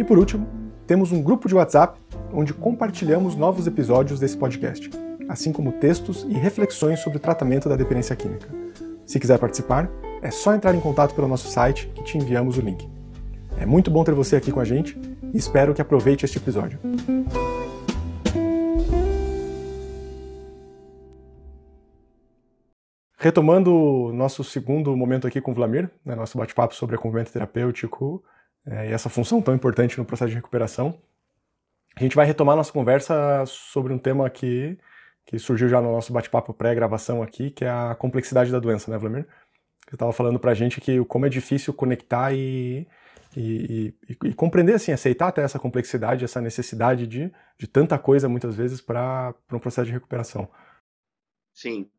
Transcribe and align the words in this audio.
E 0.00 0.04
por 0.04 0.18
último, 0.18 0.48
temos 0.86 1.12
um 1.12 1.22
grupo 1.22 1.46
de 1.46 1.54
WhatsApp 1.54 2.00
onde 2.32 2.54
compartilhamos 2.54 3.36
novos 3.36 3.66
episódios 3.66 4.18
desse 4.18 4.34
podcast, 4.34 4.88
assim 5.28 5.52
como 5.52 5.72
textos 5.72 6.26
e 6.26 6.32
reflexões 6.32 7.00
sobre 7.00 7.18
o 7.18 7.20
tratamento 7.20 7.68
da 7.68 7.76
dependência 7.76 8.16
química. 8.16 8.48
Se 9.04 9.20
quiser 9.20 9.38
participar, 9.38 9.90
é 10.22 10.30
só 10.30 10.54
entrar 10.54 10.74
em 10.74 10.80
contato 10.80 11.14
pelo 11.14 11.28
nosso 11.28 11.48
site 11.48 11.86
que 11.88 12.02
te 12.02 12.16
enviamos 12.16 12.56
o 12.56 12.62
link. 12.62 12.88
É 13.58 13.66
muito 13.66 13.90
bom 13.90 14.02
ter 14.02 14.14
você 14.14 14.36
aqui 14.36 14.50
com 14.50 14.58
a 14.58 14.64
gente 14.64 14.98
e 15.34 15.36
espero 15.36 15.74
que 15.74 15.82
aproveite 15.82 16.24
este 16.24 16.38
episódio. 16.38 16.78
Retomando 23.18 24.12
nosso 24.14 24.42
segundo 24.42 24.96
momento 24.96 25.26
aqui 25.26 25.42
com 25.42 25.50
o 25.50 25.54
Vlamir, 25.54 25.90
né, 26.02 26.14
nosso 26.14 26.38
bate-papo 26.38 26.74
sobre 26.74 26.96
acompanhamento 26.96 27.34
terapêutico 27.34 28.24
é, 28.66 28.90
e 28.90 28.92
essa 28.92 29.08
função 29.08 29.40
tão 29.40 29.54
importante 29.54 29.98
no 29.98 30.04
processo 30.04 30.30
de 30.30 30.36
recuperação, 30.36 31.00
a 31.96 32.02
gente 32.02 32.16
vai 32.16 32.26
retomar 32.26 32.56
nossa 32.56 32.72
conversa 32.72 33.44
sobre 33.46 33.92
um 33.92 33.98
tema 33.98 34.28
que, 34.30 34.78
que 35.26 35.38
surgiu 35.38 35.68
já 35.68 35.80
no 35.80 35.92
nosso 35.92 36.12
bate-papo 36.12 36.54
pré-gravação 36.54 37.22
aqui, 37.22 37.50
que 37.50 37.64
é 37.64 37.70
a 37.70 37.94
complexidade 37.94 38.52
da 38.52 38.58
doença, 38.58 38.90
né, 38.90 38.98
Vlamir? 38.98 39.26
Você 39.88 39.96
estava 39.96 40.12
falando 40.12 40.38
para 40.38 40.52
a 40.52 40.54
gente 40.54 40.80
que 40.80 41.04
como 41.06 41.26
é 41.26 41.28
difícil 41.28 41.74
conectar 41.74 42.32
e, 42.32 42.86
e, 43.36 43.92
e, 44.08 44.28
e, 44.28 44.34
compreender, 44.34 44.74
assim, 44.74 44.92
aceitar 44.92 45.28
até 45.28 45.42
essa 45.42 45.58
complexidade, 45.58 46.24
essa 46.24 46.40
necessidade 46.40 47.06
de, 47.08 47.32
de 47.58 47.66
tanta 47.66 47.98
coisa, 47.98 48.28
muitas 48.28 48.54
vezes, 48.54 48.80
para 48.80 49.34
um 49.52 49.58
processo 49.58 49.86
de 49.86 49.92
recuperação. 49.92 50.48
Sim, 51.52 51.90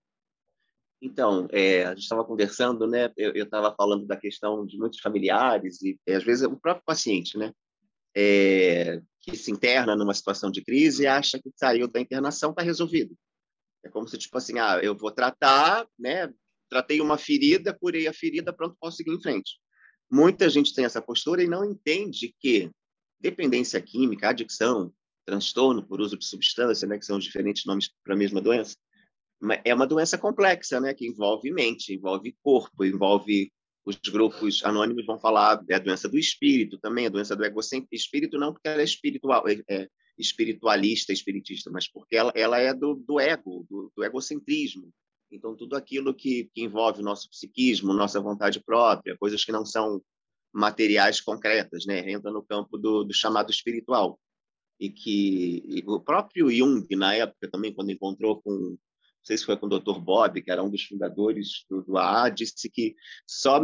então, 1.01 1.47
é, 1.51 1.85
a 1.85 1.89
gente 1.95 2.03
estava 2.03 2.23
conversando, 2.23 2.85
né? 2.85 3.11
Eu 3.17 3.43
estava 3.43 3.73
falando 3.75 4.05
da 4.05 4.15
questão 4.15 4.65
de 4.65 4.77
muitos 4.77 4.99
familiares 4.99 5.81
e, 5.81 5.97
às 6.07 6.23
vezes, 6.23 6.43
o 6.43 6.55
próprio 6.55 6.85
paciente, 6.85 7.37
né? 7.37 7.51
É, 8.15 9.01
que 9.19 9.35
se 9.35 9.51
interna 9.51 9.95
numa 9.95 10.13
situação 10.13 10.51
de 10.51 10.61
crise 10.63 11.03
e 11.03 11.07
acha 11.07 11.39
que 11.39 11.49
saiu 11.55 11.87
da 11.87 11.99
internação, 11.99 12.51
está 12.51 12.61
resolvido. 12.61 13.15
É 13.83 13.89
como 13.89 14.07
se, 14.07 14.17
tipo 14.17 14.37
assim, 14.37 14.59
ah, 14.59 14.79
eu 14.83 14.95
vou 14.95 15.11
tratar, 15.11 15.87
né? 15.97 16.31
Tratei 16.69 17.01
uma 17.01 17.17
ferida, 17.17 17.73
curei 17.73 18.07
a 18.07 18.13
ferida, 18.13 18.53
pronto, 18.53 18.77
posso 18.79 18.97
seguir 18.97 19.11
em 19.11 19.21
frente. 19.21 19.59
Muita 20.09 20.49
gente 20.49 20.73
tem 20.73 20.85
essa 20.85 21.01
postura 21.01 21.41
e 21.41 21.47
não 21.47 21.65
entende 21.65 22.35
que 22.39 22.69
dependência 23.19 23.81
química, 23.81 24.29
adicção, 24.29 24.93
transtorno 25.25 25.83
por 25.83 25.99
uso 25.99 26.17
de 26.17 26.25
substância, 26.25 26.87
né, 26.87 26.97
que 26.97 27.05
são 27.05 27.17
diferentes 27.17 27.65
nomes 27.65 27.89
para 28.03 28.13
a 28.13 28.17
mesma 28.17 28.41
doença, 28.41 28.75
é 29.63 29.73
uma 29.73 29.87
doença 29.87 30.17
complexa, 30.17 30.79
né, 30.79 30.93
que 30.93 31.07
envolve 31.07 31.51
mente, 31.51 31.93
envolve 31.93 32.35
corpo, 32.43 32.85
envolve 32.85 33.51
os 33.85 33.95
grupos 33.97 34.63
anônimos 34.63 35.05
vão 35.05 35.19
falar 35.19 35.63
é 35.67 35.75
a 35.75 35.79
doença 35.79 36.07
do 36.07 36.17
espírito 36.17 36.77
também, 36.77 37.07
a 37.07 37.09
doença 37.09 37.35
do 37.35 37.43
egocentrismo. 37.43 37.89
Espírito 37.91 38.37
não 38.37 38.53
porque 38.53 38.67
ela 38.67 38.81
é 38.81 38.83
espiritual, 38.83 39.47
é, 39.47 39.63
é 39.67 39.87
espiritualista, 40.17 41.11
espiritista, 41.11 41.71
mas 41.71 41.87
porque 41.87 42.15
ela, 42.15 42.31
ela 42.35 42.59
é 42.59 42.73
do, 42.73 42.95
do 42.95 43.19
ego, 43.19 43.65
do, 43.69 43.91
do, 43.95 44.03
egocentrismo. 44.03 44.91
Então, 45.31 45.55
tudo 45.55 45.75
aquilo 45.75 46.13
que, 46.13 46.49
que 46.53 46.61
envolve 46.61 47.01
o 47.01 47.03
nosso 47.03 47.29
psiquismo, 47.29 47.93
nossa 47.93 48.19
vontade 48.19 48.61
própria, 48.63 49.17
coisas 49.17 49.43
que 49.43 49.51
não 49.51 49.65
são 49.65 50.01
materiais 50.53 51.21
concretas, 51.21 51.85
né? 51.85 52.11
entra 52.11 52.29
no 52.29 52.43
campo 52.43 52.77
do, 52.77 53.03
do 53.03 53.13
chamado 53.13 53.49
espiritual. 53.49 54.19
E 54.79 54.89
que 54.89 55.63
e 55.65 55.83
o 55.87 55.99
próprio 55.99 56.51
Jung, 56.51 56.85
na 56.95 57.15
época, 57.15 57.49
também, 57.49 57.73
quando 57.73 57.91
encontrou 57.91 58.41
com 58.41 58.77
não 59.21 59.25
sei 59.25 59.37
se 59.37 59.45
foi 59.45 59.55
com 59.55 59.67
o 59.67 59.79
Dr. 59.79 59.99
Bob, 59.99 60.41
que 60.41 60.49
era 60.49 60.63
um 60.63 60.69
dos 60.69 60.83
fundadores 60.83 61.63
do, 61.69 61.83
do 61.83 61.97
AA, 61.97 62.29
disse 62.29 62.69
que 62.69 62.95
só 63.27 63.61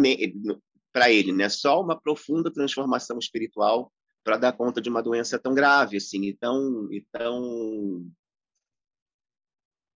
para 0.93 1.11
ele, 1.11 1.31
né, 1.31 1.49
só 1.49 1.81
uma 1.81 1.99
profunda 1.99 2.53
transformação 2.53 3.17
espiritual 3.17 3.91
para 4.23 4.37
dar 4.37 4.53
conta 4.53 4.79
de 4.79 4.89
uma 4.89 5.01
doença 5.01 5.39
tão 5.39 5.55
grave, 5.55 5.97
assim, 5.97 6.25
e 6.25 6.33
tão, 6.33 6.91
e 6.91 7.03
tão 7.11 8.07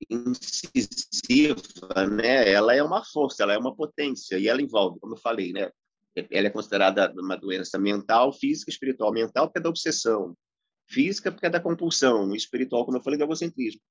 incisiva, 0.10 2.06
né? 2.08 2.52
Ela 2.52 2.76
é 2.76 2.84
uma 2.84 3.04
força, 3.04 3.44
ela 3.44 3.54
é 3.54 3.58
uma 3.58 3.76
potência 3.76 4.38
e 4.38 4.48
ela 4.48 4.62
envolve, 4.62 5.00
como 5.00 5.16
eu 5.16 5.20
falei, 5.20 5.52
né? 5.52 5.72
Ela 6.30 6.48
é 6.48 6.52
considerada 6.52 7.12
uma 7.18 7.36
doença 7.36 7.80
mental, 7.80 8.32
física, 8.34 8.70
espiritual. 8.70 9.12
Mental 9.12 9.48
porque 9.48 9.60
é 9.60 9.62
da 9.62 9.70
obsessão, 9.70 10.36
física 10.88 11.32
porque 11.32 11.46
é 11.46 11.50
da 11.50 11.60
compulsão, 11.60 12.36
espiritual, 12.36 12.86
como 12.86 12.98
eu 12.98 13.04
falei, 13.04 13.18
do 13.18 13.24
egocentrismo. 13.24 13.82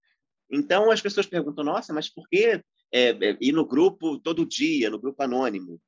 Então 0.51 0.91
as 0.91 1.01
pessoas 1.01 1.27
perguntam: 1.27 1.65
nossa, 1.65 1.93
mas 1.93 2.09
por 2.09 2.29
que 2.29 2.63
é, 2.93 3.11
é, 3.11 3.39
ir 3.41 3.53
no 3.53 3.67
grupo 3.67 4.19
todo 4.19 4.47
dia, 4.47 4.91
no 4.91 4.99
grupo 4.99 5.23
anônimo? 5.23 5.81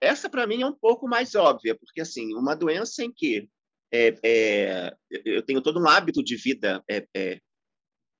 Essa 0.00 0.30
para 0.30 0.46
mim 0.46 0.62
é 0.62 0.66
um 0.66 0.74
pouco 0.74 1.06
mais 1.06 1.34
óbvia, 1.34 1.74
porque 1.74 2.00
assim, 2.00 2.34
uma 2.34 2.54
doença 2.54 3.04
em 3.04 3.12
que 3.12 3.48
é, 3.92 4.18
é 4.22 4.96
eu 5.10 5.42
tenho 5.42 5.60
todo 5.60 5.80
um 5.80 5.86
hábito 5.86 6.22
de 6.22 6.36
vida 6.36 6.82
é, 6.88 7.06
é, 7.14 7.40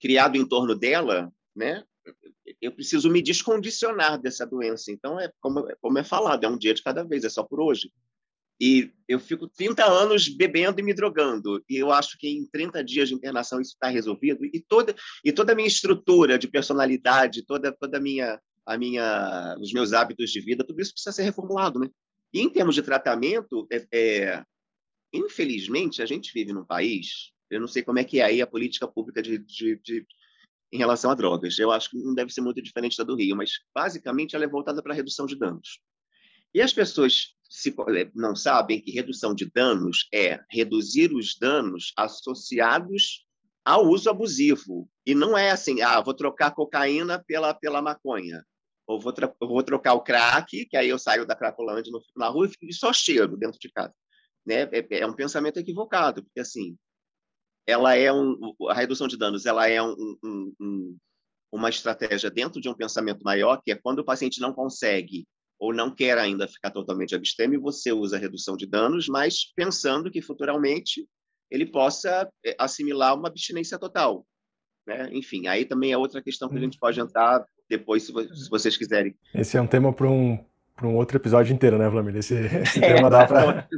criado 0.00 0.36
em 0.36 0.46
torno 0.46 0.74
dela, 0.74 1.32
né? 1.56 1.84
Eu 2.60 2.72
preciso 2.72 3.10
me 3.10 3.22
descondicionar 3.22 4.20
dessa 4.20 4.46
doença. 4.46 4.90
Então 4.90 5.18
é 5.18 5.30
como, 5.40 5.66
como 5.80 5.98
é 5.98 6.04
falado, 6.04 6.44
é 6.44 6.48
um 6.48 6.58
dia 6.58 6.74
de 6.74 6.82
cada 6.82 7.04
vez, 7.04 7.24
é 7.24 7.28
só 7.28 7.42
por 7.42 7.60
hoje. 7.60 7.90
E 8.60 8.92
eu 9.08 9.18
fico 9.18 9.48
30 9.48 9.84
anos 9.84 10.28
bebendo 10.28 10.80
e 10.80 10.82
me 10.82 10.92
drogando. 10.92 11.64
E 11.68 11.76
eu 11.76 11.90
acho 11.90 12.18
que 12.18 12.28
em 12.28 12.44
30 12.44 12.84
dias 12.84 13.08
de 13.08 13.14
internação 13.14 13.60
isso 13.60 13.72
está 13.72 13.88
resolvido. 13.88 14.44
E 14.44 14.60
toda, 14.60 14.94
e 15.24 15.32
toda 15.32 15.52
a 15.52 15.54
minha 15.54 15.66
estrutura 15.66 16.38
de 16.38 16.46
personalidade, 16.46 17.44
toda, 17.46 17.72
toda 17.72 17.96
a 17.96 18.00
minha, 18.00 18.38
a 18.66 18.76
minha, 18.76 19.56
os 19.58 19.72
meus 19.72 19.94
hábitos 19.94 20.30
de 20.30 20.40
vida, 20.40 20.62
tudo 20.62 20.80
isso 20.80 20.92
precisa 20.92 21.12
ser 21.12 21.22
reformulado. 21.22 21.80
Né? 21.80 21.88
E 22.34 22.40
em 22.40 22.50
termos 22.50 22.74
de 22.74 22.82
tratamento, 22.82 23.66
é, 23.72 23.86
é, 23.92 24.44
infelizmente, 25.12 26.02
a 26.02 26.06
gente 26.06 26.32
vive 26.32 26.52
num 26.52 26.64
país, 26.64 27.32
eu 27.50 27.60
não 27.60 27.66
sei 27.66 27.82
como 27.82 27.98
é 27.98 28.04
que 28.04 28.20
é 28.20 28.24
aí 28.24 28.42
a 28.42 28.46
política 28.46 28.86
pública 28.86 29.22
de, 29.22 29.38
de, 29.38 29.80
de 29.82 30.06
em 30.72 30.78
relação 30.78 31.10
a 31.10 31.14
drogas. 31.14 31.58
Eu 31.58 31.72
acho 31.72 31.90
que 31.90 31.98
não 31.98 32.14
deve 32.14 32.32
ser 32.32 32.42
muito 32.42 32.62
diferente 32.62 32.96
da 32.96 33.04
do 33.04 33.16
Rio, 33.16 33.34
mas 33.34 33.52
basicamente 33.74 34.36
ela 34.36 34.44
é 34.44 34.48
voltada 34.48 34.82
para 34.82 34.92
a 34.92 34.96
redução 34.96 35.26
de 35.26 35.36
danos. 35.36 35.80
E 36.54 36.60
as 36.60 36.72
pessoas 36.72 37.34
se, 37.50 37.74
eh, 37.96 38.10
não 38.14 38.36
sabem 38.36 38.80
que 38.80 38.92
redução 38.92 39.34
de 39.34 39.50
danos 39.50 40.08
é 40.14 40.40
reduzir 40.48 41.12
os 41.12 41.36
danos 41.36 41.92
associados 41.96 43.26
ao 43.64 43.88
uso 43.88 44.08
abusivo. 44.08 44.88
E 45.04 45.14
não 45.14 45.36
é 45.36 45.50
assim, 45.50 45.82
ah, 45.82 46.00
vou 46.00 46.14
trocar 46.14 46.52
cocaína 46.52 47.22
pela, 47.26 47.52
pela 47.52 47.82
maconha. 47.82 48.46
Ou 48.86 49.00
vou, 49.00 49.12
vou 49.40 49.62
trocar 49.64 49.94
o 49.94 50.02
crack, 50.02 50.64
que 50.66 50.76
aí 50.76 50.88
eu 50.88 50.98
saio 50.98 51.26
da 51.26 51.34
Cracolândia, 51.34 51.92
não 51.92 52.00
fico 52.00 52.18
na 52.18 52.28
rua 52.28 52.48
e 52.62 52.72
só 52.72 52.92
cheiro 52.92 53.36
dentro 53.36 53.58
de 53.58 53.70
casa. 53.70 53.94
Né? 54.46 54.62
É, 54.72 55.00
é, 55.00 55.06
um 55.06 55.12
pensamento 55.12 55.58
equivocado, 55.58 56.22
porque 56.22 56.40
assim, 56.40 56.76
ela 57.66 57.94
é 57.96 58.12
um, 58.12 58.36
a 58.68 58.74
redução 58.74 59.06
de 59.06 59.16
danos 59.16 59.44
ela 59.44 59.68
é 59.68 59.82
um, 59.82 60.16
um, 60.24 60.54
um, 60.60 60.98
uma 61.52 61.68
estratégia 61.68 62.30
dentro 62.30 62.60
de 62.60 62.68
um 62.68 62.74
pensamento 62.74 63.22
maior, 63.22 63.60
que 63.62 63.72
é 63.72 63.76
quando 63.76 64.00
o 64.00 64.04
paciente 64.04 64.40
não 64.40 64.52
consegue 64.52 65.26
ou 65.60 65.74
não 65.74 65.94
quer 65.94 66.16
ainda 66.16 66.48
ficar 66.48 66.70
totalmente 66.70 67.14
abstêmio, 67.14 67.60
você 67.60 67.92
usa 67.92 68.16
a 68.16 68.18
redução 68.18 68.56
de 68.56 68.66
danos, 68.66 69.06
mas 69.08 69.52
pensando 69.54 70.10
que 70.10 70.22
futuramente 70.22 71.06
ele 71.50 71.66
possa 71.66 72.26
eh, 72.44 72.56
assimilar 72.58 73.14
uma 73.14 73.28
abstinência 73.28 73.78
total. 73.78 74.26
Né? 74.86 75.10
Enfim, 75.12 75.46
aí 75.48 75.66
também 75.66 75.92
é 75.92 75.98
outra 75.98 76.22
questão 76.22 76.48
que 76.48 76.56
a 76.56 76.60
gente 76.60 76.78
pode 76.78 76.98
entrar 76.98 77.44
depois, 77.68 78.04
se, 78.04 78.12
vocês 78.48 78.76
quiserem. 78.76 79.14
Esse 79.34 79.58
é 79.58 79.60
um 79.60 79.66
tema 79.66 79.92
para 79.92 80.08
um, 80.08 80.42
para 80.74 80.88
um 80.88 80.96
outro 80.96 81.18
episódio 81.18 81.52
inteiro, 81.52 81.76
né, 81.76 81.88
Vladimir? 81.90 82.16
Esse, 82.16 82.34
esse 82.62 82.82
é, 82.82 82.94
tema 82.94 83.10
dá 83.10 83.26
para. 83.26 83.68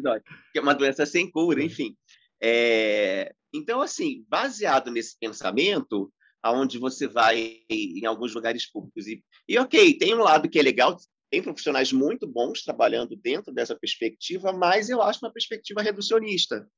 É 0.55 0.61
uma 0.61 0.75
doença 0.75 1.05
sem 1.05 1.29
cura, 1.29 1.63
enfim. 1.63 1.97
É... 2.41 3.33
então, 3.53 3.81
assim, 3.81 4.25
baseado 4.29 4.91
nesse 4.91 5.17
pensamento, 5.19 6.13
aonde 6.43 6.79
você 6.79 7.07
vai 7.07 7.59
em 7.69 8.05
alguns 8.05 8.35
lugares 8.35 8.69
públicos 8.71 9.07
e, 9.07 9.23
e 9.49 9.59
ok, 9.59 9.97
tem 9.97 10.15
um 10.15 10.23
lado 10.23 10.49
que 10.49 10.59
é 10.59 10.63
legal, 10.63 10.97
tem 11.33 11.43
profissionais 11.43 11.91
muito 11.91 12.27
bons 12.27 12.63
trabalhando 12.63 13.17
dentro 13.17 13.55
dessa 13.55 13.75
perspectiva, 13.75 14.53
mas 14.53 14.91
eu 14.91 15.01
acho 15.01 15.25
uma 15.25 15.33
perspectiva 15.33 15.81
reducionista. 15.81 16.69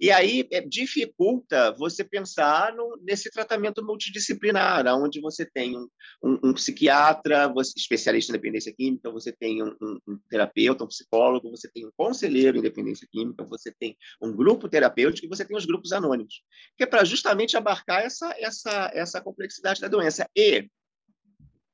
E 0.00 0.10
aí 0.10 0.48
é, 0.50 0.60
dificulta 0.60 1.74
você 1.76 2.04
pensar 2.04 2.72
no, 2.74 2.96
nesse 3.02 3.30
tratamento 3.30 3.84
multidisciplinar, 3.84 4.86
onde 4.96 5.20
você 5.20 5.44
tem 5.44 5.76
um, 5.76 5.88
um, 6.22 6.38
um 6.44 6.54
psiquiatra, 6.54 7.48
você, 7.48 7.72
especialista 7.76 8.32
em 8.32 8.36
dependência 8.36 8.72
química, 8.72 9.10
você 9.10 9.30
tem 9.30 9.62
um, 9.62 9.74
um, 9.82 10.18
terapeuta, 10.30 10.84
um 10.84 10.88
psicólogo, 10.88 11.50
você 11.50 11.68
tem 11.70 11.84
um 11.84 11.90
conselheiro 11.94 12.56
em 12.56 12.62
dependência 12.62 13.06
química, 13.10 13.44
você 13.44 13.74
tem 13.78 13.94
um 14.22 14.32
grupo 14.32 14.68
terapêutico 14.68 15.26
e 15.26 15.28
você 15.28 15.44
tem 15.44 15.56
os 15.56 15.66
grupos 15.66 15.92
anônimos, 15.92 16.42
que 16.78 16.84
é 16.84 16.86
para 16.86 17.04
justamente 17.04 17.56
abarcar 17.56 18.00
essa, 18.02 18.32
essa, 18.38 18.90
essa 18.94 19.20
complexidade 19.20 19.80
da 19.80 19.88
doença. 19.88 20.26
E 20.34 20.70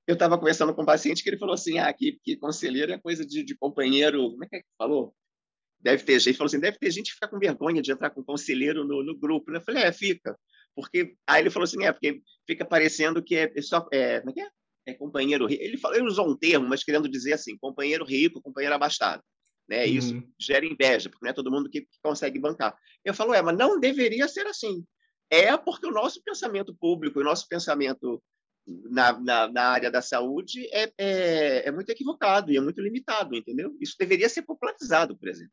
eu 0.07 0.15
estava 0.15 0.39
conversando 0.39 0.75
com 0.75 0.83
um 0.83 0.87
paciente 0.87 1.23
que 1.23 1.31
ele 1.31 1.39
falou 1.39 1.55
assim, 1.55 1.79
ah, 1.79 1.93
que, 1.93 2.19
que 2.23 2.37
conselheiro 2.37 2.93
é 2.93 2.99
coisa 2.99 3.25
de, 3.25 3.43
de 3.43 3.57
companheiro, 3.57 4.31
como 4.31 4.45
é 4.45 4.49
que 4.49 4.57
é 4.57 4.61
que 4.61 4.67
falou? 4.79 5.15
deve 5.85 6.03
ter 6.03 6.19
gente, 6.19 6.39
falou 6.39 6.47
assim, 6.47 6.59
deve 6.59 6.79
ter 6.79 6.91
gente 6.91 7.09
que 7.09 7.15
fica 7.15 7.29
com 7.29 7.39
vergonha 7.39 7.83
de 7.83 7.93
entrar 7.93 8.09
com 8.09 8.25
conselheiro 8.25 8.85
no, 8.85 9.05
no 9.05 9.15
grupo. 9.15 9.53
Eu 9.53 9.61
falei, 9.61 9.83
é, 9.85 9.93
fica. 9.93 10.35
Porque, 10.75 11.15
aí 11.27 11.43
ele 11.43 11.51
falou 11.51 11.65
assim, 11.65 11.85
é, 11.85 11.93
porque 11.93 12.23
fica 12.47 12.65
parecendo 12.65 13.23
que 13.23 13.37
é 13.37 13.53
só, 13.61 13.87
é, 13.93 14.21
como 14.21 14.31
é 14.31 14.33
que 14.33 14.41
é? 14.41 14.49
É 14.87 14.95
companheiro 14.95 15.47
rico. 15.47 15.63
Ele, 15.63 15.77
falou, 15.77 15.97
ele 15.97 16.07
usou 16.07 16.27
um 16.27 16.37
termo, 16.37 16.67
mas 16.67 16.83
querendo 16.83 17.09
dizer 17.09 17.35
assim, 17.35 17.57
companheiro 17.59 18.05
rico, 18.05 18.41
companheiro 18.41 18.75
abastado. 18.75 19.23
Né? 19.69 19.85
Uhum. 19.85 19.93
Isso 19.93 20.23
gera 20.39 20.65
inveja, 20.65 21.11
porque 21.11 21.25
não 21.25 21.31
é 21.31 21.35
todo 21.35 21.51
mundo 21.51 21.69
que, 21.69 21.83
que 21.83 21.99
consegue 22.03 22.39
bancar. 22.39 22.75
Eu 23.05 23.13
falo, 23.13 23.35
é, 23.35 23.43
mas 23.43 23.57
não 23.57 23.79
deveria 23.79 24.27
ser 24.27 24.47
assim. 24.47 24.85
É 25.31 25.55
porque 25.57 25.87
o 25.87 25.93
nosso 25.93 26.23
pensamento 26.23 26.75
público, 26.75 27.21
o 27.21 27.25
nosso 27.25 27.47
pensamento 27.47 28.23
na, 28.67 29.19
na, 29.21 29.49
na, 29.49 29.63
área 29.65 29.91
da 29.91 30.01
saúde 30.01 30.67
é, 30.73 30.93
é, 30.99 31.69
é, 31.69 31.73
muito 31.73 31.91
equivocado 31.91 32.51
e 32.51 32.57
é 32.57 32.61
muito 32.61 32.81
limitado, 32.81 33.35
entendeu? 33.35 33.77
Isso 33.81 33.95
deveria 33.99 34.29
ser 34.29 34.43
popularizado, 34.43 35.17
por 35.17 35.29
exemplo. 35.29 35.53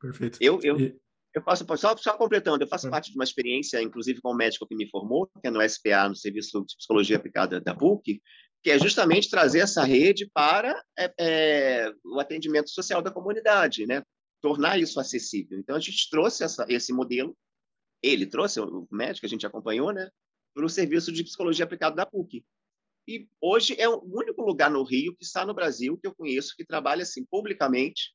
Perfeito. 0.00 0.38
Eu, 0.40 0.60
eu, 0.62 0.78
e... 0.78 0.96
eu 1.34 1.42
faço, 1.42 1.66
só, 1.76 1.96
só 1.96 2.16
completando, 2.16 2.62
eu 2.62 2.68
faço 2.68 2.86
é. 2.86 2.90
parte 2.90 3.10
de 3.10 3.16
uma 3.16 3.24
experiência, 3.24 3.82
inclusive 3.82 4.20
com 4.20 4.30
o 4.30 4.36
médico 4.36 4.66
que 4.66 4.76
me 4.76 4.88
formou, 4.88 5.26
que 5.26 5.48
é 5.48 5.50
no 5.50 5.68
SPA, 5.68 6.08
no 6.08 6.16
Serviço 6.16 6.64
de 6.64 6.76
Psicologia 6.76 7.16
Aplicada 7.16 7.60
da 7.60 7.74
PUC, 7.74 8.22
que 8.62 8.70
é 8.70 8.78
justamente 8.78 9.30
trazer 9.30 9.60
essa 9.60 9.84
rede 9.84 10.30
para 10.32 10.80
é, 10.98 11.12
é, 11.18 11.92
o 12.04 12.20
atendimento 12.20 12.70
social 12.70 13.02
da 13.02 13.10
comunidade, 13.10 13.86
né? 13.86 14.02
tornar 14.40 14.78
isso 14.78 15.00
acessível. 15.00 15.58
Então, 15.58 15.76
a 15.76 15.80
gente 15.80 16.08
trouxe 16.10 16.44
essa, 16.44 16.64
esse 16.68 16.92
modelo, 16.92 17.36
ele 18.02 18.26
trouxe, 18.26 18.60
o 18.60 18.86
médico, 18.90 19.26
a 19.26 19.28
gente 19.28 19.46
acompanhou, 19.46 19.92
né? 19.92 20.08
Para 20.58 20.66
o 20.66 20.68
Serviço 20.68 21.12
de 21.12 21.22
Psicologia 21.22 21.64
Aplicada 21.64 21.94
da 21.94 22.04
PUC. 22.04 22.44
E 23.06 23.28
hoje 23.40 23.76
é 23.78 23.88
o 23.88 24.02
único 24.04 24.42
lugar 24.42 24.68
no 24.68 24.82
Rio 24.82 25.14
que 25.16 25.24
está 25.24 25.46
no 25.46 25.54
Brasil 25.54 25.96
que 25.96 26.08
eu 26.08 26.12
conheço 26.12 26.56
que 26.56 26.66
trabalha 26.66 27.02
assim 27.02 27.24
publicamente 27.30 28.12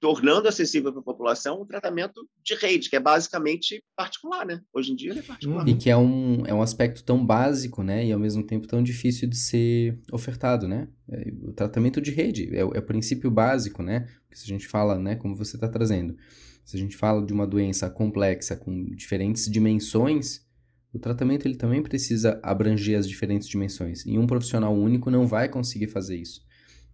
tornando 0.00 0.48
acessível 0.48 0.90
para 0.92 1.00
a 1.00 1.04
população 1.04 1.62
um 1.62 1.66
tratamento 1.66 2.28
de 2.44 2.54
rede, 2.56 2.90
que 2.90 2.96
é 2.96 3.00
basicamente 3.00 3.82
particular, 3.96 4.44
né? 4.44 4.60
Hoje 4.72 4.92
em 4.92 4.96
dia 4.96 5.12
é 5.16 5.22
particular. 5.22 5.68
E 5.68 5.76
que 5.76 5.88
é 5.88 5.96
um, 5.96 6.44
é 6.44 6.52
um 6.52 6.60
aspecto 6.60 7.04
tão 7.04 7.24
básico, 7.24 7.84
né? 7.84 8.04
E 8.04 8.12
ao 8.12 8.18
mesmo 8.18 8.44
tempo 8.44 8.66
tão 8.66 8.82
difícil 8.82 9.28
de 9.28 9.36
ser 9.36 9.96
ofertado, 10.12 10.66
né? 10.66 10.88
É, 11.08 11.30
o 11.42 11.52
tratamento 11.52 12.00
de 12.00 12.10
rede 12.10 12.48
é, 12.52 12.60
é, 12.60 12.64
o 12.64 12.82
princípio 12.82 13.30
básico, 13.30 13.80
né? 13.80 14.08
Porque 14.22 14.36
se 14.36 14.44
a 14.44 14.48
gente 14.48 14.66
fala, 14.66 14.98
né, 14.98 15.14
como 15.14 15.36
você 15.36 15.56
está 15.56 15.68
trazendo, 15.68 16.16
se 16.64 16.76
a 16.76 16.80
gente 16.80 16.96
fala 16.96 17.24
de 17.24 17.32
uma 17.32 17.46
doença 17.46 17.88
complexa 17.88 18.56
com 18.56 18.84
diferentes 18.86 19.48
dimensões, 19.48 20.47
o 20.92 20.98
tratamento 20.98 21.46
ele 21.46 21.56
também 21.56 21.82
precisa 21.82 22.40
abranger 22.42 22.98
as 22.98 23.08
diferentes 23.08 23.48
dimensões. 23.48 24.04
E 24.06 24.18
um 24.18 24.26
profissional 24.26 24.74
único 24.74 25.10
não 25.10 25.26
vai 25.26 25.48
conseguir 25.48 25.88
fazer 25.88 26.16
isso. 26.16 26.46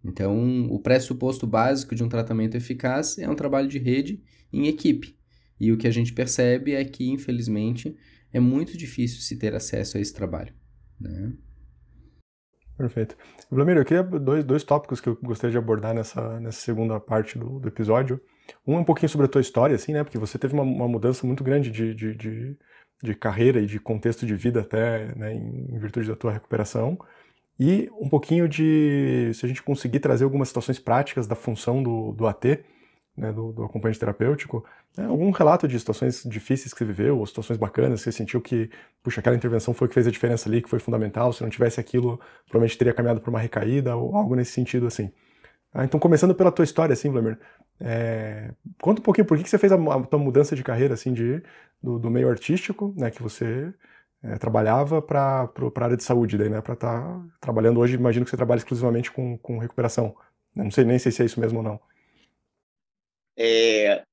Então, 0.05 0.67
o 0.67 0.79
pressuposto 0.79 1.47
básico 1.47 1.95
de 1.95 2.05
um 2.05 2.09
tratamento 2.09 2.57
eficaz 2.57 3.19
é 3.19 3.29
um 3.29 3.35
trabalho 3.35 3.69
de 3.69 3.79
rede 3.79 4.23
em 4.53 4.67
equipe. 4.67 5.17
E 5.59 5.73
o 5.73 5.79
que 5.79 5.87
a 5.87 5.91
gente 5.91 6.13
percebe 6.13 6.75
é 6.75 6.85
que, 6.85 7.09
infelizmente, 7.09 7.97
é 8.33 8.41
muito 8.41 8.77
difícil 8.77 9.21
se 9.21 9.39
ter 9.39 9.55
acesso 9.55 9.97
a 9.97 10.01
esse 10.01 10.13
trabalho. 10.13 10.53
Né? 11.01 11.33
Perfeito. 12.77 13.17
Vladimir, 13.51 13.79
eu 13.79 13.85
queria 13.85 14.03
dois, 14.03 14.45
dois 14.45 14.65
tópicos 14.65 15.01
que 15.01 15.09
eu 15.09 15.17
gostaria 15.23 15.53
de 15.53 15.59
abordar 15.59 15.95
nessa, 15.95 16.41
nessa 16.41 16.61
segunda 16.61 16.99
parte 16.99 17.39
do, 17.39 17.61
do 17.61 17.69
episódio. 17.69 18.21
Um 18.67 18.75
é 18.75 18.79
um 18.81 18.85
pouquinho 18.85 19.09
sobre 19.09 19.27
a 19.27 19.29
tua 19.29 19.41
história, 19.41 19.77
assim, 19.77 19.93
né? 19.93 20.03
Porque 20.03 20.19
você 20.19 20.37
teve 20.39 20.55
uma, 20.55 20.65
uma 20.65 20.89
mudança 20.89 21.25
muito 21.27 21.45
grande 21.45 21.71
de, 21.71 21.95
de, 21.95 22.15
de, 22.15 22.59
de, 23.05 23.15
carreira 23.15 23.61
e 23.61 23.67
de 23.67 23.79
contexto 23.79 24.27
de 24.27 24.35
vida 24.35 24.61
até, 24.61 25.15
né, 25.15 25.35
em, 25.35 25.79
virtude 25.79 26.09
da 26.09 26.17
tua 26.17 26.33
recuperação 26.33 26.99
e 27.59 27.89
um 28.01 28.09
pouquinho 28.09 28.49
de, 28.49 29.31
se 29.35 29.47
a 29.47 29.49
gente 29.49 29.63
conseguir 29.63 30.01
trazer 30.01 30.25
algumas 30.25 30.49
situações 30.49 30.79
práticas 30.79 31.27
da 31.27 31.37
função 31.37 31.83
do, 31.83 32.13
do 32.13 32.27
AT, 32.27 32.65
né, 33.17 33.33
do, 33.33 33.53
do, 33.53 33.65
acompanhante 33.65 34.01
terapêutico, 34.01 34.65
né, 34.97 35.07
algum 35.07 35.31
relato 35.31 35.69
de 35.69 35.79
situações 35.79 36.25
difíceis 36.25 36.73
que 36.73 36.79
você 36.79 36.85
viveu, 36.85 37.19
ou 37.19 37.27
situações 37.27 37.57
bacanas, 37.57 38.01
que 38.01 38.05
você 38.05 38.13
sentiu 38.13 38.41
que, 38.41 38.69
puxa, 39.03 39.21
aquela 39.21 39.37
intervenção 39.37 39.73
foi 39.73 39.87
o 39.87 39.89
que 39.89 39.95
fez 39.95 40.07
a 40.07 40.11
diferença 40.11 40.49
ali, 40.49 40.61
que 40.61 40.69
foi 40.69 40.81
fundamental, 40.81 41.33
se 41.33 41.43
não 41.43 41.51
tivesse 41.51 41.79
aquilo, 41.79 42.19
provavelmente 42.49 42.77
teria 42.77 42.93
caminhado 42.93 43.21
por 43.21 43.31
uma 43.31 43.39
recaída, 43.39 43.95
ou 43.95 44.17
algo 44.17 44.35
nesse 44.35 44.51
sentido, 44.51 44.87
assim. 44.87 45.13
Ah, 45.75 45.85
então, 45.85 45.99
começando 45.99 46.35
pela 46.35 46.53
tua 46.53 46.65
história, 46.65 46.93
assim, 46.93 47.11
Vladimir, 47.11 47.37
é, 47.81 48.55
conta 48.81 49.01
um 49.01 49.05
pouquinho 49.05 49.27
por 49.27 49.37
que, 49.37 49.43
que 49.43 49.51
você 49.51 49.59
fez 49.59 49.73
a, 49.73 49.77
a 49.77 50.03
tua 50.05 50.19
mudança 50.21 50.55
de 50.55 50.63
carreira, 50.63 50.95
assim, 50.95 51.13
de, 51.13 51.43
do, 51.83 51.99
do 51.99 52.09
meio 52.09 52.31
artístico, 52.31 52.95
né, 52.97 53.11
que 53.11 53.21
você 53.21 53.75
é, 54.25 54.39
trabalhava 54.39 55.03
para 55.03 55.51
a 55.53 55.85
área 55.85 55.97
de 55.97 56.05
saúde, 56.05 56.39
daí, 56.39 56.49
né? 56.49 56.61
Para 56.63 56.75
estar 56.75 57.03
tá 57.03 57.27
trabalhando 57.41 57.79
hoje, 57.79 57.95
imagino 57.95 58.25
que 58.25 58.31
você 58.31 58.37
trabalha 58.37 58.59
exclusivamente 58.59 59.11
com, 59.11 59.37
com 59.37 59.59
recuperação. 59.59 60.17
Não 60.55 60.71
sei 60.71 60.85
nem 60.85 60.99
sei 60.99 61.13
se 61.13 61.23
é 61.23 61.27
isso 61.27 61.39
mesmo 61.39 61.59
ou 61.59 61.65
não. 61.65 61.81
É, 63.37 64.05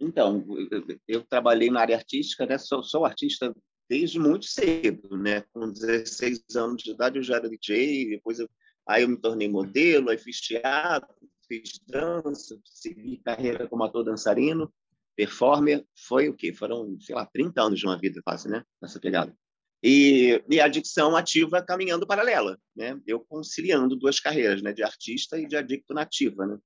então, 0.00 0.44
eu, 0.70 0.98
eu, 1.06 1.22
trabalhei 1.22 1.70
na 1.70 1.80
área 1.80 1.96
artística, 1.96 2.46
né? 2.46 2.58
Sou, 2.58 2.82
sou 2.82 3.04
artista 3.04 3.54
desde 3.88 4.18
muito 4.18 4.46
cedo, 4.46 5.16
né? 5.16 5.44
Com 5.52 5.70
16 5.70 6.42
anos 6.56 6.82
de 6.82 6.90
idade 6.90 7.18
eu 7.18 7.22
já 7.22 7.36
era 7.36 7.48
DJ, 7.48 8.08
depois 8.08 8.40
eu, 8.40 8.48
aí 8.90 9.02
eu 9.02 9.08
me 9.08 9.16
tornei 9.16 9.48
modelo, 9.48 10.10
aí 10.10 10.18
fiz 10.18 10.40
teatro, 10.40 11.14
fiz 11.46 11.80
dança, 11.86 12.58
segui 12.64 13.18
carreira 13.18 13.68
como 13.68 13.84
ator 13.84 14.04
dançarino, 14.04 14.72
performer, 15.16 15.84
foi 15.94 16.28
o 16.28 16.34
quê? 16.34 16.52
Foram, 16.52 16.98
sei 17.00 17.14
lá, 17.14 17.24
30 17.26 17.62
anos 17.62 17.78
de 17.78 17.86
uma 17.86 17.98
vida 17.98 18.20
quase, 18.24 18.48
né? 18.48 18.64
Nessa 18.82 18.98
pegada. 18.98 19.36
E, 19.82 20.42
e 20.48 20.60
a 20.60 20.66
adicção 20.66 21.16
ativa 21.16 21.62
caminhando 21.62 22.06
paralela, 22.06 22.58
né? 22.74 23.00
Eu 23.06 23.20
conciliando 23.20 23.96
duas 23.96 24.18
carreiras, 24.18 24.60
né? 24.60 24.72
De 24.72 24.82
artista 24.82 25.38
e 25.38 25.46
de 25.46 25.56
adicto 25.56 25.94
nativa, 25.94 26.46
né? 26.46 26.58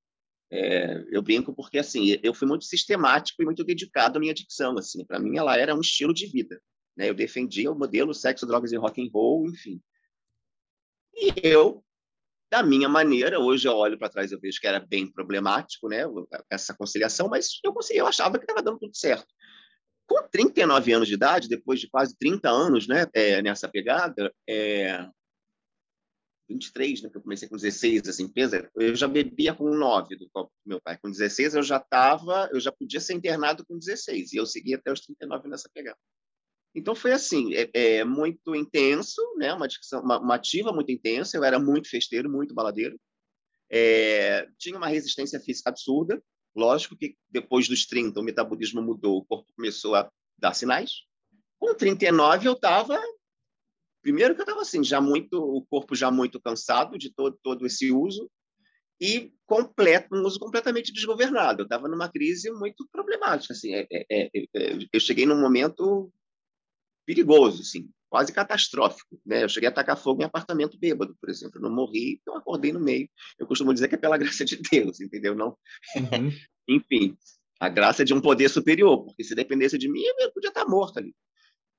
É, 0.50 1.04
eu 1.10 1.22
brinco 1.22 1.54
porque 1.54 1.78
assim 1.78 2.18
eu 2.22 2.34
fui 2.34 2.46
muito 2.46 2.64
sistemático 2.64 3.42
e 3.42 3.44
muito 3.44 3.64
dedicado 3.64 4.18
à 4.18 4.20
minha 4.20 4.30
adicção 4.30 4.76
assim 4.78 5.04
para 5.04 5.18
mim 5.18 5.38
ela 5.38 5.56
era 5.56 5.74
um 5.74 5.80
estilo 5.80 6.12
de 6.12 6.26
vida 6.26 6.60
né 6.94 7.08
eu 7.08 7.14
defendia 7.14 7.72
o 7.72 7.74
modelo 7.74 8.12
sexo 8.12 8.46
drogas 8.46 8.70
e 8.70 8.76
rock 8.76 9.02
and 9.02 9.10
roll 9.10 9.48
enfim 9.48 9.80
e 11.14 11.32
eu 11.42 11.83
da 12.54 12.62
minha 12.62 12.88
maneira 12.88 13.40
hoje 13.40 13.66
eu 13.66 13.72
olho 13.72 13.98
para 13.98 14.08
trás 14.08 14.30
eu 14.30 14.38
vejo 14.38 14.60
que 14.60 14.66
era 14.66 14.78
bem 14.78 15.10
problemático 15.10 15.88
né 15.88 16.04
essa 16.48 16.72
conciliação 16.72 17.28
mas 17.28 17.58
eu 17.64 17.72
consegui 17.72 17.98
eu 17.98 18.06
achava 18.06 18.38
que 18.38 18.44
estava 18.44 18.62
dando 18.62 18.78
tudo 18.78 18.96
certo 18.96 19.26
com 20.06 20.28
39 20.28 20.92
anos 20.92 21.08
de 21.08 21.14
idade, 21.14 21.48
depois 21.48 21.80
de 21.80 21.88
quase 21.88 22.16
30 22.18 22.48
anos 22.48 22.86
né, 22.86 23.06
é, 23.14 23.40
nessa 23.42 23.68
pegada, 23.68 24.32
é, 24.48 25.08
23, 26.48 27.02
né, 27.02 27.10
que 27.10 27.16
eu 27.16 27.22
comecei 27.22 27.48
com 27.48 27.56
16, 27.56 28.08
assim, 28.08 28.30
eu 28.76 28.94
já 28.94 29.08
bebia 29.08 29.54
com 29.54 29.74
9 29.74 30.16
do 30.16 30.28
copo 30.30 30.52
do 30.64 30.68
meu 30.68 30.80
pai. 30.80 30.98
Com 30.98 31.10
16 31.10 31.54
eu 31.54 31.62
já 31.62 31.78
estava, 31.78 32.50
eu 32.52 32.60
já 32.60 32.70
podia 32.70 33.00
ser 33.00 33.14
internado 33.14 33.64
com 33.64 33.78
16, 33.78 34.32
e 34.32 34.36
eu 34.36 34.46
segui 34.46 34.74
até 34.74 34.92
os 34.92 35.00
39 35.00 35.48
nessa 35.48 35.70
pegada. 35.72 35.98
Então 36.74 36.94
foi 36.94 37.12
assim, 37.12 37.54
é, 37.54 37.70
é 37.72 38.04
muito 38.04 38.54
intenso, 38.54 39.22
né, 39.36 39.52
uma, 39.54 39.68
uma, 40.02 40.18
uma, 40.18 40.34
ativa 40.34 40.72
muito 40.72 40.90
intensa, 40.90 41.36
eu 41.36 41.44
era 41.44 41.58
muito 41.58 41.88
festeiro, 41.88 42.28
muito 42.28 42.54
baladeiro, 42.54 42.98
é, 43.70 44.48
tinha 44.58 44.76
uma 44.76 44.88
resistência 44.88 45.38
física 45.40 45.70
absurda, 45.70 46.20
Lógico 46.54 46.96
que 46.96 47.16
depois 47.28 47.66
dos 47.68 47.84
30 47.84 48.20
o 48.20 48.22
metabolismo 48.22 48.80
mudou, 48.80 49.18
o 49.18 49.24
corpo 49.24 49.52
começou 49.56 49.96
a 49.96 50.08
dar 50.38 50.54
sinais. 50.54 51.02
Com 51.58 51.74
39 51.74 52.46
eu 52.46 52.52
estava 52.52 53.00
primeiro 54.00 54.34
que 54.34 54.40
eu 54.40 54.44
estava 54.44 54.60
assim, 54.60 54.84
já 54.84 55.00
muito 55.00 55.34
o 55.34 55.64
corpo 55.66 55.94
já 55.96 56.10
muito 56.10 56.40
cansado 56.40 56.98
de 56.98 57.12
todo 57.12 57.38
todo 57.42 57.66
esse 57.66 57.90
uso 57.90 58.30
e 59.00 59.32
completo, 59.46 60.14
um 60.14 60.22
uso 60.22 60.38
completamente 60.38 60.92
desgovernado. 60.92 61.62
Eu 61.62 61.64
estava 61.64 61.88
numa 61.88 62.08
crise 62.08 62.50
muito 62.52 62.86
problemática, 62.92 63.52
assim. 63.52 63.74
É, 63.74 63.86
é, 63.90 64.06
é, 64.10 64.28
é, 64.54 64.78
eu 64.92 65.00
cheguei 65.00 65.26
num 65.26 65.40
momento 65.40 66.12
perigoso, 67.04 67.62
assim 67.62 67.88
quase 68.14 68.32
catastrófico. 68.32 69.20
Né? 69.26 69.42
Eu 69.42 69.48
cheguei 69.48 69.68
a 69.68 69.72
atacar 69.72 69.96
fogo 69.96 70.22
em 70.22 70.24
apartamento 70.24 70.78
bêbado, 70.78 71.16
por 71.20 71.28
exemplo. 71.28 71.58
Eu 71.58 71.62
não 71.62 71.74
morri, 71.74 72.20
então 72.22 72.36
acordei 72.36 72.72
no 72.72 72.78
meio. 72.78 73.08
Eu 73.36 73.44
costumo 73.44 73.74
dizer 73.74 73.88
que 73.88 73.96
é 73.96 73.98
pela 73.98 74.16
graça 74.16 74.44
de 74.44 74.56
Deus, 74.70 75.00
entendeu? 75.00 75.34
Não. 75.34 75.58
Uhum. 75.96 76.30
Enfim. 76.68 77.16
A 77.58 77.68
graça 77.68 78.02
é 78.02 78.04
de 78.04 78.14
um 78.14 78.20
poder 78.20 78.48
superior, 78.48 79.04
porque 79.04 79.24
se 79.24 79.34
dependesse 79.34 79.76
de 79.76 79.90
mim, 79.90 80.00
eu 80.20 80.30
podia 80.32 80.50
estar 80.50 80.64
morto 80.64 80.98
ali. 80.98 81.12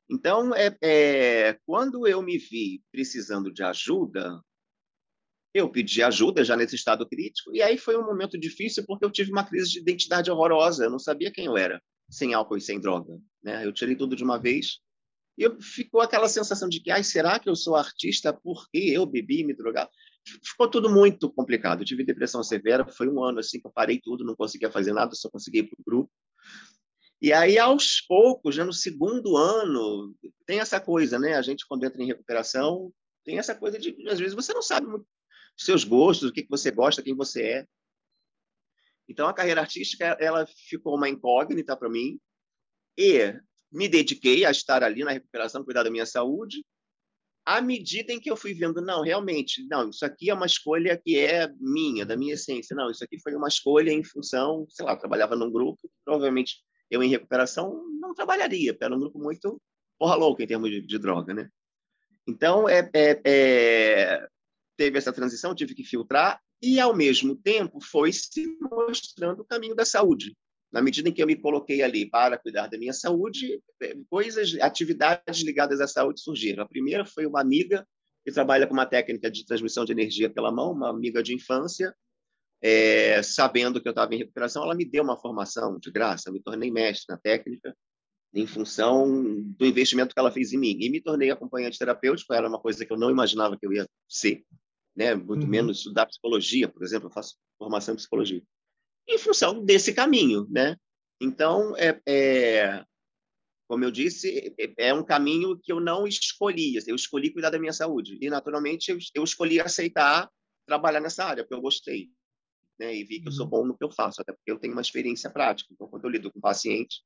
Então, 0.09 0.53
é, 0.53 0.75
é, 0.83 1.57
quando 1.65 2.05
eu 2.05 2.21
me 2.21 2.37
vi 2.37 2.83
precisando 2.91 3.49
de 3.49 3.63
ajuda, 3.63 4.41
eu 5.53 5.69
pedi 5.69 6.03
ajuda 6.03 6.43
já 6.43 6.57
nesse 6.57 6.75
estado 6.75 7.07
crítico, 7.07 7.55
e 7.55 7.61
aí 7.61 7.77
foi 7.77 7.97
um 7.97 8.05
momento 8.05 8.37
difícil 8.37 8.83
porque 8.85 9.05
eu 9.05 9.11
tive 9.11 9.31
uma 9.31 9.45
crise 9.45 9.71
de 9.71 9.79
identidade 9.79 10.29
horrorosa, 10.29 10.83
eu 10.83 10.91
não 10.91 10.99
sabia 10.99 11.31
quem 11.31 11.45
eu 11.45 11.55
era, 11.55 11.81
sem 12.09 12.33
álcool 12.33 12.57
e 12.57 12.61
sem 12.61 12.79
droga. 12.79 13.17
Né? 13.41 13.65
Eu 13.65 13.71
tirei 13.71 13.95
tudo 13.95 14.15
de 14.15 14.23
uma 14.23 14.37
vez, 14.37 14.79
e 15.37 15.49
ficou 15.61 16.01
aquela 16.01 16.29
sensação 16.29 16.69
de 16.69 16.79
que, 16.79 16.89
ai, 16.89 17.03
será 17.03 17.39
que 17.39 17.49
eu 17.49 17.55
sou 17.55 17.75
artista 17.75 18.33
porque 18.33 18.77
eu 18.77 19.05
bebi 19.05 19.41
e 19.41 19.43
me 19.43 19.53
drogava? 19.53 19.89
Ficou 20.43 20.69
tudo 20.69 20.89
muito 20.89 21.29
complicado. 21.31 21.81
Eu 21.81 21.85
tive 21.85 22.03
depressão 22.03 22.41
severa, 22.41 22.87
foi 22.87 23.07
um 23.09 23.21
ano 23.23 23.39
assim 23.39 23.59
que 23.59 23.67
eu 23.67 23.71
parei 23.71 23.99
tudo, 23.99 24.23
não 24.23 24.35
conseguia 24.35 24.71
fazer 24.71 24.93
nada, 24.93 25.13
só 25.13 25.29
conseguia 25.29 25.61
ir 25.61 25.67
para 25.67 25.79
o 25.79 25.83
grupo. 25.85 26.11
E 27.21 27.33
aí, 27.33 27.57
aos 27.57 28.01
poucos, 28.01 28.55
já 28.55 28.63
no 28.63 28.73
segundo 28.73 29.35
ano, 29.35 30.15
tem 30.45 30.59
essa 30.59 30.79
coisa, 30.79 31.19
né? 31.19 31.35
A 31.35 31.41
gente, 31.41 31.65
quando 31.67 31.83
entra 31.83 32.01
em 32.01 32.07
recuperação, 32.07 32.93
tem 33.23 33.37
essa 33.37 33.55
coisa 33.55 33.77
de, 33.79 33.95
às 34.07 34.19
vezes, 34.19 34.33
você 34.33 34.53
não 34.53 34.61
sabe 34.61 34.87
muito 34.87 35.05
seus 35.57 35.83
gostos, 35.83 36.29
o 36.29 36.33
que, 36.33 36.43
que 36.43 36.49
você 36.49 36.69
gosta, 36.71 37.01
quem 37.01 37.15
você 37.15 37.43
é. 37.43 37.67
Então, 39.07 39.27
a 39.27 39.33
carreira 39.33 39.61
artística, 39.61 40.05
ela 40.19 40.45
ficou 40.45 40.95
uma 40.95 41.07
incógnita 41.07 41.77
para 41.77 41.89
mim. 41.89 42.19
E 42.97 43.33
me 43.71 43.87
dediquei 43.87 44.45
a 44.45 44.51
estar 44.51 44.83
ali 44.83 45.03
na 45.03 45.11
recuperação, 45.11 45.63
cuidar 45.63 45.83
da 45.83 45.91
minha 45.91 46.05
saúde. 46.05 46.63
À 47.45 47.61
medida 47.61 48.11
em 48.11 48.19
que 48.19 48.29
eu 48.29 48.35
fui 48.35 48.53
vendo, 48.53 48.81
não, 48.81 49.03
realmente, 49.03 49.65
não, 49.67 49.89
isso 49.89 50.03
aqui 50.03 50.29
é 50.29 50.33
uma 50.33 50.47
escolha 50.47 50.97
que 50.97 51.17
é 51.17 51.47
minha, 51.59 52.05
da 52.05 52.17
minha 52.17 52.33
essência. 52.33 52.75
Não, 52.75 52.89
isso 52.89 53.03
aqui 53.03 53.19
foi 53.21 53.35
uma 53.35 53.47
escolha 53.47 53.91
em 53.91 54.03
função, 54.03 54.65
sei 54.69 54.85
lá, 54.85 54.93
eu 54.93 54.99
trabalhava 54.99 55.35
num 55.35 55.51
grupo, 55.51 55.79
provavelmente 56.03 56.57
eu 56.89 57.03
em 57.03 57.09
recuperação 57.09 57.83
não 57.99 58.13
trabalharia, 58.13 58.75
era 58.79 58.95
um 58.95 58.99
grupo 58.99 59.19
muito 59.19 59.61
porra 59.97 60.15
louca 60.15 60.43
em 60.43 60.47
termos 60.47 60.69
de, 60.69 60.81
de 60.81 60.97
droga, 60.97 61.33
né? 61.33 61.49
Então, 62.27 62.67
é, 62.67 62.89
é, 62.93 63.21
é, 63.23 64.27
teve 64.75 64.97
essa 64.97 65.13
transição, 65.13 65.55
tive 65.55 65.75
que 65.75 65.83
filtrar, 65.83 66.41
e, 66.61 66.79
ao 66.79 66.95
mesmo 66.95 67.35
tempo, 67.35 67.79
foi 67.79 68.11
se 68.11 68.47
mostrando 68.59 69.41
o 69.41 69.45
caminho 69.45 69.75
da 69.75 69.85
saúde. 69.85 70.35
Na 70.75 70.81
medida 70.81 71.07
em 71.07 71.13
que 71.13 71.23
eu 71.23 71.27
me 71.27 71.37
coloquei 71.37 71.81
ali 71.81 72.05
para 72.05 72.37
cuidar 72.37 72.67
da 72.67 72.77
minha 72.77 72.91
saúde, 72.91 73.61
é, 73.81 73.95
coisas, 74.09 74.59
atividades 74.59 75.39
ligadas 75.39 75.79
à 75.79 75.87
saúde 75.87 76.19
surgiram. 76.19 76.63
A 76.63 76.67
primeira 76.67 77.05
foi 77.05 77.25
uma 77.25 77.39
amiga 77.39 77.87
que 78.25 78.31
trabalha 78.33 78.67
com 78.67 78.73
uma 78.73 78.85
técnica 78.85 79.31
de 79.31 79.45
transmissão 79.45 79.85
de 79.85 79.93
energia 79.93 80.29
pela 80.29 80.51
mão, 80.51 80.73
uma 80.73 80.89
amiga 80.89 81.23
de 81.23 81.33
infância, 81.33 81.95
é, 82.61 83.23
sabendo 83.23 83.81
que 83.81 83.87
eu 83.87 83.91
estava 83.91 84.13
em 84.13 84.17
recuperação, 84.17 84.63
ela 84.63 84.75
me 84.75 84.83
deu 84.83 85.01
uma 85.01 85.15
formação 85.17 85.79
de 85.79 85.89
graça, 85.89 86.27
eu 86.27 86.33
me 86.33 86.41
tornei 86.41 86.69
mestre 86.69 87.05
na 87.07 87.17
técnica, 87.17 87.73
em 88.33 88.45
função 88.45 89.07
do 89.57 89.65
investimento 89.65 90.13
que 90.13 90.19
ela 90.19 90.29
fez 90.29 90.51
em 90.51 90.57
mim. 90.57 90.77
E 90.81 90.89
me 90.89 90.99
tornei 90.99 91.31
acompanhante 91.31 91.79
terapêutico, 91.79 92.33
era 92.33 92.49
uma 92.49 92.59
coisa 92.59 92.85
que 92.85 92.91
eu 92.91 92.97
não 92.97 93.09
imaginava 93.09 93.57
que 93.57 93.65
eu 93.65 93.71
ia 93.71 93.87
ser, 94.09 94.43
né? 94.93 95.15
muito 95.15 95.43
uhum. 95.43 95.49
menos 95.49 95.77
estudar 95.77 96.05
psicologia, 96.05 96.67
por 96.67 96.83
exemplo, 96.83 97.07
eu 97.07 97.13
faço 97.13 97.37
formação 97.57 97.93
em 97.93 97.97
psicologia. 97.97 98.43
Em 99.07 99.17
função 99.17 99.63
desse 99.63 99.93
caminho, 99.93 100.47
né? 100.49 100.75
Então, 101.21 101.75
é, 101.77 102.01
é, 102.07 102.83
como 103.67 103.83
eu 103.83 103.91
disse, 103.91 104.53
é, 104.77 104.93
um 104.93 105.03
caminho 105.03 105.57
que 105.61 105.71
eu 105.71 105.79
não 105.79 106.07
escolhi. 106.07 106.75
Eu 106.87 106.95
escolhi 106.95 107.31
cuidar 107.31 107.49
da 107.49 107.59
minha 107.59 107.73
saúde. 107.73 108.17
E, 108.21 108.29
naturalmente, 108.29 108.91
eu, 108.91 108.97
eu 109.13 109.23
escolhi 109.23 109.59
aceitar 109.59 110.29
trabalhar 110.65 110.99
nessa 110.99 111.23
área, 111.23 111.43
porque 111.43 111.53
eu 111.53 111.61
gostei 111.61 112.09
né? 112.79 112.95
E 112.95 113.03
vi 113.03 113.21
que 113.21 113.27
eu 113.27 113.31
sou 113.31 113.45
uhum. 113.45 113.49
bom 113.49 113.65
no 113.65 113.77
que 113.77 113.83
eu 113.83 113.91
faço, 113.91 114.21
até 114.21 114.33
porque 114.33 114.51
eu 114.51 114.59
tenho 114.59 114.73
uma 114.73 114.81
experiência 114.81 115.29
prática. 115.29 115.69
Então, 115.73 115.87
quando 115.87 116.05
eu 116.05 116.09
lido 116.09 116.31
com 116.31 116.39
paciente, 116.39 117.01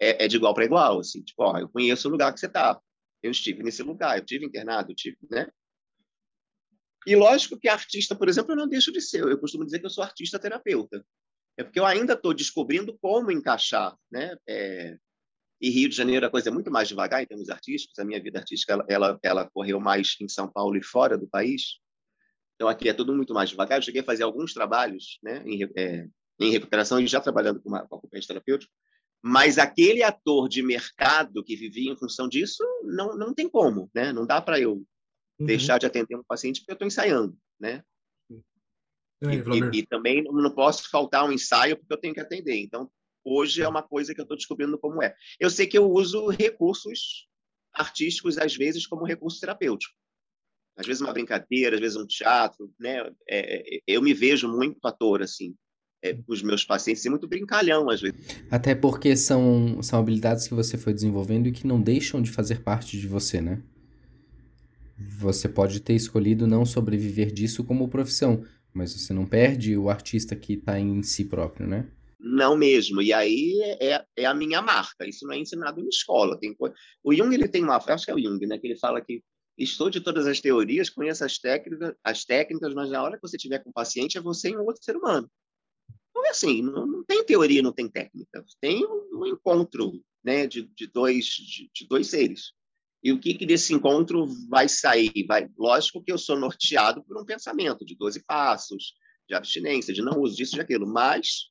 é, 0.00 0.24
é 0.24 0.28
de 0.28 0.36
igual 0.36 0.54
para 0.54 0.64
igual, 0.64 1.00
assim, 1.00 1.22
tipo, 1.22 1.42
ó, 1.42 1.58
eu 1.58 1.68
conheço 1.68 2.08
o 2.08 2.10
lugar 2.10 2.32
que 2.32 2.40
você 2.40 2.46
está, 2.46 2.80
eu 3.22 3.30
estive 3.30 3.62
nesse 3.62 3.82
lugar, 3.82 4.18
eu 4.18 4.24
tive 4.24 4.44
internado, 4.44 4.92
eu 4.92 4.96
tive, 4.96 5.16
né? 5.30 5.48
E 7.06 7.14
lógico 7.14 7.58
que 7.58 7.68
artista, 7.68 8.16
por 8.16 8.28
exemplo, 8.28 8.52
eu 8.52 8.56
não 8.56 8.68
deixo 8.68 8.90
de 8.90 9.00
ser. 9.00 9.22
Eu 9.22 9.38
costumo 9.38 9.64
dizer 9.64 9.78
que 9.78 9.86
eu 9.86 9.90
sou 9.90 10.02
artista 10.02 10.38
terapeuta. 10.38 11.04
É 11.56 11.64
porque 11.64 11.78
eu 11.78 11.86
ainda 11.86 12.14
estou 12.14 12.34
descobrindo 12.34 12.96
como 13.00 13.30
encaixar, 13.30 13.96
né? 14.10 14.36
É... 14.48 14.96
E 15.60 15.70
Rio 15.70 15.88
de 15.88 15.96
Janeiro 15.96 16.26
a 16.26 16.30
coisa 16.30 16.50
é 16.50 16.52
muito 16.52 16.70
mais 16.70 16.88
devagar 16.88 17.22
em 17.22 17.26
termos 17.26 17.48
artísticos. 17.48 17.98
A 17.98 18.04
minha 18.04 18.22
vida 18.22 18.38
artística 18.38 18.72
ela, 18.72 18.84
ela, 18.88 19.18
ela 19.22 19.50
correu 19.50 19.80
mais 19.80 20.16
em 20.20 20.28
São 20.28 20.50
Paulo 20.50 20.76
e 20.76 20.82
fora 20.82 21.16
do 21.16 21.28
país. 21.28 21.78
Então, 22.54 22.68
aqui 22.68 22.88
é 22.88 22.92
tudo 22.92 23.14
muito 23.14 23.32
mais 23.32 23.50
devagar. 23.50 23.78
Eu 23.78 23.82
cheguei 23.82 24.02
a 24.02 24.04
fazer 24.04 24.24
alguns 24.24 24.52
trabalhos 24.52 25.18
né, 25.22 25.42
em, 25.46 25.62
é, 25.76 26.06
em 26.40 26.50
recuperação 26.50 27.00
e 27.00 27.06
já 27.06 27.20
trabalhando 27.20 27.60
com, 27.60 27.68
uma, 27.68 27.86
com 27.86 28.00
terapêutico, 28.08 28.72
mas 29.22 29.58
aquele 29.58 30.02
ator 30.02 30.48
de 30.48 30.62
mercado 30.62 31.42
que 31.42 31.56
vivia 31.56 31.90
em 31.90 31.96
função 31.96 32.28
disso, 32.28 32.62
não, 32.84 33.16
não 33.16 33.32
tem 33.32 33.48
como, 33.48 33.90
né? 33.94 34.12
Não 34.12 34.26
dá 34.26 34.40
para 34.40 34.60
eu 34.60 34.74
uhum. 34.74 35.46
deixar 35.46 35.78
de 35.78 35.86
atender 35.86 36.16
um 36.16 36.22
paciente 36.22 36.60
porque 36.60 36.72
eu 36.72 36.74
estou 36.74 36.86
ensaiando, 36.86 37.36
né? 37.58 37.82
E, 39.22 39.26
e, 39.26 39.78
e, 39.80 39.86
também 39.86 40.22
não 40.22 40.50
posso 40.50 40.90
faltar 40.90 41.24
um 41.24 41.32
ensaio 41.32 41.76
porque 41.76 41.92
eu 41.92 42.00
tenho 42.00 42.14
que 42.14 42.20
atender. 42.20 42.56
Então, 42.56 42.90
hoje 43.24 43.62
é 43.62 43.68
uma 43.68 43.82
coisa 43.82 44.14
que 44.14 44.20
eu 44.20 44.24
estou 44.24 44.36
descobrindo 44.36 44.78
como 44.78 45.02
é. 45.02 45.14
Eu 45.40 45.48
sei 45.50 45.66
que 45.66 45.78
eu 45.78 45.90
uso 45.90 46.28
recursos 46.28 47.26
artísticos, 47.72 48.38
às 48.38 48.54
vezes, 48.54 48.86
como 48.86 49.04
recurso 49.04 49.40
terapêutico 49.40 49.94
às 50.76 50.86
vezes 50.86 51.00
uma 51.00 51.12
brincadeira, 51.12 51.76
às 51.76 51.80
vezes 51.80 51.96
um 51.96 52.06
teatro, 52.06 52.72
né? 52.78 53.08
É, 53.28 53.76
é 53.76 53.80
eu 53.86 54.02
me 54.02 54.12
vejo 54.12 54.48
muito 54.48 54.78
ator, 54.84 55.22
assim, 55.22 55.54
é, 56.02 56.18
os 56.26 56.42
meus 56.42 56.64
pacientes, 56.64 57.04
e 57.04 57.10
muito 57.10 57.28
brincalhão, 57.28 57.88
às 57.88 58.00
vezes. 58.00 58.20
Até 58.50 58.74
porque 58.74 59.16
são, 59.16 59.82
são 59.82 60.00
habilidades 60.00 60.48
que 60.48 60.54
você 60.54 60.76
foi 60.76 60.92
desenvolvendo 60.92 61.46
e 61.46 61.52
que 61.52 61.66
não 61.66 61.80
deixam 61.80 62.20
de 62.20 62.30
fazer 62.30 62.62
parte 62.62 62.98
de 62.98 63.06
você, 63.06 63.40
né? 63.40 63.62
Você 65.18 65.48
pode 65.48 65.80
ter 65.80 65.94
escolhido 65.94 66.46
não 66.46 66.64
sobreviver 66.64 67.32
disso 67.32 67.64
como 67.64 67.88
profissão, 67.88 68.44
mas 68.74 68.92
você 68.92 69.14
não 69.14 69.24
perde 69.24 69.76
o 69.76 69.88
artista 69.88 70.34
que 70.34 70.54
está 70.54 70.78
em 70.78 71.02
si 71.02 71.24
próprio, 71.24 71.66
né? 71.66 71.88
Não 72.18 72.56
mesmo. 72.56 73.00
E 73.00 73.12
aí 73.12 73.60
é, 73.80 74.04
é 74.16 74.24
a 74.24 74.34
minha 74.34 74.60
marca. 74.60 75.06
Isso 75.06 75.26
não 75.26 75.34
é 75.34 75.38
ensinado 75.38 75.80
em 75.80 75.88
escola. 75.88 76.38
Tem 76.38 76.56
O 77.02 77.14
Jung 77.14 77.34
ele 77.34 77.48
tem 77.48 77.62
uma, 77.62 77.76
acho 77.76 78.04
que 78.04 78.10
é 78.10 78.14
o 78.14 78.20
Jung, 78.20 78.44
né? 78.46 78.58
Que 78.58 78.66
ele 78.66 78.78
fala 78.78 79.00
que 79.00 79.22
estude 79.56 80.00
todas 80.00 80.26
as 80.26 80.40
teorias, 80.40 80.90
conheça 80.90 81.24
as 81.24 81.38
técnicas, 81.38 81.94
as 82.02 82.24
técnicas, 82.24 82.74
mas 82.74 82.90
na 82.90 83.02
hora 83.02 83.16
que 83.16 83.22
você 83.22 83.36
tiver 83.36 83.60
com 83.60 83.70
o 83.70 83.72
paciente 83.72 84.18
é 84.18 84.20
você 84.20 84.50
e 84.50 84.56
um 84.56 84.64
outro 84.64 84.82
ser 84.82 84.96
humano. 84.96 85.30
Não 86.14 86.26
é 86.26 86.30
assim, 86.30 86.62
não, 86.62 86.86
não 86.86 87.04
tem 87.04 87.24
teoria, 87.24 87.62
não 87.62 87.72
tem 87.72 87.88
técnica. 87.88 88.44
Tem 88.60 88.84
um, 88.84 89.20
um 89.20 89.26
encontro 89.26 90.02
né, 90.24 90.46
de, 90.46 90.62
de, 90.62 90.86
dois, 90.86 91.26
de, 91.26 91.70
de, 91.72 91.86
dois 91.86 92.08
seres. 92.08 92.52
E 93.04 93.12
o 93.12 93.20
que, 93.20 93.34
que 93.34 93.44
desse 93.44 93.74
encontro 93.74 94.26
vai 94.48 94.66
sair? 94.66 95.12
Vai, 95.28 95.46
lógico 95.58 96.02
que 96.02 96.10
eu 96.10 96.16
sou 96.16 96.38
norteado 96.38 97.04
por 97.04 97.20
um 97.20 97.24
pensamento 97.24 97.84
de 97.84 97.94
12 97.94 98.24
passos, 98.24 98.94
de 99.28 99.34
abstinência, 99.34 99.92
de 99.92 100.00
não 100.00 100.20
uso 100.20 100.34
disso, 100.34 100.54
de 100.54 100.62
aquilo, 100.62 100.86
mas 100.86 101.50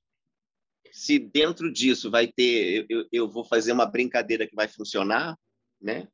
se 0.92 1.20
dentro 1.20 1.72
disso 1.72 2.10
vai 2.10 2.28
ter, 2.28 2.88
eu, 2.90 3.06
eu 3.12 3.30
vou 3.30 3.46
fazer 3.46 3.72
uma 3.72 3.86
brincadeira 3.86 4.48
que 4.48 4.56
vai 4.56 4.68
funcionar, 4.68 5.38
né? 5.80 6.08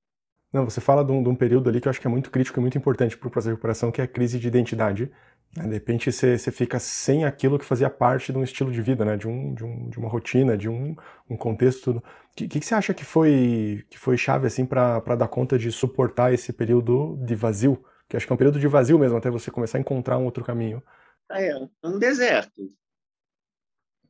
Não, 0.51 0.65
você 0.65 0.81
fala 0.81 1.05
de 1.05 1.11
um, 1.11 1.23
de 1.23 1.29
um, 1.29 1.35
período 1.35 1.69
ali 1.69 1.79
que 1.79 1.87
eu 1.87 1.89
acho 1.91 2.01
que 2.01 2.07
é 2.07 2.09
muito 2.09 2.31
crítico 2.31 2.59
e 2.59 2.61
muito 2.61 2.77
importante 2.77 3.15
para 3.15 3.27
o 3.27 3.31
processo 3.31 3.49
de 3.49 3.53
recuperação, 3.53 3.91
que 3.91 4.01
é 4.01 4.03
a 4.03 4.07
crise 4.07 4.39
de 4.39 4.47
identidade. 4.47 5.11
Né? 5.55 5.63
De 5.67 5.73
repente 5.73 6.11
você, 6.11 6.37
você 6.37 6.51
fica 6.51 6.79
sem 6.79 7.25
aquilo 7.25 7.57
que 7.57 7.65
fazia 7.65 7.89
parte 7.89 8.31
de 8.31 8.37
um 8.37 8.43
estilo 8.43 8.71
de 8.71 8.81
vida, 8.81 9.03
né? 9.03 9.17
de, 9.17 9.27
um, 9.27 9.53
de, 9.53 9.63
um, 9.63 9.89
de 9.89 9.97
uma 9.97 10.09
rotina, 10.09 10.57
de 10.57 10.69
um, 10.69 10.95
um 11.29 11.37
contexto. 11.37 11.91
O 11.91 12.03
que, 12.35 12.47
que, 12.47 12.61
você 12.65 12.75
acha 12.75 12.93
que 12.93 13.03
foi, 13.03 13.85
que 13.89 13.97
foi 13.97 14.17
chave 14.17 14.47
assim, 14.47 14.65
para 14.65 15.15
dar 15.15 15.27
conta 15.27 15.57
de 15.57 15.71
suportar 15.71 16.33
esse 16.33 16.53
período 16.53 17.17
de 17.25 17.35
vazio? 17.35 17.83
Que 18.07 18.17
acho 18.17 18.25
que 18.25 18.33
é 18.33 18.35
um 18.35 18.37
período 18.37 18.59
de 18.59 18.67
vazio 18.67 18.97
mesmo, 18.97 19.17
até 19.17 19.29
você 19.29 19.51
começar 19.51 19.77
a 19.77 19.81
encontrar 19.81 20.17
um 20.17 20.25
outro 20.25 20.43
caminho. 20.43 20.81
É, 21.31 21.53
um 21.83 21.99
deserto. 21.99 22.73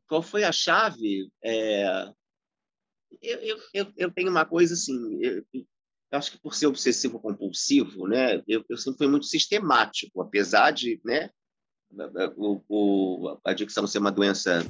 Qual 0.07 0.21
foi 0.21 0.43
a 0.43 0.51
chave? 0.51 1.29
É... 1.43 2.05
Eu, 3.21 3.59
eu, 3.73 3.93
eu, 3.97 4.11
tenho 4.11 4.29
uma 4.29 4.45
coisa 4.45 4.73
assim, 4.73 5.19
eu 6.11 6.17
acho 6.17 6.31
que 6.31 6.39
por 6.39 6.55
ser 6.55 6.67
obsessivo 6.67 7.19
compulsivo, 7.19 8.07
né, 8.07 8.41
eu, 8.47 8.63
eu 8.67 8.77
sempre 8.77 8.97
fui 8.97 9.07
muito 9.07 9.25
sistemático, 9.25 10.21
apesar 10.21 10.71
de, 10.71 10.99
né, 11.05 11.29
o, 12.35 12.61
o, 12.67 13.39
a 13.45 13.51
adicção 13.51 13.85
ser 13.85 13.99
uma 13.99 14.11
doença 14.11 14.65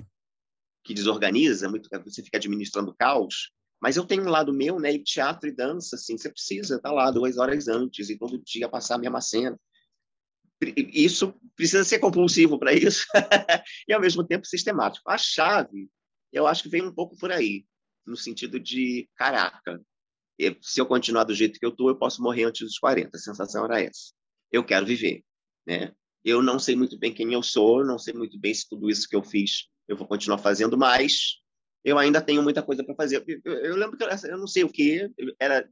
que 0.84 0.93
desorganiza, 0.93 1.69
muito, 1.69 1.89
você 2.03 2.24
fica 2.24 2.38
administrando 2.38 2.96
caos, 2.96 3.51
mas 3.81 3.96
eu 3.96 4.05
tenho 4.05 4.24
um 4.24 4.29
lado 4.29 4.53
meu, 4.53 4.79
né, 4.79 4.91
e 4.91 5.03
teatro 5.03 5.48
e 5.48 5.55
dança, 5.55 5.96
assim, 5.96 6.17
você 6.17 6.29
precisa 6.29 6.75
estar 6.75 6.91
lá 6.91 7.10
duas 7.12 7.38
horas 7.38 7.67
antes 7.67 8.10
e 8.10 8.17
todo 8.17 8.41
dia 8.43 8.67
passar 8.67 8.96
a 8.96 9.00
mesma 9.00 9.22
cena. 9.22 9.58
Isso 10.93 11.34
precisa 11.55 11.86
ser 11.86 12.00
compulsivo 12.00 12.60
para 12.60 12.74
isso 12.74 13.05
e 13.88 13.93
ao 13.93 14.01
mesmo 14.01 14.27
tempo 14.27 14.46
sistemático. 14.46 15.10
A 15.10 15.17
chave, 15.17 15.89
eu 16.34 16.46
acho 16.46 16.63
que 16.63 16.69
vem 16.69 16.81
um 16.81 16.93
pouco 16.93 17.15
por 17.17 17.31
aí, 17.31 17.65
no 18.05 18.17
sentido 18.17 18.60
de 18.60 19.10
caraca, 19.15 19.81
se 20.62 20.79
eu 20.79 20.86
continuar 20.86 21.25
do 21.25 21.36
jeito 21.36 21.60
que 21.60 21.65
eu 21.65 21.72
estou, 21.72 21.89
eu 21.89 21.98
posso 21.98 22.22
morrer 22.22 22.46
antes 22.46 22.65
dos 22.65 22.79
40. 22.79 23.15
A 23.15 23.19
sensação 23.19 23.65
era 23.65 23.81
essa. 23.81 24.13
Eu 24.51 24.63
quero 24.63 24.86
viver, 24.86 25.24
né? 25.67 25.93
Eu 26.24 26.41
não 26.41 26.60
sei 26.60 26.75
muito 26.75 26.98
bem 26.98 27.13
quem 27.13 27.34
eu 27.34 27.43
sou, 27.43 27.86
não 27.86 27.98
sei 27.98 28.13
muito 28.13 28.39
bem 28.39 28.53
se 28.53 28.67
tudo 28.67 28.89
isso 28.89 29.08
que 29.08 29.15
eu 29.15 29.24
fiz 29.24 29.69
eu 29.89 29.98
vou 29.98 30.08
continuar 30.08 30.38
fazendo, 30.38 30.77
mas 30.77 31.39
eu 31.84 31.98
ainda 31.98 32.22
tenho 32.22 32.43
muita 32.43 32.62
coisa 32.62 32.84
para 32.84 32.96
fazer. 32.96 33.24
Eu, 33.43 33.53
eu, 33.53 33.75
lembro 33.75 33.98
que 33.98 34.03
eu 34.03 34.38
não 34.38 34.46
sei 34.46 34.63
o 34.63 34.72
que, 34.72 35.12
era 35.39 35.67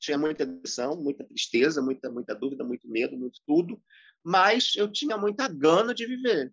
tinha 0.00 0.16
muita 0.18 0.46
depressão, 0.46 0.96
muita 0.96 1.24
tristeza, 1.24 1.82
muita 1.82 2.10
muita 2.10 2.34
dúvida, 2.34 2.64
muito 2.64 2.88
medo, 2.88 3.16
muito 3.16 3.40
tudo, 3.46 3.80
mas 4.24 4.72
eu 4.76 4.90
tinha 4.90 5.18
muita 5.18 5.48
gana 5.48 5.94
de 5.94 6.06
viver. 6.06 6.52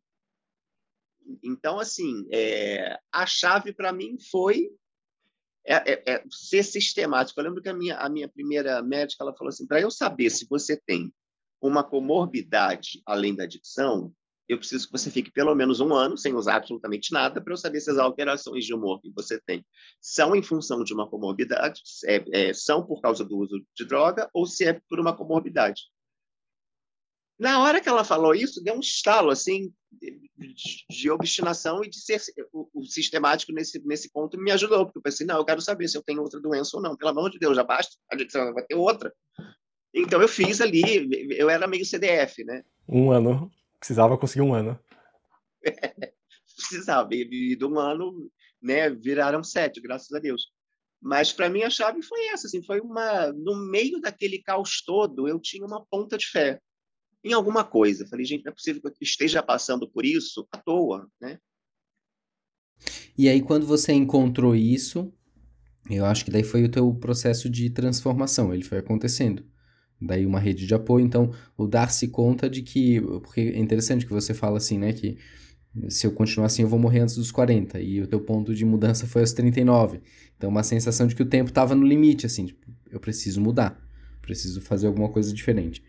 Então, 1.42 1.80
assim, 1.80 2.28
é, 2.32 3.00
a 3.12 3.26
chave 3.26 3.74
para 3.74 3.92
mim 3.92 4.18
foi 4.30 4.70
é, 5.66 5.94
é, 5.94 6.04
é, 6.14 6.24
ser 6.30 6.64
sistemático. 6.64 7.40
Eu 7.40 7.46
lembro 7.46 7.62
que 7.62 7.70
a 7.70 7.74
minha, 7.74 7.98
a 7.98 8.10
minha 8.10 8.28
primeira 8.28 8.82
médica 8.82 9.24
ela 9.24 9.36
falou 9.36 9.50
assim: 9.50 9.66
para 9.66 9.82
eu 9.82 9.90
saber 9.90 10.30
se 10.30 10.48
você 10.50 10.80
tem 10.86 11.12
uma 11.62 11.84
comorbidade 11.84 13.02
além 13.06 13.36
da 13.36 13.44
adicção, 13.44 14.14
eu 14.48 14.58
preciso 14.58 14.86
que 14.86 14.92
você 14.92 15.10
fique 15.10 15.32
pelo 15.32 15.56
menos 15.56 15.80
um 15.80 15.94
ano 15.94 16.18
sem 16.18 16.34
usar 16.36 16.58
absolutamente 16.58 17.12
nada 17.12 17.42
para 17.42 17.54
eu 17.54 17.58
saber 17.58 17.82
se 17.82 17.90
as 17.90 17.98
alterações 17.98 18.64
de 18.64 18.74
humor 18.74 19.02
que 19.02 19.10
você 19.10 19.42
tem 19.42 19.66
são 20.00 20.36
em 20.36 20.44
função 20.44 20.84
de 20.84 20.94
uma 20.94 21.10
comorbidade, 21.10 21.82
é, 22.06 22.24
é, 22.32 22.54
são 22.54 22.86
por 22.86 23.02
causa 23.02 23.26
do 23.26 23.38
uso 23.38 23.66
de 23.76 23.86
droga 23.86 24.30
ou 24.34 24.46
se 24.46 24.66
é 24.66 24.80
por 24.88 25.00
uma 25.00 25.16
comorbidade. 25.16 25.82
Na 27.38 27.62
hora 27.62 27.82
que 27.82 27.90
ela 27.90 28.04
falou 28.04 28.34
isso, 28.34 28.64
deu 28.64 28.76
um 28.76 28.80
estalo 28.80 29.30
assim 29.30 29.74
de, 30.90 31.10
obstinação 31.10 31.84
e 31.84 31.90
de 31.90 32.00
ser 32.00 32.22
o, 32.52 32.70
o, 32.74 32.86
sistemático 32.86 33.52
nesse 33.52 33.86
nesse 33.86 34.12
ponto 34.12 34.38
me 34.38 34.52
ajudou, 34.52 34.86
porque 34.86 35.00
eu 35.00 35.02
pensei, 35.02 35.26
não, 35.26 35.38
eu 35.38 35.46
quero 35.46 35.62
saber 35.62 35.88
se 35.88 35.98
eu 35.98 36.04
tenho 36.04 36.22
outra 36.22 36.40
doença 36.40 36.78
ou 36.78 36.84
não. 36.84 36.96
Pelo 36.96 37.12
amor 37.12 37.30
de 37.30 37.40
Deus, 37.40 37.56
já 37.56 37.64
basta, 37.64 37.96
a 38.12 38.18
gente 38.18 38.32
vai 38.32 38.64
ter 38.64 38.76
outra. 38.76 39.14
Então 39.94 40.22
eu 40.22 40.28
fiz 40.28 40.62
ali, 40.62 41.10
eu 41.38 41.50
era 41.50 41.68
meio 41.68 41.86
CDF, 41.86 42.44
né? 42.44 42.64
Um 42.88 43.12
ano, 43.12 43.52
precisava 43.80 44.18
conseguir 44.18 44.42
um 44.42 44.54
ano. 44.54 44.80
precisava, 46.56 47.10
e 47.12 47.56
de 47.56 47.66
um 47.66 47.78
ano, 47.78 48.32
né, 48.62 48.90
viraram 48.90 49.44
sete, 49.44 49.82
graças 49.82 50.12
a 50.14 50.20
Deus. 50.20 50.54
Mas 51.02 51.32
para 51.34 51.50
mim 51.50 51.64
a 51.64 51.70
chave 51.70 52.02
foi 52.02 52.28
essa, 52.28 52.48
assim, 52.48 52.64
foi 52.64 52.80
uma 52.80 53.32
no 53.34 53.56
meio 53.70 54.00
daquele 54.00 54.42
caos 54.42 54.82
todo, 54.86 55.28
eu 55.28 55.40
tinha 55.40 55.66
uma 55.66 55.86
ponta 55.86 56.18
de 56.18 56.28
fé 56.28 56.60
em 57.26 57.34
alguma 57.34 57.64
coisa. 57.64 58.06
Falei, 58.06 58.24
gente, 58.24 58.46
não 58.46 58.52
é 58.52 58.56
possível 58.56 58.80
que 58.80 58.88
eu 58.88 58.94
esteja 59.02 59.42
passando 59.42 59.90
por 59.90 60.06
isso 60.06 60.48
à 60.52 60.58
toa, 60.58 61.10
né? 61.20 61.40
E 63.18 63.28
aí, 63.28 63.42
quando 63.42 63.66
você 63.66 63.92
encontrou 63.94 64.56
isso, 64.56 65.12
eu 65.90 66.06
acho 66.06 66.24
que 66.24 66.32
daí 66.32 66.44
foi 66.44 66.64
o 66.64 66.70
teu 66.70 66.94
processo 66.94 67.50
de 67.50 67.70
transformação, 67.70 68.54
ele 68.54 68.64
foi 68.64 68.78
acontecendo. 68.78 69.44
Daí 70.00 70.26
uma 70.26 70.40
rede 70.40 70.68
de 70.68 70.74
apoio, 70.76 71.06
então, 71.06 71.34
o 71.58 71.66
dar-se 71.66 72.10
conta 72.10 72.50
de 72.50 72.62
que, 72.62 73.02
porque 73.02 73.42
é 73.42 73.60
interessante 73.60 74.06
que 74.06 74.14
você 74.14 74.34
fala 74.34 74.58
assim, 74.58 74.78
né, 74.78 74.94
que 74.94 75.18
se 75.90 76.06
eu 76.06 76.12
continuar 76.12 76.48
assim 76.48 76.62
eu 76.62 76.68
vou 76.68 76.80
morrer 76.80 77.00
antes 77.00 77.16
dos 77.16 77.32
40, 77.32 77.80
e 77.80 78.02
o 78.02 78.08
teu 78.08 78.20
ponto 78.20 78.54
de 78.54 78.66
mudança 78.66 79.08
foi 79.08 79.22
aos 79.22 79.34
39. 79.34 80.02
Então, 80.38 80.50
uma 80.50 80.64
sensação 80.64 81.08
de 81.08 81.16
que 81.16 81.24
o 81.24 81.30
tempo 81.30 81.50
estava 81.50 81.74
no 81.74 81.88
limite, 81.88 82.26
assim, 82.26 82.46
tipo, 82.46 82.68
eu 82.92 83.00
preciso 83.00 83.42
mudar, 83.42 83.82
preciso 84.22 84.62
fazer 84.62 84.88
alguma 84.88 85.10
coisa 85.10 85.34
diferente. 85.34 85.82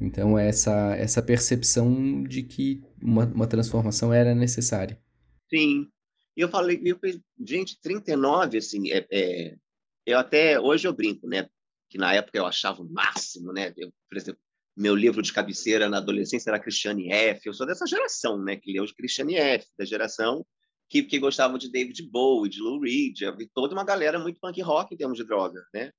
Então, 0.00 0.38
essa, 0.38 0.94
essa 0.96 1.22
percepção 1.22 2.22
de 2.22 2.42
que 2.42 2.82
uma, 3.00 3.24
uma 3.26 3.46
transformação 3.46 4.12
era 4.12 4.34
necessária. 4.34 5.00
Sim. 5.48 5.88
Eu 6.36 6.48
falei, 6.48 6.80
eu, 6.84 6.98
gente, 7.46 7.78
39, 7.80 8.58
assim, 8.58 8.90
é, 8.90 9.06
é, 9.10 9.56
eu 10.04 10.18
até, 10.18 10.58
hoje 10.58 10.86
eu 10.86 10.92
brinco, 10.92 11.28
né? 11.28 11.48
Que 11.88 11.96
na 11.96 12.12
época 12.12 12.38
eu 12.38 12.46
achava 12.46 12.82
o 12.82 12.92
máximo, 12.92 13.52
né? 13.52 13.72
Eu, 13.76 13.92
por 14.08 14.18
exemplo, 14.18 14.40
meu 14.76 14.96
livro 14.96 15.22
de 15.22 15.32
cabeceira 15.32 15.88
na 15.88 15.98
adolescência 15.98 16.50
era 16.50 16.58
Christiane 16.58 17.12
F. 17.12 17.46
Eu 17.46 17.54
sou 17.54 17.66
dessa 17.66 17.86
geração, 17.86 18.42
né? 18.42 18.56
Que 18.56 18.72
leu 18.72 18.82
os 18.82 18.92
Christiane 18.92 19.36
F. 19.36 19.66
Da 19.78 19.84
geração 19.84 20.44
que, 20.88 21.02
que 21.02 21.18
gostava 21.18 21.58
de 21.58 21.70
David 21.70 22.08
Bowie, 22.10 22.50
de 22.50 22.60
Lou 22.60 22.80
Reed. 22.80 23.18
Vi 23.36 23.48
toda 23.54 23.74
uma 23.74 23.84
galera 23.84 24.18
muito 24.18 24.40
punk 24.40 24.60
rock 24.62 24.94
em 24.94 24.96
termos 24.96 25.16
de 25.16 25.24
droga, 25.24 25.64
né? 25.72 25.90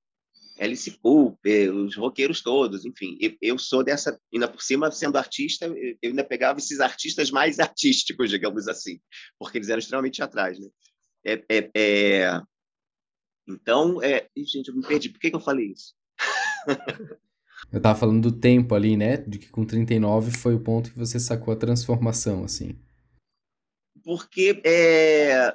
Alice 0.59 0.89
Cooper, 0.99 1.73
os 1.75 1.95
roqueiros 1.95 2.41
todos, 2.41 2.85
enfim. 2.85 3.17
Eu, 3.41 3.57
sou 3.59 3.83
dessa, 3.83 4.19
ainda 4.33 4.47
por 4.47 4.61
cima, 4.61 4.89
sendo 4.89 5.17
artista, 5.17 5.65
eu 5.65 5.97
ainda 6.09 6.23
pegava 6.23 6.59
esses 6.59 6.79
artistas 6.79 7.29
mais 7.29 7.59
artísticos, 7.59 8.29
digamos 8.29 8.67
assim, 8.67 8.99
porque 9.37 9.57
eles 9.57 9.69
eram 9.69 9.79
extremamente 9.79 10.21
atrás, 10.21 10.59
né? 10.59 10.67
É, 11.25 11.43
é, 11.49 11.71
é... 11.75 12.41
Então, 13.47 14.01
é... 14.01 14.29
gente, 14.37 14.69
eu 14.69 14.75
me 14.75 14.85
perdi. 14.85 15.09
Por 15.09 15.19
que, 15.19 15.29
que 15.29 15.35
eu 15.35 15.41
falei 15.41 15.71
isso? 15.71 15.93
eu 17.71 17.81
tava 17.81 17.99
falando 17.99 18.31
do 18.31 18.39
tempo 18.39 18.75
ali, 18.75 18.95
né? 18.95 19.17
De 19.17 19.39
que 19.39 19.49
com 19.49 19.65
39 19.65 20.31
foi 20.31 20.55
o 20.55 20.63
ponto 20.63 20.91
que 20.91 20.97
você 20.97 21.19
sacou 21.19 21.53
a 21.53 21.57
transformação, 21.57 22.43
assim. 22.43 22.79
Porque 24.03 24.61
é... 24.63 25.53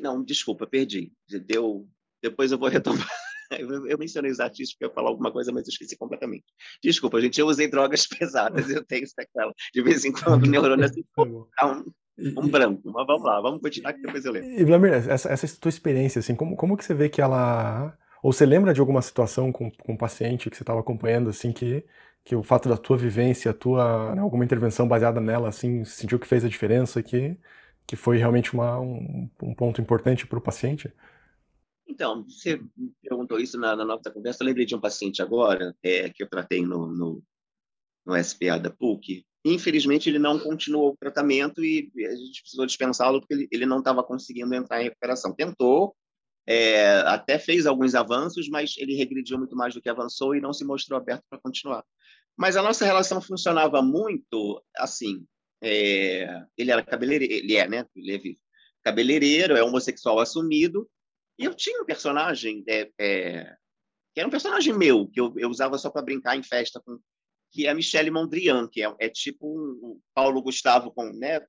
Não, 0.00 0.24
desculpa, 0.24 0.66
perdi. 0.66 1.12
Deu, 1.28 1.86
depois 2.24 2.50
eu 2.50 2.58
vou 2.58 2.68
retomar. 2.68 3.06
Eu 3.88 3.98
mencionei 3.98 4.30
os 4.30 4.40
artistas 4.40 4.72
porque 4.72 4.86
eu 4.86 4.88
ia 4.88 4.94
falar 4.94 5.10
alguma 5.10 5.30
coisa, 5.30 5.52
mas 5.52 5.68
eu 5.68 5.70
esqueci 5.70 5.96
completamente. 5.98 6.44
Desculpa, 6.82 7.20
gente, 7.20 7.38
eu 7.38 7.46
usei 7.46 7.68
drogas 7.68 8.06
pesadas, 8.08 8.70
eu 8.70 8.82
tenho 8.82 9.06
sequela. 9.06 9.52
De 9.72 9.82
vez 9.82 10.04
em 10.04 10.12
quando, 10.12 10.46
neurônio 10.46 10.84
assim, 10.84 11.04
dá 11.14 11.66
um, 11.66 11.84
um 12.18 12.48
branco. 12.48 12.80
Mas 12.86 13.06
vamos 13.06 13.22
lá, 13.22 13.40
vamos 13.42 13.60
continuar 13.60 13.92
que 13.92 14.00
depois 14.00 14.24
eu 14.24 14.32
lembro. 14.32 14.48
E, 14.48 14.64
Vladimir, 14.64 14.94
essa, 14.94 15.28
essa 15.30 15.60
tua 15.60 15.68
experiência, 15.68 16.20
assim, 16.20 16.34
como, 16.34 16.56
como 16.56 16.76
que 16.76 16.84
você 16.84 16.94
vê 16.94 17.10
que 17.10 17.20
ela... 17.20 17.96
Ou 18.22 18.32
você 18.32 18.46
lembra 18.46 18.72
de 18.72 18.80
alguma 18.80 19.02
situação 19.02 19.52
com, 19.52 19.70
com 19.70 19.92
um 19.92 19.96
paciente 19.96 20.48
que 20.48 20.56
você 20.56 20.62
estava 20.62 20.80
acompanhando, 20.80 21.28
assim, 21.28 21.52
que, 21.52 21.84
que 22.24 22.34
o 22.34 22.42
fato 22.42 22.66
da 22.66 22.78
tua 22.78 22.96
vivência, 22.96 23.50
a 23.50 23.54
tua, 23.54 24.14
né, 24.14 24.22
alguma 24.22 24.44
intervenção 24.44 24.88
baseada 24.88 25.20
nela, 25.20 25.50
assim, 25.50 25.84
sentiu 25.84 26.18
que 26.18 26.26
fez 26.26 26.44
a 26.44 26.48
diferença, 26.48 27.02
que, 27.02 27.36
que 27.86 27.94
foi 27.94 28.16
realmente 28.16 28.54
uma, 28.54 28.80
um, 28.80 29.28
um 29.42 29.54
ponto 29.54 29.82
importante 29.82 30.26
para 30.26 30.38
o 30.38 30.42
paciente? 30.42 30.90
Então, 31.94 32.24
você 32.24 32.60
perguntou 33.00 33.38
isso 33.38 33.56
na, 33.56 33.76
na, 33.76 33.84
nossa 33.84 34.10
conversa. 34.10 34.42
Eu 34.42 34.46
lembrei 34.48 34.66
de 34.66 34.74
um 34.74 34.80
paciente 34.80 35.22
agora, 35.22 35.76
é, 35.80 36.10
que 36.10 36.24
eu 36.24 36.28
tratei 36.28 36.60
no, 36.60 36.88
no, 36.88 37.22
no 38.04 38.24
SPA 38.24 38.58
da 38.58 38.68
PUC. 38.68 39.24
Infelizmente, 39.44 40.10
ele 40.10 40.18
não 40.18 40.40
continuou 40.40 40.90
o 40.90 40.96
tratamento 40.96 41.64
e 41.64 41.88
a 42.04 42.16
gente 42.16 42.42
precisou 42.42 42.66
dispensá-lo 42.66 43.20
porque 43.20 43.34
ele, 43.34 43.48
ele 43.52 43.64
não 43.64 43.78
estava 43.78 44.02
conseguindo 44.02 44.52
entrar 44.54 44.80
em 44.80 44.84
recuperação. 44.84 45.32
Tentou, 45.32 45.94
é, 46.48 46.96
até 47.06 47.38
fez 47.38 47.64
alguns 47.64 47.94
avanços, 47.94 48.48
mas 48.48 48.74
ele 48.76 48.96
regrediu 48.96 49.38
muito 49.38 49.54
mais 49.54 49.72
do 49.72 49.80
que 49.80 49.88
avançou 49.88 50.34
e 50.34 50.40
não 50.40 50.52
se 50.52 50.64
mostrou 50.64 50.98
aberto 50.98 51.22
para 51.30 51.38
continuar. 51.38 51.84
Mas 52.36 52.56
a 52.56 52.62
nossa 52.62 52.84
relação 52.84 53.20
funcionava 53.20 53.80
muito 53.80 54.60
assim. 54.76 55.24
É, 55.62 56.44
ele 56.58 56.72
era 56.72 56.82
cabeleireiro, 56.82 57.32
ele 57.32 57.54
é, 57.54 57.68
né? 57.68 57.86
Ele 57.94 58.16
é 58.16 58.20
cabeleireiro, 58.82 59.56
é 59.56 59.62
homossexual 59.62 60.18
assumido, 60.18 60.88
e 61.38 61.44
eu 61.44 61.54
tinha 61.54 61.82
um 61.82 61.84
personagem 61.84 62.64
é, 62.68 62.90
é, 62.98 63.56
que 64.14 64.20
era 64.20 64.28
um 64.28 64.30
personagem 64.30 64.72
meu, 64.72 65.08
que 65.08 65.20
eu, 65.20 65.34
eu 65.36 65.48
usava 65.48 65.76
só 65.76 65.90
para 65.90 66.02
brincar 66.02 66.36
em 66.36 66.42
festa, 66.42 66.80
com, 66.80 66.98
que 67.50 67.66
é 67.66 67.70
a 67.70 67.74
Michelle 67.74 68.10
Mondrian, 68.10 68.68
que 68.68 68.82
é, 68.82 68.94
é 69.00 69.08
tipo 69.08 69.46
um, 69.46 69.70
um, 69.82 70.00
Paulo 70.14 70.40
Gustavo, 70.40 70.92
com, 70.92 71.12
né, 71.12 71.40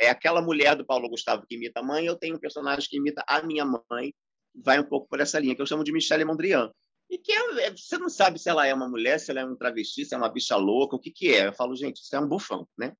é 0.00 0.08
aquela 0.08 0.40
mulher 0.40 0.74
do 0.76 0.86
Paulo 0.86 1.08
Gustavo 1.08 1.46
que 1.46 1.56
imita 1.56 1.80
a 1.80 1.82
mãe, 1.82 2.06
eu 2.06 2.16
tenho 2.16 2.36
um 2.36 2.40
personagem 2.40 2.88
que 2.88 2.96
imita 2.96 3.22
a 3.26 3.42
minha 3.42 3.64
mãe, 3.64 4.14
vai 4.54 4.80
um 4.80 4.84
pouco 4.84 5.08
por 5.08 5.20
essa 5.20 5.38
linha, 5.38 5.54
que 5.54 5.60
eu 5.60 5.66
chamo 5.66 5.84
de 5.84 5.92
Michelle 5.92 6.24
Mondrian. 6.24 6.72
E 7.10 7.16
que 7.16 7.32
é, 7.32 7.66
é, 7.66 7.70
você 7.70 7.96
não 7.96 8.10
sabe 8.10 8.38
se 8.38 8.50
ela 8.50 8.66
é 8.66 8.74
uma 8.74 8.88
mulher, 8.88 9.18
se 9.18 9.30
ela 9.30 9.40
é 9.40 9.44
um 9.44 9.56
travesti, 9.56 10.04
se 10.04 10.14
é 10.14 10.18
uma 10.18 10.28
bicha 10.28 10.56
louca, 10.56 10.96
o 10.96 10.98
que 10.98 11.10
que 11.10 11.34
é. 11.34 11.46
Eu 11.46 11.54
falo, 11.54 11.74
gente, 11.74 12.02
isso 12.02 12.14
é 12.14 12.20
um 12.20 12.28
bufão, 12.28 12.68
né? 12.76 12.94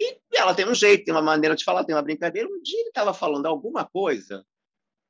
E 0.00 0.20
ela 0.34 0.54
tem 0.54 0.68
um 0.68 0.74
jeito, 0.74 1.04
tem 1.04 1.12
uma 1.12 1.22
maneira 1.22 1.56
de 1.56 1.64
falar, 1.64 1.84
tem 1.84 1.96
uma 1.96 2.02
brincadeira. 2.02 2.48
Um 2.48 2.62
dia 2.62 2.78
ele 2.78 2.90
estava 2.90 3.12
falando 3.12 3.46
alguma 3.46 3.84
coisa 3.84 4.46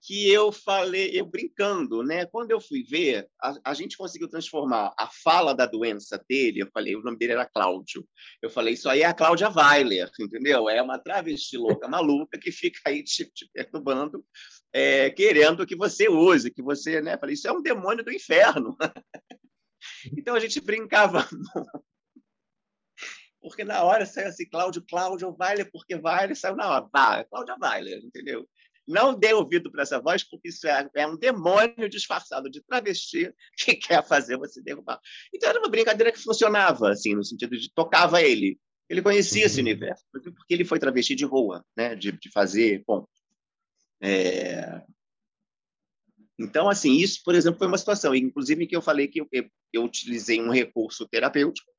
que 0.00 0.30
eu 0.30 0.52
falei, 0.52 1.11
eu 1.12 1.26
brincando, 1.26 2.02
né? 2.02 2.24
Quando 2.26 2.50
eu 2.50 2.61
fui 2.61 2.82
ver, 2.82 3.28
a, 3.40 3.54
a, 3.64 3.74
gente 3.74 3.96
conseguiu 3.96 4.28
transformar 4.28 4.94
a 4.96 5.08
fala 5.08 5.54
da 5.54 5.66
doença 5.66 6.22
dele, 6.28 6.61
eu 6.61 6.70
falei, 6.72 6.94
o 6.94 7.02
nome 7.02 7.18
dele 7.18 7.32
era 7.32 7.44
Cláudio. 7.44 8.06
Eu 8.40 8.48
falei, 8.48 8.74
isso 8.74 8.88
aí 8.88 9.02
é 9.02 9.06
a 9.06 9.14
Cláudia 9.14 9.50
Weiler, 9.50 10.11
entendeu? 10.20 10.68
É 10.68 10.80
uma 10.80 10.98
travesti 10.98 11.56
louca, 11.56 11.88
maluca, 11.88 12.38
que 12.38 12.52
fica 12.52 12.80
aí 12.87 13.02
te, 13.02 13.24
te 13.26 13.50
perturbando, 13.52 14.24
é, 14.72 15.11
querendo 15.11 15.66
que 15.66 15.76
você 15.76 16.08
use, 16.08 16.50
que 16.50 16.62
você, 16.62 17.00
né? 17.00 17.14
Eu 17.14 17.18
falei, 17.18 17.34
isso 17.34 17.48
é 17.48 17.52
um 17.52 17.62
demônio 17.62 18.04
do 18.04 18.12
inferno. 18.12 18.76
então 20.16 20.34
a 20.34 20.40
gente 20.40 20.61
brincava 20.61 21.26
porque 23.40 23.64
na 23.64 23.82
hora 23.82 24.04
saiu 24.06 24.28
assim, 24.28 24.48
Cláudio, 24.48 24.84
Cláudio 24.87 25.34
Weiler, 25.38 25.70
porque 25.70 25.94
Weiler 25.94 26.37
saiu 26.37 26.56
na 26.56 26.68
hora. 26.68 26.88
Bah, 26.92 27.24
Cláudia 27.24 27.56
Weiler, 27.61 27.98
entendeu? 28.04 28.48
Não 28.88 29.14
dê 29.14 29.35
ouvido 29.35 29.70
para 29.70 29.83
essa 29.83 30.01
voz, 30.01 30.24
porque 30.24 30.48
isso 30.48 30.66
é, 30.66 30.88
é, 30.94 31.07
um 31.07 31.16
demônio 31.16 31.90
disfarçado 31.90 32.48
de 32.51 32.62
travesti 32.62 33.31
que 33.59 33.74
quer 33.77 34.03
fazer 34.03 34.38
você 34.38 34.62
derrubar. 34.62 34.98
Então 35.33 35.51
era 35.51 35.59
uma 35.59 35.68
brincadeira 35.68 36.11
que 36.11 36.18
funcionava, 36.18 36.90
assim, 36.90 37.14
no 37.14 37.22
sentido 37.22 37.57
de 37.57 37.70
tocava 37.72 38.22
ele. 38.22 38.59
Ele 38.88 39.03
conhecia 39.03 39.42
uhum. 39.42 39.46
esse 39.46 39.61
universo, 39.61 40.03
porque 40.11 40.33
ele 40.55 40.64
foi 40.64 40.79
travesti 40.79 41.14
de 41.14 41.27
rua, 41.27 41.62
né? 41.77 41.94
de, 41.94 42.12
de 42.12 42.31
fazer 42.33 42.83
ponto. 42.87 43.09
É... 44.01 44.83
Então, 46.38 46.70
assim, 46.70 46.94
isso, 46.96 47.20
por 47.22 47.35
exemplo, 47.35 47.59
foi 47.59 47.66
uma 47.66 47.77
situação, 47.77 48.14
inclusive, 48.14 48.66
que 48.66 48.74
eu 48.74 48.81
falei 48.81 49.07
que 49.07 49.20
eu, 49.20 49.29
eu 49.70 49.85
utilizei 49.85 50.40
um 50.40 50.51
recurso 50.51 51.07
terapêutico 51.07 51.70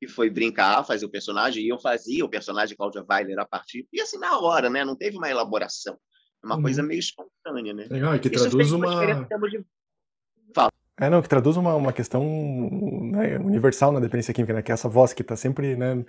que 0.00 0.08
foi 0.08 0.30
brincar, 0.30 0.82
fazer 0.86 1.04
o 1.04 1.10
personagem, 1.10 1.62
e 1.62 1.68
eu 1.68 1.78
fazia 1.78 2.24
o 2.24 2.28
personagem 2.28 2.74
Cláudia 2.74 3.04
Weiler 3.06 3.38
a 3.38 3.44
partir, 3.44 3.86
e 3.92 4.00
assim, 4.00 4.16
na 4.16 4.38
hora, 4.38 4.70
né? 4.70 4.82
Não 4.82 4.96
teve 4.96 5.18
uma 5.18 5.28
elaboração. 5.28 6.00
É 6.42 6.46
uma 6.46 6.56
uhum. 6.56 6.62
coisa 6.62 6.82
meio 6.82 6.98
espontânea, 6.98 7.72
né? 7.72 7.86
Legal, 7.90 8.14
e 8.14 8.18
que 8.18 8.28
Isso 8.28 8.48
traduz 8.48 8.72
uma... 8.72 9.26
De... 9.26 9.64
Fala. 10.54 10.70
É, 10.98 11.08
não, 11.08 11.22
que 11.22 11.28
traduz 11.28 11.56
uma, 11.56 11.74
uma 11.74 11.92
questão 11.92 12.22
né, 13.10 13.38
universal 13.38 13.90
na 13.90 14.00
dependência 14.00 14.34
química, 14.34 14.52
né? 14.52 14.62
Que 14.62 14.70
é 14.70 14.74
essa 14.74 14.88
voz 14.88 15.12
que 15.12 15.22
está 15.22 15.34
sempre, 15.34 15.74
né, 15.76 16.04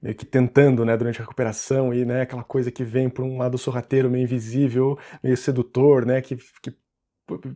meio 0.00 0.14
que 0.14 0.24
tentando, 0.24 0.84
né, 0.84 0.96
durante 0.96 1.20
a 1.20 1.24
recuperação, 1.24 1.92
e, 1.92 2.04
né, 2.04 2.22
aquela 2.22 2.44
coisa 2.44 2.70
que 2.70 2.84
vem 2.84 3.08
por 3.08 3.24
um 3.24 3.38
lado 3.38 3.58
sorrateiro, 3.58 4.08
meio 4.08 4.22
invisível, 4.22 4.98
meio 5.22 5.36
sedutor, 5.36 6.06
né, 6.06 6.20
que, 6.20 6.36
que 6.62 6.72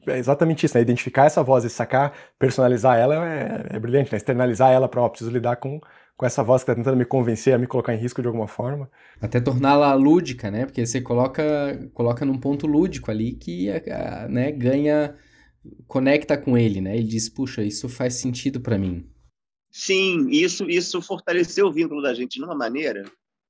é 0.09 0.19
exatamente 0.19 0.67
isso, 0.67 0.77
né? 0.77 0.83
Identificar 0.83 1.27
essa 1.27 1.43
voz 1.43 1.65
e 1.65 1.71
sacar, 1.71 2.13
personalizar 2.39 2.99
ela 2.99 3.25
é, 3.25 3.67
é 3.71 3.79
brilhante, 3.79 4.11
né? 4.11 4.17
Externalizar 4.17 4.73
ela 4.73 4.89
para, 4.89 5.09
preciso 5.09 5.31
lidar 5.31 5.57
com, 5.57 5.81
com 6.21 6.27
essa 6.27 6.43
voz 6.43 6.63
que 6.63 6.71
está 6.71 6.75
tentando 6.75 6.99
me 6.99 7.07
convencer 7.07 7.55
a 7.55 7.59
me 7.59 7.67
colocar 7.67 7.95
em 7.95 7.99
risco 7.99 8.21
de 8.21 8.29
alguma 8.29 8.47
forma. 8.47 8.91
Até 9.23 9.41
torná-la 9.41 9.95
lúdica, 9.95 10.51
né? 10.51 10.67
Porque 10.67 10.85
você 10.85 11.01
coloca, 11.01 11.43
coloca 11.95 12.27
num 12.27 12.39
ponto 12.39 12.67
lúdico 12.67 13.11
ali 13.11 13.33
que 13.33 13.71
a, 13.71 14.25
a, 14.25 14.29
né, 14.29 14.53
ganha, 14.53 15.17
conecta 15.87 16.37
com 16.37 16.59
ele, 16.59 16.83
né? 16.83 16.95
Ele 16.95 17.07
diz, 17.07 17.31
puxa, 17.31 17.63
isso 17.63 17.89
faz 17.89 18.17
sentido 18.17 18.61
para 18.61 18.77
mim. 18.77 19.11
Sim, 19.73 20.29
isso, 20.29 20.69
isso 20.69 21.01
fortaleceu 21.01 21.69
o 21.69 21.73
vínculo 21.73 22.03
da 22.03 22.13
gente 22.13 22.39
de 22.39 22.45
uma 22.45 22.55
maneira. 22.55 23.03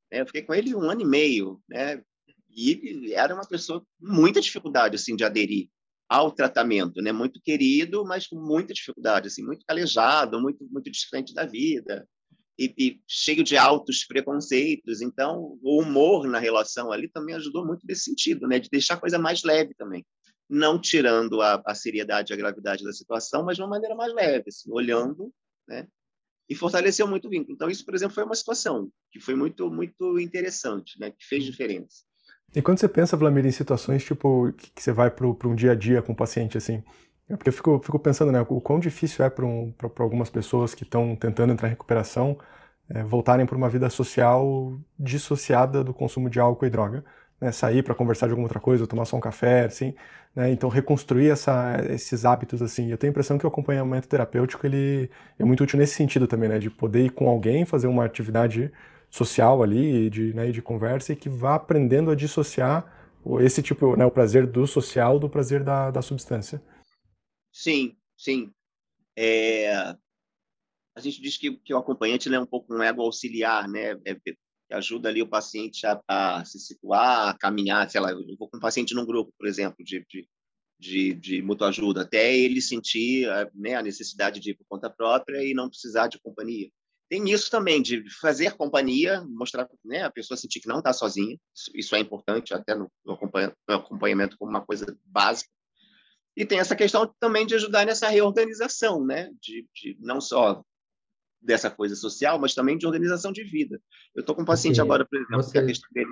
Né? 0.09 0.20
Eu 0.20 0.26
fiquei 0.26 0.42
com 0.42 0.54
ele 0.54 0.72
um 0.72 0.88
ano 0.88 1.00
e 1.00 1.06
meio, 1.06 1.61
né? 1.68 2.00
E 2.48 2.70
ele 2.70 3.14
era 3.14 3.35
uma 3.35 3.48
pessoa 3.48 3.80
com 3.80 3.87
muita 4.00 4.40
dificuldade 4.40 4.94
assim 4.94 5.16
de 5.16 5.24
aderir 5.24 5.68
ao 6.09 6.30
tratamento, 6.30 7.02
né? 7.02 7.11
Muito 7.11 7.40
querido, 7.42 8.04
mas 8.04 8.28
com 8.28 8.37
muita 8.37 8.72
dificuldade, 8.72 9.26
assim, 9.26 9.44
muito 9.44 9.66
calejado, 9.66 10.40
muito 10.40 10.64
muito 10.70 10.88
distante 10.88 11.35
da 11.35 11.44
vida 11.44 12.06
e, 12.61 12.75
e, 12.77 13.01
cheio 13.09 13.42
de 13.42 13.57
altos 13.57 14.05
preconceitos. 14.05 15.01
Então, 15.01 15.59
o 15.62 15.81
humor 15.81 16.29
na 16.29 16.38
relação 16.38 16.92
ali 16.92 17.09
também 17.09 17.35
ajudou 17.35 17.66
muito 17.66 17.87
nesse 17.87 18.03
sentido, 18.03 18.46
né? 18.46 18.59
De 18.59 18.68
deixar 18.68 18.94
a 18.94 19.01
coisa 19.01 19.18
mais 19.18 19.42
leve 19.42 19.73
também, 19.75 20.05
não 20.49 20.79
tirando 20.79 21.40
a, 21.40 21.62
a 21.64 21.75
seriedade 21.75 22.31
e 22.31 22.35
a 22.35 22.37
gravidade 22.37 22.85
da 22.85 22.92
situação, 22.92 23.42
mas 23.42 23.57
de 23.57 23.62
uma 23.62 23.68
maneira 23.70 23.94
mais 23.94 24.12
leve, 24.12 24.44
assim, 24.49 24.70
olhando, 24.70 25.33
né? 25.66 25.88
E 26.51 26.55
fortaleceu 26.55 27.07
muito 27.07 27.29
o 27.29 27.31
vínculo. 27.31 27.55
Então, 27.55 27.70
isso, 27.70 27.85
por 27.85 27.94
exemplo, 27.94 28.14
foi 28.14 28.25
uma 28.25 28.35
situação 28.35 28.90
que 29.11 29.20
foi 29.20 29.35
muito 29.35 29.70
muito 29.70 30.18
interessante, 30.18 31.01
né? 31.01 31.11
Que 31.12 31.25
fez 31.25 31.44
diferença. 31.44 32.05
E 32.55 32.61
quando 32.61 32.79
você 32.79 32.88
pensa, 32.88 33.16
Vladimir, 33.16 33.46
em 33.46 33.53
situações 33.53 34.05
tipo 34.05 34.53
que, 34.53 34.83
você 34.83 34.92
vai 34.92 35.11
para 35.11 35.27
um 35.27 35.55
dia 35.55 35.73
a 35.73 35.75
dia 35.75 36.03
com 36.03 36.12
o 36.12 36.16
paciente, 36.16 36.59
assim, 36.59 36.83
é 37.31 37.37
porque 37.37 37.49
eu 37.49 37.53
fico, 37.53 37.81
fico 37.83 37.99
pensando, 37.99 38.33
né, 38.33 38.45
o 38.49 38.61
quão 38.61 38.81
difícil 38.81 39.25
é 39.25 39.31
para 39.31 39.47
um, 39.47 39.73
algumas 39.99 40.29
pessoas 40.31 40.75
que 40.75 40.83
estão 40.83 41.14
tentando 41.16 41.53
entrar 41.53 41.69
em 41.69 41.71
recuperação 41.71 42.38
é, 42.88 43.03
voltarem 43.05 43.47
para 43.47 43.57
uma 43.57 43.69
vida 43.69 43.88
social 43.88 44.79
dissociada 44.99 45.85
do 45.85 45.95
consumo 45.95 46.29
de 46.29 46.40
álcool 46.40 46.66
e 46.66 46.71
droga. 46.71 47.05
Né, 47.40 47.51
sair 47.53 47.83
para 47.83 47.95
conversar 47.95 48.27
de 48.27 48.33
alguma 48.33 48.45
outra 48.45 48.61
coisa, 48.61 48.87
tomar 48.87 49.07
só 49.07 49.16
um 49.16 49.21
café, 49.21 49.64
assim, 49.64 49.95
né, 50.37 50.51
então 50.51 50.69
reconstruir 50.69 51.31
essa, 51.31 51.75
esses 51.88 52.27
hábitos, 52.27 52.61
assim, 52.61 52.90
eu 52.90 52.99
tenho 52.99 53.11
a 53.11 53.12
impressão 53.12 53.38
que 53.38 53.47
o 53.47 53.49
acompanhamento 53.49 54.07
terapêutico, 54.07 54.66
ele 54.66 55.11
é 55.38 55.45
muito 55.45 55.62
útil 55.64 55.79
nesse 55.79 55.95
sentido 55.95 56.27
também, 56.27 56.51
né, 56.51 56.59
de 56.59 56.69
poder 56.69 57.07
ir 57.07 57.11
com 57.11 57.31
alguém, 57.31 57.64
fazer 57.64 57.87
uma 57.87 58.05
atividade 58.05 58.71
social 59.09 59.62
ali, 59.62 60.11
de, 60.11 60.35
né, 60.35 60.51
de 60.51 60.61
conversa, 60.61 61.14
e 61.14 61.16
que 61.16 61.31
vá 61.31 61.55
aprendendo 61.55 62.11
a 62.11 62.14
dissociar 62.14 62.85
esse 63.40 63.62
tipo, 63.62 63.97
né, 63.97 64.05
o 64.05 64.11
prazer 64.11 64.47
do 64.47 64.66
social 64.66 65.19
do 65.19 65.29
prazer 65.29 65.64
da, 65.64 65.90
da 65.90 66.03
substância. 66.03 66.61
Sim, 67.53 67.97
sim. 68.17 68.53
É... 69.17 69.73
A 70.95 71.01
gente 71.01 71.21
diz 71.21 71.37
que, 71.37 71.57
que 71.59 71.73
o 71.73 71.79
acompanhante 71.79 72.33
é 72.33 72.41
um 72.41 72.47
pouco 72.47 72.75
um 72.75 72.83
ego 72.83 73.03
auxiliar, 73.03 73.69
né? 73.69 73.93
É, 74.05 74.15
que 74.15 74.37
ajuda 74.71 75.09
ali 75.09 75.23
o 75.23 75.29
paciente 75.29 75.87
a, 75.87 76.01
a, 76.07 76.45
se 76.45 76.59
situar, 76.59 77.29
a 77.29 77.39
caminhar, 77.39 77.91
sei 77.91 78.01
lá, 78.01 78.13
eu 78.13 78.37
vou 78.39 78.49
com 78.49 78.57
um 78.57 78.61
paciente 78.61 78.95
num 78.95 79.07
grupo, 79.07 79.33
por 79.37 79.49
exemplo, 79.49 79.85
de, 79.85 80.05
de, 80.09 80.29
de, 80.79 81.15
de 81.15 81.43
mutua 81.43 81.69
ajuda, 81.69 82.03
até 82.03 82.37
ele 82.37 82.61
sentir 82.61 83.27
né, 83.55 83.75
a 83.75 83.83
necessidade 83.83 84.39
de 84.39 84.51
ir 84.51 84.55
por 84.55 84.67
conta 84.69 84.89
própria 84.89 85.43
e 85.45 85.55
não 85.55 85.69
precisar 85.69 86.07
de 86.07 86.21
companhia 86.21 86.71
tem 87.11 87.29
isso 87.29 87.51
também 87.51 87.83
de 87.83 88.09
fazer 88.21 88.57
companhia, 88.57 89.21
mostrar 89.23 89.69
né, 89.85 90.05
a 90.05 90.11
pessoa 90.11 90.37
sentir 90.37 90.61
que 90.61 90.69
não 90.69 90.79
está 90.79 90.93
sozinha. 90.93 91.37
Isso, 91.53 91.71
isso, 91.75 91.97
é 91.97 91.99
importante 91.99 92.55
até 92.55 92.73
no, 92.73 92.89
no, 93.05 93.19
acompanhamento 93.67 94.39
como 94.39 94.53
uma 94.53 94.65
coisa 94.65 94.97
básica. 95.05 95.51
E 96.37 96.45
tem 96.45 96.59
essa 96.59 96.77
questão 96.77 97.12
também 97.19 97.47
de 97.47 97.55
ajudar 97.55 97.85
nessa 97.85 98.09
reorganização, 98.09 99.05
né? 99.05 99.31
De, 99.40 99.66
de 99.75 99.97
não 100.01 100.21
só 100.21 100.62
dessa 101.43 101.71
coisa 101.71 101.97
social, 101.97 102.38
mas 102.38 102.55
também 102.55 102.77
de 102.77 102.87
organização 102.87 103.33
de 103.33 103.43
vida. 103.45 103.81
Eu 104.14 104.21
estou 104.21 104.35
com 104.35 104.43
um 104.43 104.47
paciente 104.47 104.77
Sim. 104.77 104.83
agora, 104.83 105.07
por 105.07 105.16
exemplo, 105.19 105.43
Você... 105.43 105.53
que 105.53 105.59
a 105.59 105.66
questão 105.66 105.88
dele 105.93 106.11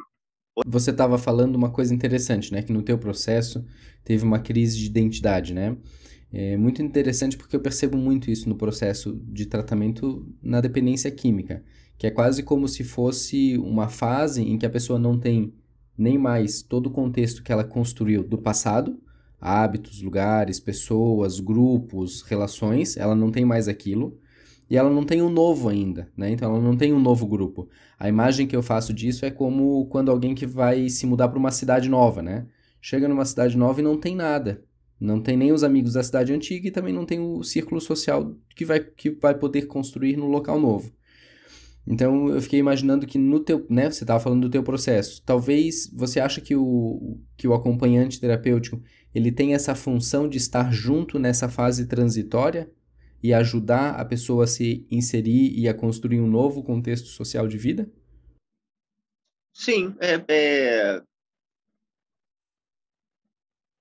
você 0.67 0.91
estava 0.91 1.19
falando 1.19 1.55
uma 1.55 1.71
coisa 1.71 1.95
interessante, 1.95 2.53
né? 2.53 2.63
Que 2.63 2.73
no 2.73 2.83
teu 2.83 2.99
processo 2.99 3.65
teve 4.05 4.25
uma 4.25 4.39
crise 4.39 4.79
de 4.79 4.87
identidade, 4.87 5.55
né? 5.55 5.77
É 6.33 6.57
muito 6.57 6.83
interessante 6.83 7.37
porque 7.37 7.57
eu 7.57 7.61
percebo 7.61 7.97
muito 7.97 8.31
isso 8.31 8.49
no 8.49 8.57
processo 8.57 9.19
de 9.25 9.47
tratamento 9.47 10.27
na 10.43 10.61
dependência 10.61 11.11
química, 11.11 11.65
que 11.97 12.07
é 12.07 12.11
quase 12.11 12.43
como 12.43 12.69
se 12.69 12.85
fosse 12.85 13.57
uma 13.59 13.89
fase 13.89 14.43
em 14.43 14.59
que 14.59 14.67
a 14.67 14.71
pessoa 14.71 14.99
não 14.99 15.19
tem 15.19 15.55
nem 15.97 16.19
mais 16.19 16.63
todo 16.63 16.87
o 16.87 16.93
contexto 16.93 17.43
que 17.43 17.51
ela 17.51 17.65
construiu 17.65 18.23
do 18.23 18.37
passado, 18.39 19.01
hábitos, 19.41 20.03
lugares, 20.03 20.61
pessoas, 20.61 21.41
grupos, 21.41 22.23
relações, 22.23 22.97
ela 22.97 23.15
não 23.15 23.31
tem 23.31 23.45
mais 23.45 23.69
aquilo. 23.69 24.19
E 24.71 24.77
ela 24.77 24.91
não 24.91 25.03
tem 25.03 25.23
um 25.23 25.31
novo 25.31 25.69
ainda, 25.69 26.11
né? 26.15 26.31
Então 26.31 26.51
ela 26.55 26.63
não 26.63 26.77
tem 26.77 26.93
um 26.93 27.01
novo 27.01 27.27
grupo. 27.27 27.69
A 27.99 28.09
imagem 28.09 28.47
que 28.47 28.55
eu 28.55 28.63
faço 28.63 28.93
disso 28.93 29.25
é 29.25 29.31
como 29.31 29.87
quando 29.87 30.11
alguém 30.11 30.35
que 30.35 30.47
vai 30.47 30.91
se 30.91 31.07
mudar 31.07 31.29
para 31.29 31.39
uma 31.39 31.51
cidade 31.51 31.89
nova, 31.89 32.21
né? 32.23 32.47
Chega 32.81 33.09
numa 33.09 33.25
cidade 33.25 33.57
nova 33.57 33.81
e 33.81 33.83
não 33.83 33.97
tem 33.99 34.15
nada. 34.15 34.63
Não 35.01 35.21
tem 35.21 35.37
nem 35.37 35.53
os 35.53 35.65
amigos 35.65 35.95
da 35.95 36.03
cidade 36.03 36.33
antiga 36.33 36.69
e 36.69 36.71
também 36.71 36.93
não 36.93 37.07
tem 37.07 37.21
o 37.21 37.43
círculo 37.43 37.81
social 37.81 38.35
que 38.55 38.65
vai, 38.65 38.81
que 38.81 39.11
vai 39.11 39.35
poder 39.35 39.67
construir 39.67 40.17
no 40.17 40.27
local 40.27 40.61
novo. 40.61 40.93
Então 41.87 42.29
eu 42.29 42.43
fiquei 42.43 42.59
imaginando 42.59 43.07
que 43.07 43.17
no 43.17 43.41
teu, 43.41 43.65
né, 43.71 43.91
você 43.91 44.05
estava 44.05 44.21
falando 44.21 44.43
do 44.43 44.51
teu 44.51 44.63
processo. 44.63 45.23
Talvez 45.25 45.91
você 45.95 46.21
acha 46.21 46.41
que 46.41 46.55
o, 46.55 47.19
que 47.37 47.49
o 47.49 47.55
acompanhante 47.55 48.21
terapêutico 48.21 48.83
ele 49.19 49.33
tem 49.33 49.55
essa 49.55 49.75
função 49.75 50.29
de 50.29 50.39
estar 50.39 50.73
junto 50.73 51.19
nessa 51.19 51.49
fase 51.49 51.87
transitória 51.87 52.71
e 53.23 53.35
ajudar 53.35 54.01
a 54.01 54.05
pessoa 54.05 54.45
a 54.45 54.47
se 54.47 54.87
inserir 54.91 55.59
e 55.59 55.69
a 55.69 55.75
construir 55.75 56.21
um 56.21 56.27
novo 56.27 56.63
contexto 56.63 57.09
social 57.09 57.47
de 57.47 57.59
vida? 57.59 57.91
Sim, 59.53 59.95
é, 60.01 60.25
é 60.29 61.03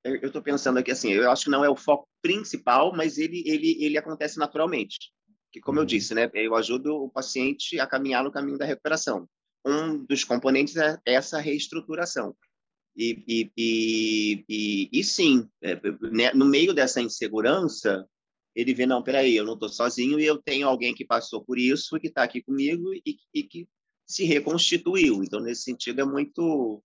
eu 0.04 0.28
estou 0.28 0.42
pensando 0.42 0.80
aqui 0.80 0.92
assim, 0.92 1.12
eu 1.12 1.30
acho 1.30 1.46
que 1.46 1.52
não 1.52 1.64
é 1.64 1.70
o 1.70 1.76
foco 1.76 2.08
principal, 2.22 2.96
mas 2.96 3.18
ele, 3.18 3.44
ele, 3.46 3.78
ele 3.84 3.98
acontece 3.98 4.40
naturalmente. 4.40 5.12
Que, 5.52 5.60
como 5.60 5.80
eu 5.80 5.82
uhum. 5.82 5.88
disse, 5.88 6.14
né, 6.14 6.30
eu 6.34 6.56
ajudo 6.56 6.96
o 6.96 7.10
paciente 7.10 7.80
a 7.80 7.86
caminhar 7.86 8.24
no 8.24 8.32
caminho 8.32 8.58
da 8.58 8.66
recuperação. 8.66 9.28
Um 9.66 10.06
dos 10.06 10.24
componentes 10.24 10.78
é 10.78 10.98
essa 11.06 11.40
reestruturação. 11.40 12.36
E, 12.98 13.24
e, 13.28 13.52
e, 13.56 14.46
e, 14.50 14.90
e 14.92 15.04
sim, 15.04 15.48
é, 15.62 15.80
né, 16.12 16.34
no 16.34 16.46
meio 16.46 16.74
dessa 16.74 17.00
insegurança, 17.00 18.10
ele 18.56 18.74
vê, 18.74 18.88
não, 18.88 19.04
peraí, 19.04 19.36
eu 19.36 19.46
não 19.46 19.54
estou 19.54 19.70
sozinho 19.70 20.20
e 20.20 20.26
eu 20.26 20.42
tenho 20.42 20.68
alguém 20.68 20.96
que 20.96 21.06
passou 21.06 21.46
por 21.46 21.60
isso, 21.60 22.00
que 22.00 22.08
está 22.08 22.24
aqui 22.24 22.42
comigo 22.42 22.92
e, 23.06 23.20
e 23.32 23.44
que 23.44 23.70
se 24.04 24.26
reconstituiu. 24.26 25.24
Então, 25.24 25.40
nesse 25.40 25.62
sentido, 25.62 26.02
é 26.02 26.06
muito 26.06 26.84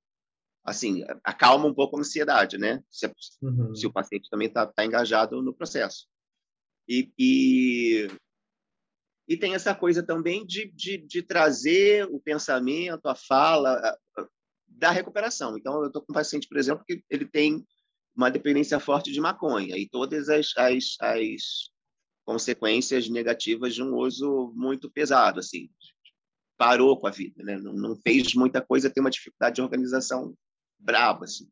assim, 0.65 1.03
acalma 1.25 1.67
um 1.67 1.75
pouco 1.75 1.97
a 1.97 2.01
ansiedade, 2.01 2.59
né? 2.59 2.85
Se, 2.91 3.11
uhum. 3.43 3.75
se 3.75 3.87
o 3.87 3.93
paciente 3.93 4.29
também 4.31 4.49
está 4.49 4.67
tá 4.67 4.85
engajado 4.85 5.43
no 5.43 5.55
processo. 5.55 6.07
E, 6.87 7.11
e, 7.19 8.09
e, 9.29 9.37
tem 9.37 9.55
essa 9.55 9.75
coisa 9.75 10.03
também 10.03 10.45
de, 10.45 10.71
de, 10.73 10.99
de 10.99 11.23
trazer 11.23 12.07
o 12.11 12.21
pensamento, 12.21 13.07
a 13.07 13.15
fala 13.15 13.73
a, 13.75 14.29
da 14.77 14.91
recuperação. 14.91 15.57
Então, 15.57 15.81
eu 15.81 15.87
estou 15.87 16.03
com 16.03 16.13
um 16.13 16.15
paciente, 16.15 16.49
por 16.49 16.59
exemplo, 16.59 16.85
que 16.87 17.03
ele 17.11 17.27
tem 17.27 17.65
uma 18.15 18.31
dependência 18.31 18.79
forte 18.79 19.11
de 19.11 19.21
maconha 19.21 19.77
e 19.77 19.89
todas 19.89 20.29
as, 20.29 20.53
as, 20.57 20.97
as 21.01 21.71
consequências 22.25 23.09
negativas 23.09 23.75
de 23.75 23.83
um 23.83 23.95
uso 23.95 24.53
muito 24.55 24.91
pesado, 24.91 25.41
assim, 25.41 25.71
parou 26.57 26.99
com 26.99 27.07
a 27.07 27.11
vida, 27.11 27.43
né? 27.43 27.57
não, 27.59 27.73
não 27.73 27.97
fez 27.97 28.35
muita 28.35 28.61
coisa, 28.61 28.91
tem 28.91 29.03
uma 29.03 29.11
dificuldade 29.11 29.57
de 29.57 29.63
organização 29.63 30.35
brabo, 30.79 31.25
assim. 31.25 31.49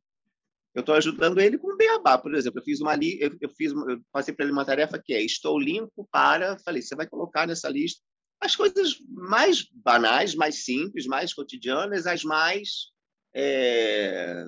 Eu 0.73 0.81
estou 0.81 0.95
ajudando 0.95 1.41
ele 1.41 1.59
com 1.59 1.77
beabá, 1.77 2.17
por 2.17 2.33
exemplo. 2.33 2.61
Eu 2.61 2.65
fiz 2.65 2.81
uma 2.81 2.95
li 2.95 3.19
eu, 3.21 3.37
eu 3.41 3.49
fiz, 3.49 3.73
eu 3.73 4.01
passei 4.13 4.33
para 4.33 4.45
ele 4.45 4.53
uma 4.53 4.65
tarefa 4.65 5.03
que 5.05 5.13
é 5.13 5.21
estou 5.21 5.59
limpo 5.59 6.09
para, 6.13 6.59
falei, 6.61 6.81
você 6.81 6.95
vai 6.95 7.09
colocar 7.09 7.45
nessa 7.45 7.69
lista 7.69 8.01
as 8.41 8.57
coisas 8.57 8.99
mais 9.09 9.67
banais, 9.71 10.35
mais 10.35 10.65
simples, 10.65 11.07
mais 11.07 11.35
cotidianas, 11.35 12.07
as 12.07 12.25
mais 12.25 12.87
é, 13.35 14.45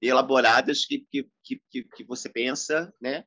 elaboradas 0.00 0.84
que, 0.84 1.06
que, 1.10 1.28
que, 1.70 1.84
que 1.84 2.04
você 2.04 2.28
pensa, 2.28 2.92
né? 3.00 3.24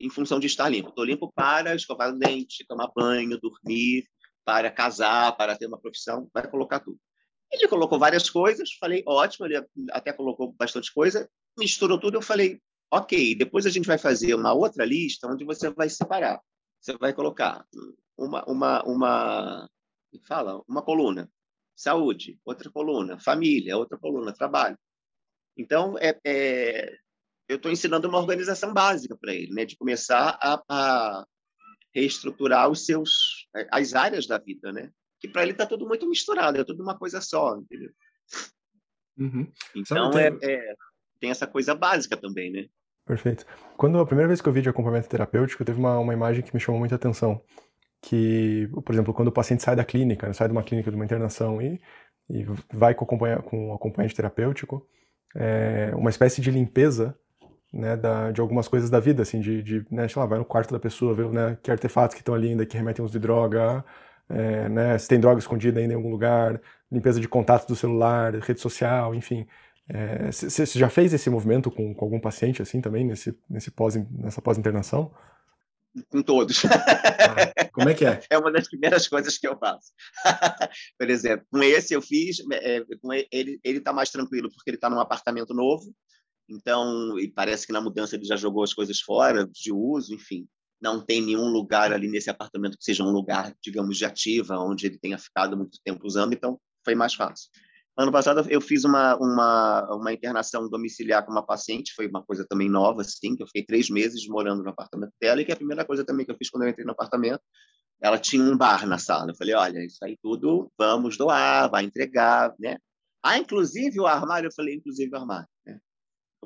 Em 0.00 0.10
função 0.10 0.40
de 0.40 0.46
estar 0.46 0.68
limpo. 0.68 0.90
Estou 0.90 1.04
limpo 1.04 1.32
para 1.32 1.74
escovar 1.74 2.10
o 2.10 2.18
dente, 2.18 2.66
tomar 2.66 2.90
banho, 2.94 3.40
dormir, 3.40 4.06
para 4.44 4.70
casar, 4.70 5.36
para 5.36 5.56
ter 5.56 5.66
uma 5.66 5.80
profissão, 5.80 6.28
vai 6.32 6.48
colocar 6.48 6.80
tudo. 6.80 7.00
Ele 7.50 7.68
colocou 7.68 7.98
várias 7.98 8.28
coisas, 8.28 8.72
falei, 8.74 9.02
ótimo, 9.06 9.46
ele 9.46 9.64
até 9.90 10.12
colocou 10.12 10.52
bastante 10.52 10.92
coisa, 10.92 11.28
misturou 11.58 11.98
tudo, 11.98 12.16
eu 12.16 12.22
falei, 12.22 12.60
ok, 12.90 13.34
depois 13.34 13.64
a 13.64 13.70
gente 13.70 13.86
vai 13.86 13.98
fazer 13.98 14.34
uma 14.34 14.52
outra 14.52 14.84
lista 14.84 15.28
onde 15.28 15.44
você 15.44 15.70
vai 15.70 15.88
separar. 15.88 16.40
Você 16.80 16.96
vai 16.98 17.14
colocar 17.14 17.64
uma, 18.16 18.44
uma, 18.44 18.82
uma, 18.84 19.70
fala, 20.26 20.62
uma 20.68 20.82
coluna, 20.82 21.30
saúde, 21.76 22.38
outra 22.44 22.70
coluna, 22.70 23.18
família, 23.18 23.76
outra 23.76 23.98
coluna, 23.98 24.32
trabalho. 24.32 24.78
Então, 25.56 25.96
é, 25.98 26.18
é 26.24 26.96
eu 27.48 27.56
estou 27.56 27.70
ensinando 27.70 28.08
uma 28.08 28.18
organização 28.18 28.72
básica 28.72 29.16
para 29.16 29.34
ele, 29.34 29.52
né, 29.52 29.64
de 29.64 29.76
começar 29.76 30.38
a, 30.40 30.62
a 30.68 31.26
reestruturar 31.94 32.68
os 32.70 32.84
seus 32.84 33.46
as 33.70 33.94
áreas 33.94 34.26
da 34.26 34.38
vida, 34.38 34.72
né? 34.72 34.90
Que 35.20 35.28
para 35.28 35.42
ele 35.42 35.52
está 35.52 35.66
tudo 35.66 35.86
muito 35.86 36.08
misturado, 36.08 36.58
é 36.58 36.64
tudo 36.64 36.82
uma 36.82 36.98
coisa 36.98 37.20
só, 37.20 37.56
entendeu? 37.56 37.90
Uhum. 39.16 39.50
Então 39.76 40.10
é, 40.18 40.36
é, 40.42 40.74
tem 41.20 41.30
essa 41.30 41.46
coisa 41.46 41.74
básica 41.74 42.16
também, 42.16 42.50
né? 42.50 42.66
Perfeito. 43.06 43.44
Quando 43.76 43.98
a 43.98 44.06
primeira 44.06 44.28
vez 44.28 44.40
que 44.40 44.48
eu 44.48 44.52
vi 44.52 44.62
de 44.62 44.68
acompanhamento 44.68 45.08
terapêutico, 45.08 45.64
teve 45.64 45.78
uma, 45.78 45.98
uma 45.98 46.14
imagem 46.14 46.42
que 46.42 46.54
me 46.54 46.60
chamou 46.60 46.80
muita 46.80 46.94
atenção, 46.94 47.42
que, 48.04 48.68
por 48.84 48.92
exemplo, 48.92 49.14
quando 49.14 49.28
o 49.28 49.32
paciente 49.32 49.62
sai 49.62 49.74
da 49.74 49.84
clínica, 49.84 50.26
né, 50.26 50.34
sai 50.34 50.46
de 50.46 50.52
uma 50.52 50.62
clínica 50.62 50.90
de 50.90 50.96
uma 50.96 51.04
internação 51.06 51.60
e, 51.62 51.80
e 52.28 52.44
vai 52.72 52.94
com, 52.94 53.04
acompanha, 53.04 53.38
com 53.38 53.72
acompanhante 53.72 54.14
terapêutico, 54.14 54.86
é 55.34 55.90
uma 55.96 56.10
espécie 56.10 56.42
de 56.42 56.50
limpeza 56.50 57.16
né, 57.72 57.96
da, 57.96 58.30
de 58.30 58.42
algumas 58.42 58.68
coisas 58.68 58.90
da 58.90 59.00
vida, 59.00 59.22
assim, 59.22 59.40
de, 59.40 59.62
de 59.62 59.86
né, 59.90 60.06
sei 60.06 60.20
lá, 60.20 60.26
vai 60.26 60.38
no 60.38 60.44
quarto 60.44 60.70
da 60.70 60.78
pessoa, 60.78 61.14
ver 61.14 61.30
né, 61.30 61.56
que 61.62 61.70
artefatos 61.70 62.14
que 62.14 62.20
estão 62.20 62.34
ali 62.34 62.50
ainda 62.50 62.66
que 62.66 62.76
remetem 62.76 63.02
uns 63.02 63.10
de 63.10 63.18
droga, 63.18 63.82
é, 64.28 64.68
né, 64.68 64.98
se 64.98 65.08
tem 65.08 65.18
droga 65.18 65.38
escondida 65.38 65.80
ainda 65.80 65.94
em 65.94 65.96
algum 65.96 66.10
lugar, 66.10 66.60
limpeza 66.92 67.18
de 67.18 67.26
contato 67.26 67.66
do 67.66 67.74
celular, 67.74 68.34
rede 68.34 68.60
social, 68.60 69.14
enfim. 69.14 69.46
Você 70.30 70.62
é, 70.62 70.66
já 70.66 70.88
fez 70.88 71.12
esse 71.12 71.28
movimento 71.30 71.70
com, 71.70 71.94
com, 71.94 72.04
algum 72.04 72.20
paciente 72.20 72.60
assim 72.60 72.80
também, 72.80 73.04
nesse, 73.04 73.36
nesse 73.48 73.70
pós, 73.70 73.96
nessa 74.10 74.42
pós-internação? 74.42 75.10
Com 76.08 76.22
todos. 76.22 76.64
Ah, 76.64 77.68
como 77.72 77.88
é 77.88 77.94
que 77.94 78.04
é? 78.04 78.20
É 78.30 78.38
uma 78.38 78.50
das 78.50 78.68
primeiras 78.68 79.06
coisas 79.06 79.38
que 79.38 79.46
eu 79.46 79.56
faço. 79.56 79.92
Por 80.98 81.08
exemplo, 81.08 81.46
com 81.50 81.62
esse 81.62 81.94
eu 81.94 82.02
fiz, 82.02 82.38
é, 82.52 82.82
com 83.00 83.12
ele 83.12 83.60
está 83.62 83.92
mais 83.92 84.10
tranquilo 84.10 84.50
porque 84.52 84.70
ele 84.70 84.76
está 84.76 84.90
num 84.90 84.98
apartamento 84.98 85.54
novo, 85.54 85.94
então, 86.48 87.18
e 87.18 87.28
parece 87.28 87.66
que 87.66 87.72
na 87.72 87.80
mudança 87.80 88.16
ele 88.16 88.24
já 88.24 88.36
jogou 88.36 88.62
as 88.62 88.74
coisas 88.74 89.00
fora 89.00 89.46
de 89.46 89.72
uso, 89.72 90.14
enfim. 90.14 90.46
Não 90.80 91.00
tem 91.00 91.22
nenhum 91.22 91.48
lugar 91.48 91.92
ali 91.92 92.08
nesse 92.08 92.28
apartamento 92.28 92.76
que 92.76 92.84
seja 92.84 93.02
um 93.02 93.10
lugar, 93.10 93.54
digamos, 93.62 93.96
de 93.96 94.04
ativa, 94.04 94.58
onde 94.58 94.86
ele 94.86 94.98
tenha 94.98 95.16
ficado 95.16 95.56
muito 95.56 95.78
tempo 95.82 96.06
usando, 96.06 96.34
então 96.34 96.60
foi 96.84 96.94
mais 96.94 97.14
fácil. 97.14 97.50
Ano 97.96 98.10
passado 98.10 98.44
eu 98.50 98.60
fiz 98.60 98.84
uma, 98.84 99.16
uma, 99.16 99.94
uma 99.94 100.12
internação 100.12 100.68
domiciliar 100.68 101.24
com 101.24 101.30
uma 101.30 101.46
paciente, 101.46 101.94
foi 101.94 102.08
uma 102.08 102.24
coisa 102.24 102.44
também 102.48 102.68
nova, 102.68 103.02
assim, 103.02 103.36
que 103.36 103.42
eu 103.42 103.46
fiquei 103.46 103.64
três 103.64 103.88
meses 103.88 104.26
morando 104.26 104.64
no 104.64 104.70
apartamento 104.70 105.12
dela, 105.20 105.40
e 105.40 105.44
que 105.44 105.52
a 105.52 105.56
primeira 105.56 105.84
coisa 105.84 106.04
também 106.04 106.26
que 106.26 106.32
eu 106.32 106.36
fiz 106.36 106.50
quando 106.50 106.64
eu 106.64 106.70
entrei 106.70 106.84
no 106.84 106.92
apartamento, 106.92 107.40
ela 108.00 108.18
tinha 108.18 108.42
um 108.42 108.56
bar 108.56 108.86
na 108.86 108.98
sala. 108.98 109.30
Eu 109.30 109.36
falei, 109.36 109.54
olha, 109.54 109.84
isso 109.84 110.04
aí 110.04 110.18
tudo 110.20 110.72
vamos 110.76 111.16
doar, 111.16 111.70
vai 111.70 111.84
entregar, 111.84 112.52
né? 112.58 112.78
Ah, 113.22 113.38
inclusive 113.38 114.00
o 114.00 114.06
armário, 114.06 114.48
eu 114.48 114.52
falei, 114.52 114.74
inclusive 114.74 115.10
o 115.12 115.16
armário. 115.16 115.48
Né? 115.64 115.78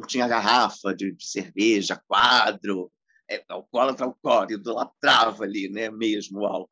tinha 0.07 0.29
garrafa 0.29 0.95
de 0.95 1.17
cerveja, 1.19 2.01
quadro, 2.07 2.93
é, 3.29 3.43
alcoólatra, 3.49 4.07
alcoólatra, 4.07 4.55
idolatrava 4.55 5.45
ali, 5.45 5.69
né, 5.69 5.91
mesmo 5.91 6.41
o 6.41 6.47
álcool. 6.47 6.71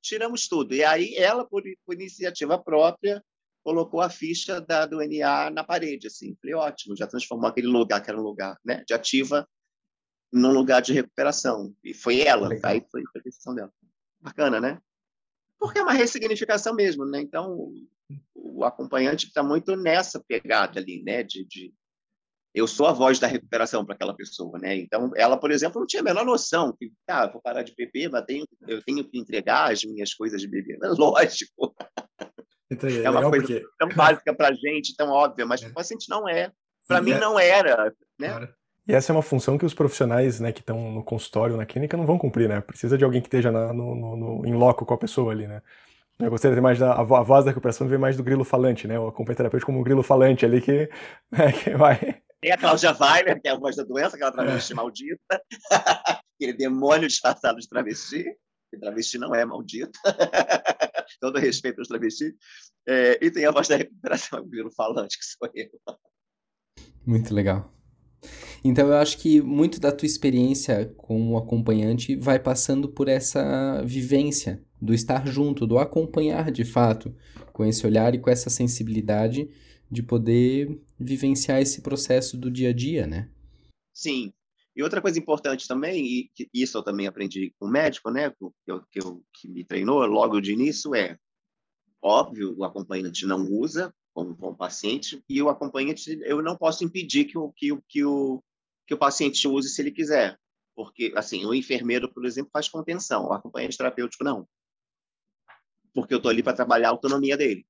Tiramos 0.00 0.46
tudo. 0.46 0.74
E 0.74 0.84
aí 0.84 1.14
ela, 1.16 1.44
por, 1.44 1.62
por 1.84 1.94
iniciativa 1.94 2.62
própria, 2.62 3.24
colocou 3.64 4.02
a 4.02 4.10
ficha 4.10 4.60
da, 4.60 4.84
do 4.84 4.98
NA 4.98 5.50
na 5.50 5.64
parede, 5.64 6.06
assim. 6.06 6.36
Falei, 6.40 6.54
ótimo, 6.54 6.94
já 6.94 7.06
transformou 7.06 7.48
aquele 7.48 7.66
lugar 7.66 8.02
que 8.02 8.10
era 8.10 8.20
um 8.20 8.22
lugar 8.22 8.58
né, 8.62 8.84
de 8.86 8.92
ativa 8.92 9.48
num 10.30 10.52
lugar 10.52 10.82
de 10.82 10.92
recuperação. 10.92 11.74
E 11.82 11.94
foi 11.94 12.20
ela, 12.20 12.48
Legal. 12.48 12.70
aí 12.70 12.84
foi 12.90 13.02
a 13.16 13.20
decisão 13.20 13.54
dela. 13.54 13.72
Bacana, 14.20 14.60
né? 14.60 14.78
Porque 15.58 15.78
é 15.78 15.82
uma 15.82 15.92
ressignificação 15.92 16.74
mesmo, 16.74 17.06
né? 17.06 17.20
Então, 17.22 17.72
o 18.34 18.64
acompanhante 18.64 19.26
está 19.26 19.42
muito 19.42 19.74
nessa 19.76 20.22
pegada 20.22 20.78
ali, 20.78 21.02
né? 21.02 21.22
De, 21.22 21.44
de 21.44 21.72
eu 22.54 22.66
sou 22.66 22.86
a 22.86 22.92
voz 22.92 23.18
da 23.18 23.26
recuperação 23.26 23.84
para 23.84 23.94
aquela 23.94 24.14
pessoa, 24.14 24.58
né? 24.58 24.76
Então, 24.76 25.10
ela, 25.16 25.38
por 25.38 25.50
exemplo, 25.50 25.80
não 25.80 25.86
tinha 25.86 26.02
a 26.02 26.04
menor 26.04 26.24
noção 26.24 26.76
que, 26.76 26.92
ah, 27.08 27.26
vou 27.26 27.40
parar 27.40 27.62
de 27.62 27.74
beber, 27.74 28.10
mas 28.10 28.24
tenho, 28.26 28.46
eu 28.68 28.82
tenho 28.82 29.04
que 29.08 29.18
entregar 29.18 29.72
as 29.72 29.84
minhas 29.84 30.12
coisas 30.12 30.40
de 30.40 30.48
beber. 30.48 30.78
Mas, 30.78 30.96
lógico. 30.98 31.74
Então, 32.70 32.88
é, 32.88 33.02
é 33.02 33.10
uma 33.10 33.28
coisa 33.28 33.46
porque... 33.46 33.62
tão 33.78 33.88
básica 33.88 34.34
para 34.34 34.48
a 34.48 34.52
gente, 34.52 34.96
tão 34.96 35.10
óbvia, 35.10 35.46
mas 35.46 35.60
é. 35.60 35.64
para 35.64 35.72
o 35.72 35.74
paciente 35.74 36.08
não 36.08 36.28
é. 36.28 36.50
Para 36.86 37.00
mim, 37.00 37.12
é... 37.12 37.18
não 37.18 37.38
era, 37.38 37.92
né? 38.18 38.28
Claro. 38.28 38.48
E 38.86 38.92
essa 38.92 39.12
é 39.12 39.14
uma 39.14 39.22
função 39.22 39.56
que 39.56 39.64
os 39.64 39.72
profissionais 39.72 40.40
né, 40.40 40.52
que 40.52 40.60
estão 40.60 40.92
no 40.92 41.02
consultório, 41.02 41.56
na 41.56 41.64
clínica, 41.64 41.96
não 41.96 42.04
vão 42.04 42.18
cumprir, 42.18 42.48
né? 42.48 42.60
Precisa 42.60 42.98
de 42.98 43.04
alguém 43.04 43.22
que 43.22 43.28
esteja 43.28 43.50
na, 43.50 43.72
no, 43.72 43.94
no, 43.94 44.16
no, 44.16 44.46
em 44.46 44.52
loco 44.52 44.84
com 44.84 44.92
a 44.92 44.98
pessoa 44.98 45.32
ali, 45.32 45.46
né? 45.46 45.62
Eu 46.18 46.30
gostaria 46.30 46.54
de 46.54 46.58
ter 46.58 46.62
mais 46.62 46.78
da 46.78 46.92
a 46.92 47.02
voz 47.02 47.44
da 47.44 47.50
recuperação, 47.50 47.88
ver 47.88 47.98
mais 47.98 48.16
do 48.16 48.22
grilo 48.22 48.44
falante, 48.44 48.86
né? 48.86 48.98
O 48.98 49.08
acompanhamento 49.08 49.38
terapêutico 49.38 49.66
como 49.66 49.80
um 49.80 49.82
grilo 49.82 50.02
falante 50.02 50.44
ali 50.44 50.60
que, 50.60 50.88
né, 51.32 51.50
que 51.52 51.70
vai 51.76 52.22
tem 52.44 52.52
a 52.52 52.58
Cláudia 52.58 52.94
Weiler, 53.00 53.40
que 53.40 53.48
é 53.48 53.52
a 53.52 53.56
voz 53.56 53.74
da 53.74 53.84
doença, 53.84 54.16
aquela 54.16 54.30
travesti 54.30 54.74
é. 54.74 54.76
maldita, 54.76 55.42
aquele 56.36 56.52
demônio 56.52 57.08
disfarçado 57.08 57.58
de 57.58 57.66
travesti, 57.66 58.22
que 58.70 58.78
travesti 58.78 59.16
não 59.16 59.34
é 59.34 59.46
maldita, 59.46 59.98
todo 61.20 61.38
respeito 61.38 61.78
aos 61.78 61.88
travestis, 61.88 62.34
é, 62.86 63.24
e 63.24 63.30
tem 63.30 63.44
a 63.46 63.50
voz 63.50 63.68
da 63.68 63.76
recuperação, 63.76 64.40
o 64.42 64.46
grilo 64.46 64.70
falante, 64.70 65.18
que 65.18 65.24
sou 65.24 65.50
eu. 65.54 65.70
Muito 67.06 67.34
legal. 67.34 67.72
Então 68.64 68.88
eu 68.88 68.94
acho 68.94 69.18
que 69.18 69.42
muito 69.42 69.78
da 69.78 69.92
tua 69.92 70.06
experiência 70.06 70.86
como 70.96 71.36
acompanhante 71.36 72.16
vai 72.16 72.38
passando 72.38 72.88
por 72.88 73.08
essa 73.08 73.82
vivência 73.84 74.64
do 74.80 74.94
estar 74.94 75.26
junto, 75.26 75.66
do 75.66 75.78
acompanhar 75.78 76.50
de 76.50 76.64
fato, 76.64 77.14
com 77.52 77.64
esse 77.64 77.86
olhar 77.86 78.14
e 78.14 78.18
com 78.18 78.30
essa 78.30 78.48
sensibilidade 78.48 79.50
de 79.90 80.02
poder 80.02 80.80
vivenciar 80.98 81.60
esse 81.60 81.82
processo 81.82 82.36
do 82.36 82.50
dia 82.50 82.70
a 82.70 82.72
dia, 82.72 83.06
né? 83.06 83.28
Sim. 83.92 84.32
E 84.76 84.82
outra 84.82 85.00
coisa 85.00 85.18
importante 85.18 85.68
também, 85.68 86.04
e 86.04 86.30
isso 86.52 86.76
eu 86.78 86.82
também 86.82 87.06
aprendi 87.06 87.54
com 87.58 87.66
o 87.66 87.70
médico, 87.70 88.10
né, 88.10 88.30
que, 88.30 88.44
eu, 88.66 88.82
que, 88.90 89.00
eu, 89.00 89.24
que 89.32 89.48
me 89.48 89.64
treinou 89.64 90.04
logo 90.06 90.40
de 90.40 90.52
início, 90.52 90.94
é 90.94 91.16
óbvio, 92.02 92.54
o 92.58 92.64
acompanhante 92.64 93.24
não 93.24 93.44
usa 93.44 93.94
com, 94.12 94.34
com 94.34 94.48
o 94.48 94.56
paciente, 94.56 95.22
e 95.28 95.40
o 95.40 95.48
acompanhante, 95.48 96.18
eu 96.22 96.42
não 96.42 96.56
posso 96.56 96.84
impedir 96.84 97.24
que 97.24 97.38
o, 97.38 97.52
que, 97.52 97.72
o, 97.72 97.82
que, 97.88 98.04
o, 98.04 98.42
que 98.86 98.94
o 98.94 98.98
paciente 98.98 99.46
use 99.46 99.68
se 99.68 99.80
ele 99.80 99.92
quiser. 99.92 100.38
Porque, 100.74 101.12
assim, 101.16 101.44
o 101.46 101.54
enfermeiro, 101.54 102.12
por 102.12 102.26
exemplo, 102.26 102.50
faz 102.52 102.68
contenção, 102.68 103.26
o 103.26 103.32
acompanhante 103.32 103.78
terapêutico 103.78 104.24
não. 104.24 104.46
Porque 105.94 106.12
eu 106.12 106.18
estou 106.18 106.30
ali 106.30 106.42
para 106.42 106.52
trabalhar 106.52 106.88
a 106.88 106.90
autonomia 106.90 107.36
dele 107.36 107.64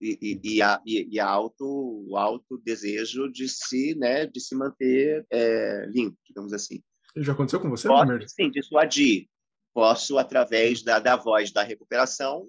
e, 0.00 0.40
e, 0.42 0.62
a, 0.62 0.80
e, 0.86 1.20
a 1.20 1.28
auto, 1.28 1.64
o 2.08 2.16
alto 2.16 2.58
desejo 2.64 3.30
de 3.30 3.48
se, 3.48 3.94
né, 3.96 4.26
de 4.26 4.40
se 4.40 4.54
manter 4.54 5.26
é, 5.30 5.86
limpo, 5.88 6.16
digamos 6.26 6.52
assim. 6.52 6.82
Já 7.16 7.32
aconteceu 7.32 7.60
com 7.60 7.68
você, 7.68 7.86
Posso? 7.86 8.28
Sim, 8.28 8.50
dissuadir. 8.50 9.28
Posso, 9.74 10.18
através 10.18 10.82
da, 10.82 10.98
da 10.98 11.16
voz 11.16 11.52
da 11.52 11.62
recuperação, 11.62 12.48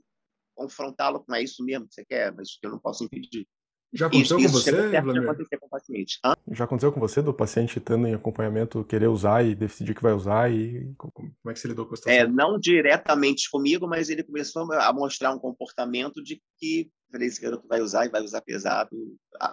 confrontá-lo 0.55 1.23
com 1.23 1.35
é 1.35 1.43
isso 1.43 1.63
mesmo 1.63 1.87
que 1.87 1.93
você 1.93 2.05
quer, 2.05 2.33
mas 2.33 2.57
eu 2.63 2.69
não 2.69 2.79
posso 2.79 3.03
impedir. 3.03 3.47
Já 3.93 4.07
aconteceu 4.07 4.39
isso, 4.39 4.47
com 4.47 4.53
você, 4.53 5.57
com 5.57 5.67
paciente. 5.67 6.19
Já 6.51 6.63
aconteceu 6.63 6.93
com 6.93 6.99
você 6.99 7.21
do 7.21 7.33
paciente 7.33 7.77
estando 7.77 8.07
em 8.07 8.13
acompanhamento, 8.13 8.85
querer 8.85 9.07
usar 9.07 9.45
e 9.45 9.53
decidir 9.53 9.93
que 9.93 10.01
vai 10.01 10.13
usar 10.13 10.49
e 10.49 10.93
como 10.97 11.33
é 11.47 11.53
que 11.53 11.59
você 11.59 11.67
lidou 11.67 11.85
com 11.85 11.93
a 11.93 11.97
situação? 11.97 12.21
É, 12.21 12.25
não 12.25 12.57
diretamente 12.57 13.51
comigo, 13.51 13.85
mas 13.87 14.09
ele 14.09 14.23
começou 14.23 14.71
a 14.71 14.93
mostrar 14.93 15.33
um 15.33 15.39
comportamento 15.39 16.23
de 16.23 16.41
que 16.57 16.89
falei, 17.12 17.28
esse 17.28 17.41
garoto 17.41 17.67
vai 17.67 17.82
usar 17.82 18.06
e 18.06 18.10
vai 18.10 18.21
usar 18.21 18.41
pesado 18.41 18.89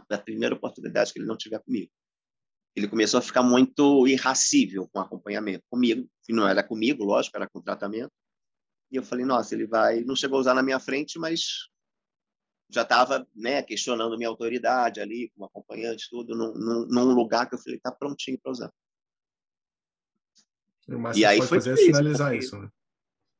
da 0.08 0.18
primeira 0.18 0.54
oportunidade 0.54 1.12
que 1.12 1.18
ele 1.18 1.26
não 1.26 1.36
tiver 1.36 1.58
comigo. 1.60 1.90
Ele 2.74 2.88
começou 2.88 3.18
a 3.18 3.22
ficar 3.22 3.42
muito 3.42 4.06
irracível 4.06 4.88
com 4.88 5.00
acompanhamento 5.00 5.64
comigo, 5.68 6.08
e 6.28 6.32
não 6.32 6.46
era 6.46 6.62
comigo, 6.62 7.04
lógico, 7.04 7.36
era 7.36 7.48
com 7.48 7.60
tratamento. 7.60 8.12
E 8.90 8.96
eu 8.96 9.02
falei, 9.02 9.24
nossa, 9.24 9.54
ele 9.54 9.66
vai, 9.66 10.00
não 10.00 10.14
chegou 10.14 10.38
a 10.38 10.40
usar 10.40 10.54
na 10.54 10.62
minha 10.62 10.78
frente, 10.78 11.18
mas 11.18 11.68
já 12.70 12.82
estava 12.82 13.26
né, 13.34 13.62
questionando 13.62 14.16
minha 14.16 14.28
autoridade 14.28 15.00
ali, 15.00 15.30
como 15.34 15.46
acompanhante, 15.46 16.08
tudo, 16.10 16.36
num, 16.36 16.52
num, 16.54 16.86
num 16.86 17.14
lugar 17.14 17.48
que 17.48 17.54
eu 17.54 17.58
falei, 17.58 17.76
está 17.76 17.90
prontinho 17.90 18.38
para 18.40 18.52
usar. 18.52 18.72
e 21.14 21.24
aí 21.24 21.38
foi 21.38 21.58
fazer 21.58 21.72
é 21.72 21.76
sinalizar 21.76 22.34
isso, 22.34 22.58
né? 22.58 22.70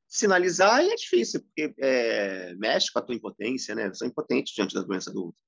Sinalizar 0.09 0.81
é 0.81 0.95
difícil, 0.95 1.43
porque 1.43 1.75
é, 1.79 2.55
mexe 2.55 2.91
com 2.91 2.99
a 2.99 3.03
tua 3.03 3.15
impotência, 3.15 3.75
né? 3.75 3.89
Eu 3.89 3.95
sou 3.95 4.07
impotente 4.07 4.55
diante 4.55 4.75
da 4.75 4.81
doença 4.81 5.13
do 5.13 5.27
outro. 5.27 5.43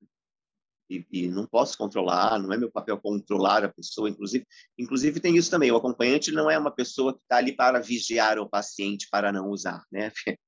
E, 0.90 1.06
e, 1.10 1.28
não 1.28 1.46
posso 1.46 1.78
controlar, 1.78 2.38
não 2.38 2.52
é 2.52 2.58
meu 2.58 2.70
papel 2.70 2.98
controlar 2.98 3.64
a 3.64 3.68
pessoa, 3.68 4.10
inclusive. 4.10 4.44
Inclusive 4.76 5.20
tem 5.20 5.36
isso 5.36 5.50
também, 5.50 5.70
o 5.70 5.76
acompanhante 5.76 6.32
não 6.32 6.50
é 6.50 6.58
uma 6.58 6.70
pessoa 6.70 7.14
que 7.14 7.20
está 7.22 7.36
ali 7.36 7.52
para 7.52 7.80
vigiar 7.80 8.38
o 8.38 8.48
paciente 8.48 9.06
para 9.10 9.32
não 9.32 9.48
usar, 9.48 9.84
né? 9.90 10.10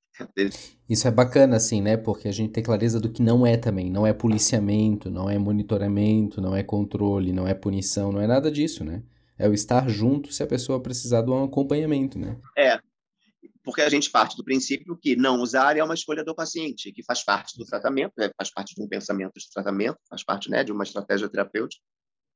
Isso 0.87 1.09
é 1.09 1.11
bacana, 1.11 1.57
assim, 1.57 1.81
né? 1.81 1.96
Porque 1.96 2.29
a 2.29 2.33
gente 2.33 2.53
tem 2.53 2.62
clareza 2.62 3.01
do 3.01 3.11
que 3.11 3.22
não 3.22 3.46
é 3.46 3.57
também. 3.57 3.90
Não 3.90 4.07
é 4.07 4.12
policiamento, 4.12 5.11
não 5.11 5.31
é 5.31 5.38
monitoramento, 5.38 6.38
não 6.38 6.55
é 6.55 6.62
controle, 6.62 7.33
não 7.33 7.48
é 7.48 7.55
punição, 7.55 8.12
não 8.12 8.20
é 8.20 8.27
nada 8.27 8.51
disso, 8.51 8.85
né? 8.85 9.03
É 9.38 9.48
o 9.48 9.55
estar 9.55 9.88
junto 9.88 10.31
se 10.31 10.42
a 10.42 10.46
pessoa 10.46 10.83
precisar 10.83 11.22
de 11.22 11.31
um 11.31 11.44
acompanhamento, 11.44 12.18
né? 12.18 12.37
É, 12.57 12.79
porque 13.62 13.81
a 13.81 13.88
gente 13.88 14.11
parte 14.11 14.37
do 14.37 14.44
princípio 14.44 14.96
que 14.96 15.14
não 15.14 15.40
usar 15.40 15.77
é 15.77 15.85
uma 15.85 15.94
escolha 15.94 16.25
do 16.25 16.35
paciente, 16.35 16.92
que 16.92 17.05
faz 17.05 17.25
parte 17.25 17.57
do 17.57 17.64
tratamento, 17.64 18.12
né? 18.16 18.31
faz 18.37 18.51
parte 18.51 18.75
de 18.75 18.83
um 18.83 18.88
pensamento 18.88 19.35
de 19.38 19.51
tratamento, 19.51 19.98
faz 20.09 20.25
parte 20.25 20.51
né, 20.51 20.64
de 20.64 20.72
uma 20.72 20.85
estratégia 20.85 21.29
terapêutica, 21.29 21.83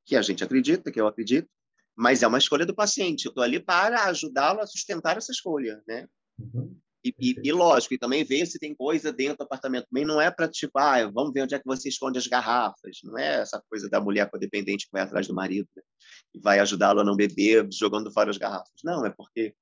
que 0.04 0.14
a 0.14 0.22
gente 0.22 0.44
acredita, 0.44 0.90
que 0.90 1.00
eu 1.00 1.06
acredito, 1.06 1.48
mas 1.96 2.22
é 2.22 2.26
uma 2.26 2.38
escolha 2.38 2.64
do 2.64 2.74
paciente. 2.74 3.24
Eu 3.24 3.30
estou 3.30 3.42
ali 3.42 3.58
para 3.58 4.04
ajudá-lo 4.04 4.60
a 4.60 4.66
sustentar 4.66 5.16
essa 5.16 5.32
escolha, 5.32 5.82
né? 5.88 6.06
Uhum. 6.38 6.78
E, 7.04 7.14
e, 7.20 7.48
e, 7.48 7.52
lógico, 7.52 7.94
e 7.94 7.98
também 7.98 8.24
ver 8.24 8.46
se 8.46 8.58
tem 8.58 8.74
coisa 8.74 9.12
dentro 9.12 9.38
do 9.38 9.42
apartamento. 9.44 9.86
Também 9.88 10.04
não 10.04 10.20
é 10.20 10.30
para, 10.30 10.48
tipo, 10.48 10.78
ah, 10.78 11.08
vamos 11.10 11.32
ver 11.32 11.42
onde 11.42 11.54
é 11.54 11.58
que 11.58 11.64
você 11.64 11.88
esconde 11.88 12.18
as 12.18 12.26
garrafas. 12.26 12.98
Não 13.04 13.16
é 13.16 13.42
essa 13.42 13.62
coisa 13.68 13.88
da 13.88 14.00
mulher 14.00 14.28
codependente 14.28 14.86
que 14.86 14.92
vai 14.92 15.02
atrás 15.02 15.26
do 15.26 15.34
marido 15.34 15.68
né? 15.76 15.82
e 16.34 16.40
vai 16.40 16.58
ajudá-lo 16.58 17.00
a 17.00 17.04
não 17.04 17.16
beber 17.16 17.66
jogando 17.72 18.12
fora 18.12 18.30
as 18.30 18.36
garrafas. 18.36 18.80
Não, 18.84 19.06
é 19.06 19.10
porque 19.10 19.54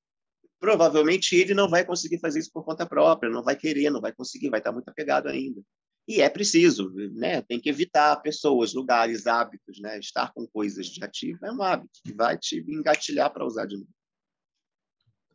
provavelmente 0.61 1.37
ele 1.37 1.55
não 1.55 1.69
vai 1.69 1.85
conseguir 1.85 2.19
fazer 2.19 2.41
isso 2.41 2.53
por 2.53 2.65
conta 2.65 2.87
própria, 2.87 3.31
não 3.31 3.43
vai 3.43 3.57
querer, 3.57 3.91
não 3.91 4.01
vai 4.01 4.13
conseguir, 4.13 4.51
vai 4.51 4.61
estar 4.61 4.73
muito 4.73 4.89
apegado 4.89 5.29
ainda. 5.29 5.63
E 6.07 6.21
é 6.21 6.29
preciso, 6.29 6.93
né? 7.15 7.41
Tem 7.43 7.59
que 7.59 7.69
evitar 7.69 8.17
pessoas, 8.17 8.75
lugares, 8.75 9.27
hábitos, 9.27 9.81
né? 9.81 9.99
Estar 9.99 10.33
com 10.35 10.47
coisas 10.47 10.87
de 10.87 11.03
ativo 11.03 11.45
é 11.45 11.53
um 11.53 11.63
hábito 11.63 11.99
que 12.05 12.13
vai 12.13 12.37
te 12.37 12.63
engatilhar 12.69 13.33
para 13.33 13.47
usar 13.47 13.67
de 13.67 13.77
novo. 13.77 13.89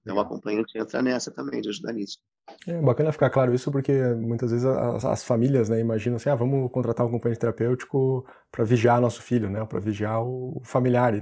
Então, 0.01 0.15
o 0.15 0.19
acompanhante 0.19 0.77
entra 0.77 1.01
nessa 1.01 1.31
também, 1.31 1.61
de 1.61 1.69
ajudar 1.69 1.93
nisso. 1.93 2.19
É 2.67 2.81
bacana 2.81 3.11
ficar 3.11 3.29
claro 3.29 3.53
isso, 3.53 3.71
porque 3.71 3.91
muitas 4.15 4.51
vezes 4.51 4.65
as, 4.65 5.05
as 5.05 5.23
famílias 5.23 5.69
né, 5.69 5.79
imaginam 5.79 6.17
assim: 6.17 6.29
ah, 6.29 6.35
vamos 6.35 6.71
contratar 6.71 7.05
um 7.05 7.09
acompanhante 7.09 7.39
terapêutico 7.39 8.25
para 8.51 8.63
vigiar 8.63 8.99
nosso 8.99 9.21
filho, 9.21 9.49
né, 9.49 9.63
para 9.65 9.79
vigiar 9.79 10.23
o 10.23 10.61
familiar. 10.63 11.13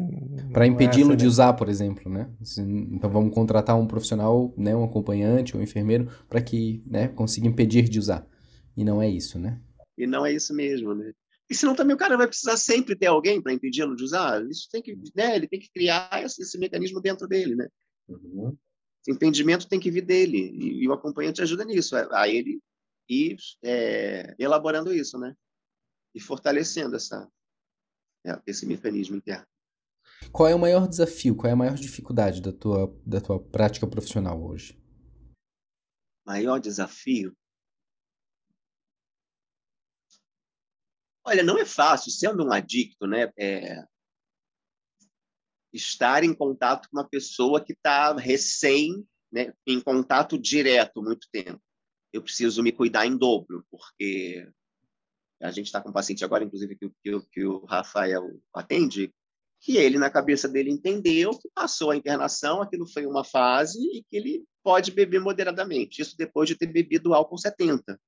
Para 0.52 0.66
impedi-lo 0.66 1.14
é 1.14 1.16
de 1.16 1.28
usar, 1.28 1.54
por 1.54 1.70
exemplo. 1.70 2.12
Né? 2.12 2.30
Então 2.92 3.10
vamos 3.10 3.34
contratar 3.34 3.78
um 3.78 3.88
profissional, 3.88 4.54
né, 4.58 4.76
um 4.76 4.84
acompanhante, 4.84 5.56
um 5.56 5.62
enfermeiro, 5.62 6.10
para 6.28 6.42
que 6.42 6.84
né, 6.86 7.08
consiga 7.08 7.48
impedir 7.48 7.90
de 7.90 8.00
usar. 8.00 8.28
E 8.76 8.84
não 8.84 9.02
é 9.02 9.10
isso, 9.10 9.40
né? 9.40 9.60
E 9.98 10.06
não 10.06 10.26
é 10.26 10.32
isso 10.32 10.54
mesmo, 10.54 10.94
né? 10.94 11.12
E 11.50 11.56
senão 11.56 11.74
também 11.74 11.96
o 11.96 12.00
cara 12.00 12.18
vai 12.18 12.28
precisar 12.28 12.58
sempre 12.58 12.96
ter 12.96 13.08
alguém 13.08 13.42
para 13.42 13.54
impedi-lo 13.54 13.96
de 13.96 14.04
usar. 14.04 14.46
Isso 14.50 14.68
tem 14.70 14.82
que, 14.82 14.96
né, 15.16 15.36
ele 15.36 15.48
tem 15.48 15.60
que 15.60 15.72
criar 15.72 16.10
esse, 16.24 16.42
esse 16.42 16.58
mecanismo 16.60 17.02
dentro 17.02 17.28
dele, 17.28 17.56
né? 17.56 17.68
Uhum. 18.10 18.56
Esse 19.08 19.16
entendimento 19.16 19.70
tem 19.70 19.80
que 19.80 19.90
vir 19.90 20.06
dele 20.06 20.38
e, 20.38 20.84
e 20.84 20.88
o 20.90 20.92
acompanhante 20.92 21.42
ajuda 21.42 21.64
nisso, 21.64 21.96
a, 21.96 22.24
a 22.24 22.28
ele 22.28 22.60
ir 23.08 23.38
é, 23.64 24.36
elaborando 24.38 24.94
isso, 24.94 25.18
né? 25.18 25.34
E 26.14 26.20
fortalecendo 26.20 26.98
essa, 26.98 27.26
é, 28.26 28.38
esse 28.46 28.66
mecanismo 28.66 29.16
interno. 29.16 29.48
Qual 30.30 30.50
é 30.50 30.54
o 30.54 30.60
maior 30.60 30.90
desafio, 30.90 31.38
qual 31.38 31.50
é 31.50 31.54
a 31.54 31.56
maior 31.56 31.76
dificuldade 31.76 32.42
da 32.42 32.52
tua, 32.52 32.94
da 33.06 33.22
tua 33.22 33.40
prática 33.42 33.88
profissional 33.88 34.44
hoje? 34.44 34.78
Maior 36.26 36.60
desafio? 36.60 37.34
Olha, 41.24 41.44
não 41.44 41.58
é 41.58 41.66
fácil, 41.66 42.12
sendo 42.12 42.46
um 42.46 42.52
adicto, 42.52 43.08
né? 43.08 43.32
É, 43.38 43.86
estar 45.78 46.24
em 46.24 46.34
contato 46.34 46.90
com 46.90 46.98
uma 46.98 47.08
pessoa 47.08 47.64
que 47.64 47.74
está 47.74 48.14
recém, 48.14 49.08
né, 49.32 49.54
em 49.66 49.80
contato 49.80 50.38
direto 50.38 51.02
muito 51.02 51.28
tempo. 51.32 51.62
Eu 52.12 52.22
preciso 52.22 52.64
me 52.64 52.72
cuidar 52.72 53.06
em 53.06 53.16
dobro, 53.18 53.66
porque 53.70 54.50
a 55.42 55.52
gente 55.52 55.68
está 55.68 55.82
com 55.82 55.90
um 55.90 55.94
paciente 55.94 56.26
agora, 56.26 56.44
inclusive, 56.44 56.76
que, 56.76 56.90
que, 57.04 57.20
que 57.32 57.46
o 57.46 57.66
Rafael 57.66 58.40
atende, 58.54 59.14
que 59.60 59.78
ele, 59.78 59.98
na 59.98 60.10
cabeça 60.10 60.48
dele, 60.48 60.72
entendeu 60.72 61.32
que 61.38 61.50
passou 61.54 61.92
a 61.92 61.96
internação, 61.96 62.62
aquilo 62.62 62.88
foi 62.88 63.06
uma 63.06 63.24
fase 63.24 63.80
e 63.80 64.04
que 64.04 64.18
ele 64.18 64.46
pode 64.64 64.92
beber 64.92 65.20
moderadamente. 65.20 66.02
Isso 66.02 66.16
depois 66.18 66.48
de 66.48 66.56
ter 66.56 66.68
bebido 66.68 67.14
álcool 67.14 67.38
70. 67.38 68.00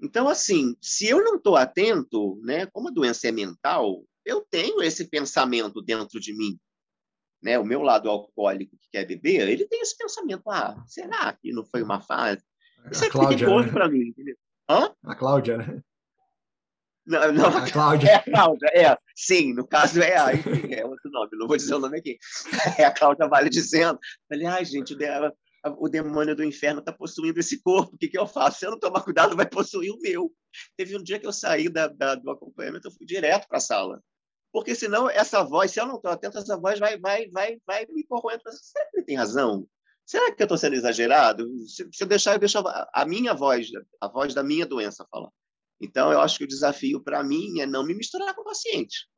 Então, 0.00 0.28
assim, 0.28 0.76
se 0.80 1.06
eu 1.06 1.22
não 1.22 1.36
estou 1.36 1.56
atento, 1.56 2.40
né, 2.42 2.66
como 2.66 2.88
a 2.88 2.92
doença 2.92 3.28
é 3.28 3.32
mental, 3.32 4.04
eu 4.24 4.46
tenho 4.50 4.82
esse 4.82 5.08
pensamento 5.08 5.82
dentro 5.82 6.20
de 6.20 6.34
mim. 6.34 6.58
Né? 7.42 7.58
O 7.58 7.64
meu 7.64 7.82
lado 7.82 8.08
alcoólico 8.08 8.76
que 8.78 8.88
quer 8.90 9.04
beber, 9.04 9.48
ele 9.48 9.66
tem 9.66 9.80
esse 9.80 9.96
pensamento: 9.96 10.48
ah, 10.48 10.82
será 10.86 11.32
que 11.32 11.52
não 11.52 11.64
foi 11.64 11.82
uma 11.82 12.00
fase? 12.00 12.42
Isso 12.90 13.04
é 13.04 13.10
perigoso 13.10 13.66
né? 13.66 13.72
para 13.72 13.88
mim. 13.88 14.08
Entendeu? 14.08 14.36
Hã? 14.68 14.94
A 15.04 15.14
Cláudia, 15.14 15.58
né? 15.58 15.82
Não, 17.04 17.32
não, 17.32 17.46
a 17.46 17.68
Cláudia. 17.68 18.10
É 18.10 18.14
a 18.14 18.22
Cláudia, 18.22 18.68
é. 18.68 18.96
Sim, 19.16 19.54
no 19.54 19.66
caso 19.66 20.00
é 20.00 20.16
a, 20.16 20.32
enfim, 20.32 20.72
é 20.72 20.86
outro 20.86 21.10
nome, 21.10 21.30
não 21.32 21.48
vou 21.48 21.56
dizer 21.56 21.74
o 21.74 21.80
nome 21.80 21.98
aqui. 21.98 22.16
É 22.78 22.84
a 22.84 22.92
Cláudia 22.92 23.26
Vale 23.26 23.50
dizendo. 23.50 23.98
Falei, 24.28 24.46
ai, 24.46 24.64
gente, 24.64 24.96
o 25.78 25.88
demônio 25.88 26.36
do 26.36 26.44
inferno 26.44 26.78
está 26.78 26.92
possuindo 26.92 27.40
esse 27.40 27.60
corpo, 27.60 27.96
o 27.96 27.98
que, 27.98 28.08
que 28.08 28.18
eu 28.18 28.26
faço? 28.26 28.60
Se 28.60 28.66
eu 28.66 28.70
não 28.70 28.78
tomar 28.78 29.02
cuidado, 29.02 29.36
vai 29.36 29.48
possuir 29.48 29.90
o 29.90 30.00
meu. 30.00 30.32
Teve 30.76 30.96
um 30.96 31.02
dia 31.02 31.18
que 31.18 31.26
eu 31.26 31.32
saí 31.32 31.68
da, 31.68 31.88
da 31.88 32.14
do 32.14 32.30
acompanhamento, 32.30 32.86
eu 32.86 32.92
fui 32.92 33.04
direto 33.04 33.48
para 33.48 33.58
a 33.58 33.60
sala 33.60 34.00
porque 34.52 34.74
senão 34.74 35.08
essa 35.08 35.42
voz, 35.42 35.70
se 35.70 35.80
eu 35.80 35.86
não 35.86 35.96
estou 35.96 36.10
atento, 36.10 36.36
essa 36.36 36.58
voz 36.58 36.78
vai, 36.78 36.98
vai, 36.98 37.28
vai, 37.30 37.58
vai 37.66 37.86
me 37.86 38.04
corroendo. 38.04 38.42
Será 38.46 38.90
que 38.90 38.96
ele 38.98 39.06
tem 39.06 39.16
razão? 39.16 39.66
Será 40.04 40.30
que 40.30 40.42
eu 40.42 40.44
estou 40.44 40.58
sendo 40.58 40.74
exagerado? 40.74 41.48
Se, 41.66 41.88
se 41.90 42.04
eu 42.04 42.06
deixar, 42.06 42.34
eu 42.34 42.38
deixo 42.38 42.58
a, 42.58 42.90
a, 42.92 43.06
minha 43.06 43.32
voz, 43.32 43.68
a 44.00 44.08
voz 44.08 44.34
da 44.34 44.42
minha 44.42 44.66
doença 44.66 45.06
falar. 45.10 45.30
Então, 45.80 46.12
eu 46.12 46.20
acho 46.20 46.38
que 46.38 46.44
o 46.44 46.48
desafio 46.48 47.02
para 47.02 47.24
mim 47.24 47.60
é 47.60 47.66
não 47.66 47.84
me 47.84 47.94
misturar 47.94 48.34
com 48.34 48.42
o 48.42 48.44
paciente. 48.44 49.08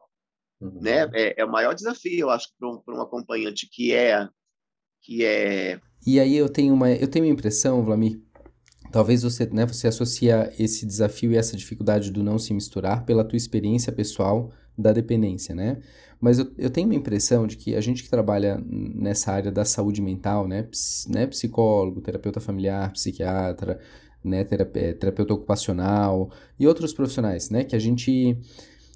Uhum. 0.61 0.81
Né? 0.81 1.11
É, 1.13 1.43
é, 1.43 1.45
o 1.45 1.51
maior 1.51 1.75
desafio, 1.75 2.19
eu 2.21 2.31
acho, 2.31 2.49
para 2.59 2.69
um, 2.69 2.81
um 2.89 3.03
acompanhante 3.03 3.69
que 3.71 3.93
é, 3.93 4.29
que 5.03 5.25
é. 5.25 5.81
E 6.07 6.21
aí 6.21 6.37
eu 6.37 6.49
tenho 6.49 6.73
uma, 6.73 6.93
eu 6.93 7.09
tenho 7.09 7.25
uma 7.25 7.33
impressão, 7.33 7.85
Vlamir, 7.85 8.23
talvez 8.93 9.23
você, 9.25 9.47
né, 9.47 9.67
você 9.67 9.89
associa 9.89 10.53
esse 10.59 10.87
desafio 10.87 11.33
e 11.33 11.37
essa 11.37 11.57
dificuldade 11.57 12.11
do 12.11 12.23
não 12.23 12.39
se 12.39 12.55
misturar 12.55 13.05
pela 13.05 13.25
tua 13.25 13.37
experiência 13.37 13.93
pessoal 13.93 14.53
da 14.77 14.93
dependência, 14.93 15.55
né? 15.55 15.79
Mas 16.21 16.39
eu, 16.39 16.51
eu 16.57 16.71
tenho 16.71 16.89
uma 16.89 16.95
impressão 16.95 17.47
de 17.47 17.57
que 17.57 17.77
a 17.77 17.81
gente 17.81 18.03
que 18.03 18.09
trabalha 18.09 18.59
nessa 18.67 19.33
área 19.33 19.53
da 19.53 19.65
saúde 19.65 20.01
mental, 20.01 20.49
né, 20.49 20.67
né 21.09 21.27
psicólogo, 21.27 22.01
terapeuta 22.01 22.41
familiar, 22.41 22.93
psiquiatra, 22.93 23.79
né, 24.23 24.43
terapeuta, 24.43 24.99
terapeuta 24.99 25.35
ocupacional 25.35 26.31
e 26.59 26.67
outros 26.67 26.93
profissionais, 26.93 27.51
né, 27.51 27.65
que 27.65 27.77
a 27.77 27.79
gente 27.79 28.39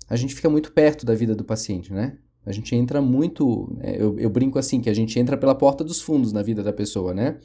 a 0.08 0.16
gente 0.16 0.34
fica 0.34 0.48
muito 0.48 0.72
perto 0.72 1.04
da 1.04 1.14
vida 1.14 1.34
do 1.34 1.44
paciente, 1.44 1.92
né? 1.92 2.16
A 2.46 2.52
gente 2.52 2.74
entra 2.74 3.02
muito, 3.02 3.70
né, 3.76 3.94
eu, 3.98 4.18
eu 4.18 4.30
brinco 4.30 4.58
assim, 4.58 4.80
que 4.80 4.88
a 4.88 4.94
gente 4.94 5.18
entra 5.20 5.36
pela 5.36 5.54
porta 5.54 5.84
dos 5.84 6.00
fundos 6.00 6.32
na 6.32 6.42
vida 6.42 6.62
da 6.62 6.72
pessoa, 6.72 7.12
né? 7.12 7.36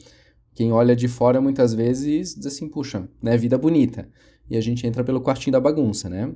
Quem 0.56 0.72
olha 0.72 0.96
de 0.96 1.10
fora 1.10 1.41
muitas 1.41 1.74
vezes 1.74 2.36
diz 2.36 2.46
assim, 2.46 2.69
puxa, 2.69 3.10
né, 3.22 3.36
vida 3.36 3.58
bonita. 3.58 4.08
E 4.50 4.56
a 4.56 4.62
gente 4.62 4.88
entra 4.88 5.04
pelo 5.04 5.19
quartinho 5.19 5.52
da 5.52 5.60
bagunça, 5.60 6.10
né? 6.10 6.34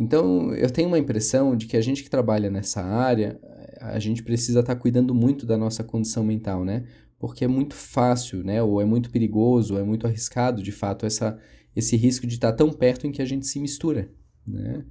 Então, 0.00 0.54
eu 0.54 0.70
tenho 0.70 0.88
uma 0.88 0.98
impressão 0.98 1.54
de 1.54 1.66
que 1.66 1.76
a 1.76 1.80
gente 1.82 2.02
que 2.02 2.08
trabalha 2.08 2.48
nessa 2.48 2.82
área, 2.82 3.38
a 3.78 3.98
gente 3.98 4.22
precisa 4.22 4.60
estar 4.60 4.74
tá 4.74 4.80
cuidando 4.80 5.14
muito 5.14 5.44
da 5.44 5.58
nossa 5.58 5.84
condição 5.84 6.24
mental, 6.24 6.64
né? 6.64 6.84
Porque 7.18 7.44
é 7.44 7.48
muito 7.48 7.74
fácil, 7.74 8.42
né? 8.42 8.62
Ou 8.62 8.80
é 8.80 8.84
muito 8.86 9.10
perigoso, 9.10 9.74
ou 9.74 9.80
é 9.80 9.82
muito 9.82 10.06
arriscado, 10.06 10.62
de 10.62 10.72
fato, 10.72 11.04
essa, 11.04 11.38
esse 11.76 11.98
risco 11.98 12.26
de 12.26 12.36
estar 12.36 12.52
tá 12.52 12.56
tão 12.56 12.72
perto 12.72 13.06
em 13.06 13.12
que 13.12 13.20
a 13.20 13.26
gente 13.26 13.46
se 13.46 13.60
mistura, 13.60 14.10
né? 14.46 14.86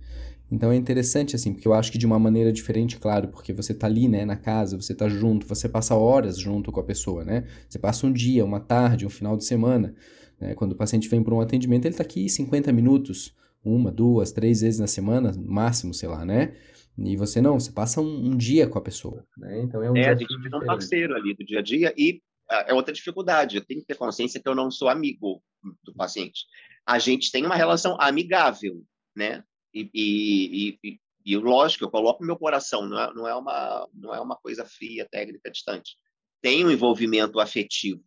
Então 0.52 0.72
é 0.72 0.76
interessante, 0.76 1.36
assim, 1.36 1.54
porque 1.54 1.68
eu 1.68 1.74
acho 1.74 1.92
que 1.92 1.98
de 1.98 2.06
uma 2.06 2.20
maneira 2.20 2.54
diferente, 2.54 3.00
claro, 3.00 3.30
porque 3.30 3.52
você 3.52 3.74
tá 3.74 3.88
ali, 3.88 4.08
né, 4.08 4.26
na 4.26 4.36
casa, 4.36 4.80
você 4.80 4.94
tá 4.94 5.10
junto, 5.10 5.48
você 5.48 5.68
passa 5.68 5.96
horas 5.96 6.38
junto 6.38 6.72
com 6.72 6.80
a 6.80 6.84
pessoa, 6.84 7.26
né? 7.26 7.46
Você 7.68 7.80
passa 7.80 8.06
um 8.06 8.14
dia, 8.14 8.46
uma 8.46 8.60
tarde, 8.60 9.08
um 9.08 9.10
final 9.10 9.36
de 9.36 9.44
semana, 9.44 9.92
né? 10.40 10.54
Quando 10.54 10.74
o 10.74 10.76
paciente 10.76 11.10
vem 11.10 11.24
para 11.24 11.34
um 11.34 11.42
atendimento, 11.42 11.86
ele 11.86 11.96
tá 11.96 12.04
aqui 12.04 12.30
50 12.30 12.72
minutos, 12.72 13.36
uma, 13.64 13.92
duas, 13.92 14.32
três 14.32 14.62
vezes 14.62 14.80
na 14.80 14.88
semana, 14.88 15.34
máximo, 15.38 15.94
sei 15.94 16.10
lá, 16.10 16.26
né? 16.26 16.56
E 16.98 17.16
você 17.16 17.42
não, 17.42 17.60
você 17.60 17.72
passa 17.72 18.02
um, 18.02 18.32
um 18.32 18.38
dia 18.38 18.68
com 18.68 18.78
a 18.78 18.82
pessoa. 18.82 19.26
Né? 19.38 19.62
Então 19.62 19.82
é 19.82 19.90
um 19.90 19.96
é, 19.96 20.16
gente 20.16 20.42
fica 20.42 20.58
um 20.58 20.66
parceiro 20.66 21.16
ali 21.16 21.34
do 21.34 21.46
dia 21.46 21.60
a 21.60 21.62
dia 21.62 21.94
e 21.98 22.22
é 22.50 22.74
outra 22.74 22.94
dificuldade. 22.94 23.58
Eu 23.58 23.66
tenho 23.66 23.82
que 23.82 23.88
ter 23.88 23.96
consciência 23.96 24.42
que 24.42 24.50
eu 24.50 24.56
não 24.56 24.72
sou 24.72 24.90
amigo 24.90 25.42
do 25.84 25.94
paciente. 25.94 26.46
A 26.86 26.98
gente 27.00 27.32
tem 27.32 27.46
uma 27.46 27.56
relação 27.56 27.96
amigável, 28.00 28.84
né? 29.16 29.44
E, 29.74 29.90
e, 29.94 30.80
e, 30.84 31.00
e 31.26 31.38
lógico, 31.38 31.86
eu 31.86 31.92
coloco 31.92 32.26
meu 32.26 32.36
coração, 32.36 32.88
não 32.88 33.00
é, 33.00 33.14
não 33.14 33.28
é, 33.28 33.36
uma, 33.36 33.90
não 33.94 34.16
é 34.16 34.20
uma 34.20 34.36
coisa 34.36 34.66
fria, 34.66 35.08
técnica, 35.10 35.52
distante. 35.52 35.96
Tem 36.42 36.66
um 36.66 36.72
envolvimento 36.72 37.40
afetivo, 37.40 38.04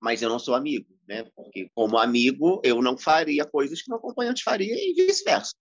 mas 0.00 0.20
eu 0.20 0.28
não 0.28 0.38
sou 0.38 0.54
amigo, 0.54 0.86
né? 1.10 1.24
Porque 1.34 1.68
como 1.74 1.98
amigo 1.98 2.62
eu 2.64 2.80
não 2.80 2.96
faria 2.96 3.44
coisas 3.44 3.82
que 3.82 3.90
meu 3.90 3.98
acompanhante 3.98 4.44
faria 4.44 4.74
e 4.76 4.94
vice-versa. 4.94 5.52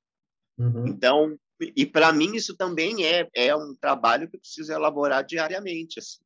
Uhum. 0.59 0.87
Então, 0.87 1.39
e 1.75 1.87
para 1.87 2.13
mim 2.13 2.35
isso 2.35 2.55
também 2.55 3.03
é 3.03 3.27
é 3.33 3.55
um 3.55 3.75
trabalho 3.75 4.29
que 4.29 4.35
eu 4.35 4.39
preciso 4.39 4.71
elaborar 4.71 5.25
diariamente, 5.25 5.97
assim. 5.99 6.21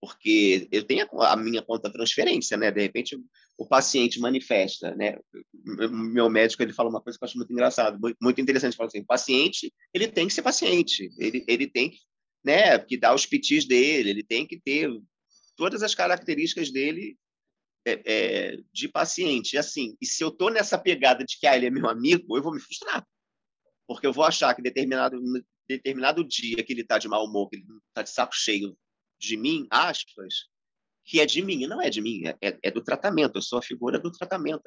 porque 0.00 0.66
eu 0.72 0.82
tenho 0.84 1.06
a 1.20 1.36
minha 1.36 1.60
conta 1.62 1.92
transferência, 1.92 2.56
né? 2.56 2.70
De 2.70 2.80
repente 2.80 3.20
o 3.58 3.66
paciente 3.66 4.18
manifesta, 4.18 4.94
né? 4.94 5.18
Meu 5.62 6.30
médico 6.30 6.62
ele 6.62 6.72
fala 6.72 6.88
uma 6.88 7.02
coisa 7.02 7.18
que 7.18 7.24
eu 7.24 7.26
acho 7.26 7.36
muito 7.36 7.52
engraçado, 7.52 7.98
muito 8.22 8.40
interessante, 8.40 8.76
fala 8.76 8.88
assim, 8.88 9.00
o 9.00 9.06
paciente 9.06 9.72
ele 9.92 10.08
tem 10.08 10.26
que 10.26 10.32
ser 10.32 10.42
paciente, 10.42 11.10
ele 11.18 11.44
ele 11.46 11.66
tem 11.68 11.90
que, 11.90 11.98
né? 12.42 12.78
Que 12.78 12.96
dar 12.96 13.14
os 13.14 13.26
pitis 13.26 13.66
dele, 13.66 14.08
ele 14.08 14.24
tem 14.24 14.46
que 14.46 14.58
ter 14.58 14.88
todas 15.56 15.82
as 15.82 15.94
características 15.94 16.70
dele 16.70 17.18
é, 17.88 18.02
é, 18.04 18.56
de 18.72 18.88
paciente. 18.88 19.54
E 19.54 19.58
assim, 19.58 19.96
e 20.00 20.06
se 20.06 20.22
eu 20.22 20.30
tô 20.30 20.50
nessa 20.50 20.78
pegada 20.78 21.24
de 21.24 21.38
que 21.38 21.46
ah, 21.46 21.56
ele 21.56 21.66
é 21.66 21.70
meu 21.70 21.88
amigo, 21.88 22.36
eu 22.36 22.42
vou 22.42 22.52
me 22.52 22.60
frustrar, 22.60 23.06
porque 23.86 24.06
eu 24.06 24.12
vou 24.12 24.24
achar 24.24 24.54
que 24.54 24.62
determinado 24.62 25.18
determinado 25.68 26.24
dia 26.24 26.64
que 26.64 26.72
ele 26.72 26.80
está 26.80 26.98
de 26.98 27.08
mau 27.08 27.26
humor, 27.26 27.48
que 27.50 27.56
ele 27.56 27.66
está 27.88 28.02
de 28.02 28.10
saco 28.10 28.34
cheio 28.34 28.76
de 29.18 29.36
mim, 29.36 29.66
aspas, 29.70 30.46
que 31.04 31.20
é 31.20 31.26
de 31.26 31.42
mim, 31.42 31.62
e 31.62 31.66
não 31.66 31.80
é 31.80 31.90
de 31.90 32.00
mim, 32.00 32.26
é, 32.26 32.36
é, 32.40 32.58
é 32.62 32.70
do 32.70 32.82
tratamento, 32.82 33.36
eu 33.36 33.42
sou 33.42 33.58
a 33.58 33.62
figura 33.62 33.98
do 33.98 34.10
tratamento. 34.10 34.62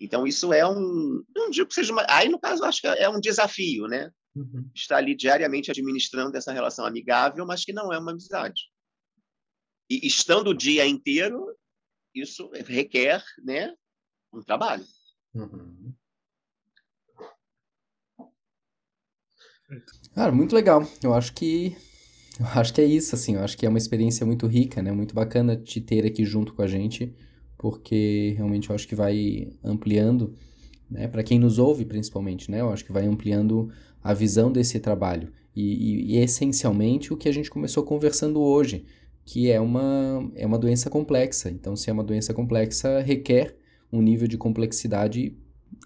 Então, 0.00 0.26
isso 0.26 0.52
é 0.52 0.66
um. 0.66 1.24
Não 1.34 1.50
digo 1.50 1.68
que 1.68 1.74
seja 1.74 1.92
uma. 1.92 2.04
Aí, 2.08 2.28
no 2.28 2.38
caso, 2.38 2.64
acho 2.64 2.80
que 2.80 2.86
é 2.86 3.08
um 3.08 3.20
desafio, 3.20 3.86
né? 3.86 4.10
Uhum. 4.34 4.68
Estar 4.74 4.96
ali 4.96 5.14
diariamente 5.14 5.70
administrando 5.70 6.36
essa 6.36 6.52
relação 6.52 6.84
amigável, 6.84 7.46
mas 7.46 7.64
que 7.64 7.72
não 7.72 7.92
é 7.92 7.98
uma 7.98 8.10
amizade. 8.10 8.62
E 9.88 10.06
estando 10.06 10.48
o 10.48 10.54
dia 10.54 10.86
inteiro, 10.86 11.46
isso 12.14 12.50
requer 12.66 13.22
né, 13.42 13.74
um 14.32 14.40
trabalho. 14.40 14.84
Uhum. 15.34 15.92
Cara, 20.14 20.32
muito 20.32 20.54
legal. 20.54 20.86
Eu 21.02 21.14
acho 21.14 21.32
que 21.32 21.76
eu 22.38 22.46
acho 22.46 22.74
que 22.74 22.80
é 22.80 22.84
isso, 22.84 23.14
assim, 23.14 23.36
eu 23.36 23.42
acho 23.42 23.56
que 23.56 23.64
é 23.64 23.68
uma 23.68 23.78
experiência 23.78 24.26
muito 24.26 24.46
rica, 24.46 24.82
né? 24.82 24.90
Muito 24.90 25.14
bacana 25.14 25.56
te 25.56 25.80
ter 25.80 26.04
aqui 26.04 26.24
junto 26.24 26.52
com 26.52 26.62
a 26.62 26.66
gente, 26.66 27.14
porque 27.56 28.34
realmente 28.36 28.70
eu 28.70 28.74
acho 28.74 28.88
que 28.88 28.94
vai 28.94 29.52
ampliando, 29.62 30.34
né? 30.90 31.06
Para 31.06 31.22
quem 31.22 31.38
nos 31.38 31.58
ouve, 31.58 31.84
principalmente, 31.84 32.50
né? 32.50 32.60
Eu 32.60 32.70
acho 32.70 32.84
que 32.84 32.92
vai 32.92 33.06
ampliando 33.06 33.70
a 34.02 34.12
visão 34.12 34.50
desse 34.50 34.80
trabalho. 34.80 35.32
E, 35.54 35.62
e, 35.62 36.16
e, 36.16 36.18
essencialmente 36.18 37.12
o 37.12 37.16
que 37.16 37.28
a 37.28 37.32
gente 37.32 37.48
começou 37.48 37.84
conversando 37.84 38.40
hoje, 38.40 38.84
que 39.24 39.50
é 39.50 39.60
uma, 39.60 40.30
é 40.34 40.46
uma 40.46 40.58
doença 40.58 40.90
complexa. 40.90 41.50
Então, 41.50 41.74
se 41.76 41.88
é 41.90 41.92
uma 41.92 42.04
doença 42.04 42.34
complexa, 42.34 43.00
requer 43.00 43.56
um 43.92 44.02
nível 44.02 44.28
de 44.28 44.36
complexidade 44.36 45.36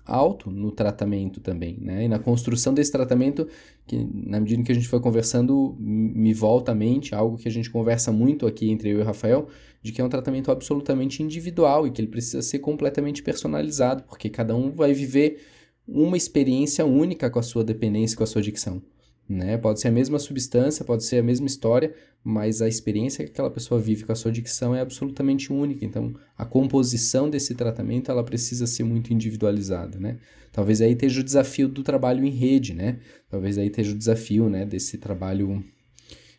alto 0.05 0.51
no 0.51 0.72
tratamento 0.72 1.41
também, 1.41 1.78
né? 1.80 2.05
E 2.05 2.09
na 2.09 2.18
construção 2.18 2.72
desse 2.72 2.91
tratamento, 2.91 3.47
que 3.86 4.09
na 4.12 4.41
medida 4.41 4.62
que 4.62 4.72
a 4.72 4.74
gente 4.74 4.89
foi 4.89 5.01
conversando, 5.01 5.76
me 5.78 6.32
volta 6.32 6.72
à 6.72 6.74
mente 6.74 7.14
algo 7.14 7.36
que 7.36 7.47
a 7.47 7.51
gente 7.51 7.70
conversa 7.70 8.11
muito 8.11 8.47
aqui 8.47 8.70
entre 8.70 8.91
eu 8.91 8.99
e 8.99 9.03
o 9.03 9.05
Rafael, 9.05 9.49
de 9.82 9.93
que 9.93 10.01
é 10.01 10.05
um 10.05 10.09
tratamento 10.09 10.51
absolutamente 10.51 11.22
individual 11.22 11.86
e 11.86 11.91
que 11.91 12.01
ele 12.01 12.09
precisa 12.09 12.43
ser 12.43 12.59
completamente 12.59 13.22
personalizado, 13.22 14.03
porque 14.05 14.30
cada 14.30 14.57
um 14.57 14.72
vai 14.72 14.93
viver 14.93 15.41
uma 15.86 16.16
experiência 16.16 16.84
única 16.84 17.30
com 17.30 17.39
a 17.39 17.43
sua 17.43 17.62
dependência, 17.62 18.16
com 18.16 18.24
a 18.24 18.26
sua 18.26 18.41
adicção. 18.41 18.82
Né? 19.29 19.59
Pode 19.59 19.81
ser 19.81 19.89
a 19.89 19.93
mesma 19.93 20.18
substância, 20.18 20.85
pode 20.85 21.05
ser 21.05 21.18
a 21.18 21.22
mesma 21.22 21.47
história, 21.47 21.95
mas 22.24 22.62
a 22.62 22.68
experiência 22.68 23.24
que 23.24 23.31
aquela 23.31 23.51
pessoa 23.51 23.79
vive 23.79 24.05
com 24.05 24.12
a 24.12 24.14
sua 24.14 24.33
dicção 24.33 24.74
é 24.74 24.81
absolutamente 24.81 25.53
única. 25.53 25.85
Então, 25.85 26.14
a 26.37 26.47
composição 26.47 27.29
desse 27.29 27.55
tratamento 27.55 28.11
ela 28.11 28.24
precisa 28.24 28.66
ser 28.66 28.85
muito 28.85 29.12
individualizada, 29.12 29.99
né? 29.99 30.18
Talvez 30.51 30.81
aí 30.81 30.93
esteja 30.93 31.20
o 31.20 31.24
desafio 31.24 31.68
do 31.68 31.83
trabalho 31.83 32.24
em 32.24 32.31
rede, 32.31 32.72
né? 32.72 33.01
Talvez 33.29 33.59
aí 33.59 33.66
esteja 33.66 33.93
o 33.93 33.99
desafio, 33.99 34.49
né, 34.49 34.64
desse 34.64 34.97
trabalho 34.97 35.62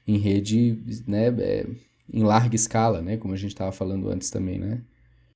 em 0.08 0.18
rede, 0.18 0.84
né, 1.08 1.28
é, 1.40 1.68
em 2.12 2.24
larga 2.24 2.56
escala, 2.56 3.02
né, 3.02 3.18
como 3.18 3.34
a 3.34 3.38
gente 3.38 3.52
estava 3.52 3.72
falando 3.72 4.10
antes 4.10 4.32
também, 4.32 4.58
né? 4.58 4.82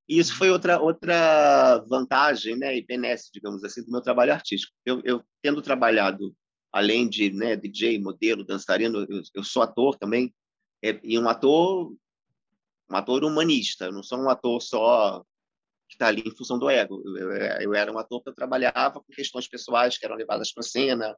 Isso 0.10 0.36
foi 0.36 0.50
outra 0.50 0.80
outra 0.82 1.78
vantagem, 1.88 2.58
né, 2.58 2.76
e 2.76 2.86
benesse, 2.86 3.30
digamos 3.32 3.64
assim, 3.64 3.84
do 3.84 3.92
meu 3.92 4.02
trabalho 4.02 4.34
artístico. 4.34 4.74
Eu, 4.86 5.02
eu 5.06 5.24
tendo 5.42 5.62
trabalhado 5.62 6.34
além 6.74 7.08
de 7.08 7.32
né, 7.32 7.56
DJ, 7.56 8.00
modelo, 8.00 8.44
dançarino, 8.44 9.06
eu, 9.08 9.22
eu 9.36 9.44
sou 9.44 9.62
ator 9.62 9.96
também, 9.96 10.34
é, 10.84 11.00
e 11.04 11.18
um 11.20 11.30
ator, 11.30 11.96
um 12.90 12.96
ator 12.96 13.24
humanista, 13.24 13.86
eu 13.86 13.94
não 13.94 14.04
sou 14.04 14.18
um 14.18 14.30
ator 14.30 14.60
só 14.62 15.24
que 15.88 15.96
está 15.96 16.08
ali 16.08 16.24
em 16.26 16.36
função 16.36 16.58
do 16.58 16.70
ego. 16.70 17.02
Eu, 17.18 17.32
eu, 17.32 17.74
era 17.76 17.92
um 17.92 18.00
ator 18.00 18.24
que 18.24 18.30
eu 18.30 18.34
trabalhava 18.34 19.00
com 19.00 19.14
questões 19.14 19.48
pessoais 19.48 19.98
que 19.98 20.06
eram 20.06 20.16
levadas 20.16 20.52
para 20.52 20.62
a 20.62 20.68
cena, 20.68 21.16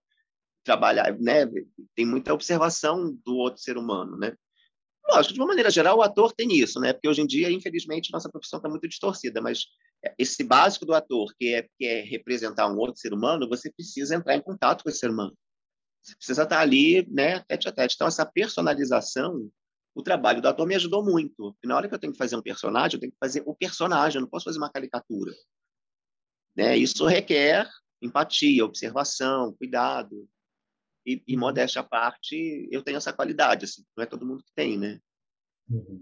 trabalhar, 0.64 1.18
né? 1.18 1.46
Tem 1.96 2.06
muita 2.06 2.34
observação 2.34 3.18
do 3.24 3.38
outro 3.38 3.62
ser 3.62 3.78
humano, 3.78 4.18
né? 4.18 4.36
Lógico, 5.08 5.36
de 5.36 5.40
uma 5.40 5.48
maneira 5.48 5.70
geral, 5.70 6.00
o 6.00 6.02
ator 6.02 6.34
tem 6.34 6.52
isso, 6.52 6.80
né? 6.80 6.92
Porque 6.92 7.08
hoje 7.08 7.22
em 7.22 7.28
dia, 7.28 7.52
infelizmente, 7.52 8.12
nossa 8.12 8.30
profissão 8.30 8.58
está 8.58 8.68
muito 8.68 8.88
distorcida, 8.88 9.40
mas 9.40 9.66
esse 10.18 10.44
básico 10.44 10.86
do 10.86 10.94
ator, 10.94 11.32
que 11.38 11.54
é, 11.54 11.68
que 11.78 11.86
é 11.86 12.02
representar 12.02 12.68
um 12.68 12.78
outro 12.78 13.00
ser 13.00 13.14
humano, 13.14 13.48
você 13.48 13.72
precisa 13.72 14.16
entrar 14.16 14.36
em 14.36 14.42
contato 14.42 14.84
com 14.84 14.90
esse 14.90 15.00
ser 15.00 15.10
humano. 15.10 15.36
Você 16.06 16.16
precisa 16.16 16.44
estar 16.44 16.60
ali, 16.60 17.08
né, 17.10 17.40
tete 17.48 17.68
a 17.68 17.72
tete. 17.72 17.96
Então, 17.96 18.08
essa 18.08 18.26
personalização, 18.26 19.50
o 19.96 20.04
trabalho 20.04 20.42
do 20.42 20.48
ator 20.48 20.68
me 20.68 20.76
ajudou 20.76 21.04
muito. 21.04 21.54
Porque 21.54 21.68
na 21.68 21.76
hora 21.76 21.90
que 21.90 21.96
eu 21.96 22.00
tenho 22.00 22.14
que 22.14 22.20
fazer 22.20 22.36
um 22.36 22.42
personagem, 22.42 22.96
eu 22.96 23.00
tenho 23.00 23.12
que 23.12 23.18
fazer 23.20 23.42
o 23.46 23.56
personagem, 23.56 24.18
eu 24.18 24.22
não 24.22 24.30
posso 24.30 24.46
fazer 24.46 24.60
uma 24.60 24.72
caricatura. 24.72 25.34
Né? 26.56 26.78
Isso 26.78 27.06
requer 27.06 27.68
empatia, 28.02 28.64
observação, 28.64 29.54
cuidado. 29.54 30.28
E, 31.06 31.24
e 31.28 31.34
uhum. 31.34 31.40
modéstia 31.40 31.82
à 31.82 31.84
parte, 31.84 32.68
eu 32.72 32.84
tenho 32.84 32.98
essa 32.98 33.14
qualidade, 33.14 33.66
assim, 33.66 33.84
não 33.96 34.04
é 34.04 34.08
todo 34.08 34.26
mundo 34.26 34.44
que 34.44 34.52
tem, 34.56 34.78
né? 34.78 35.00
Uhum. 35.70 36.02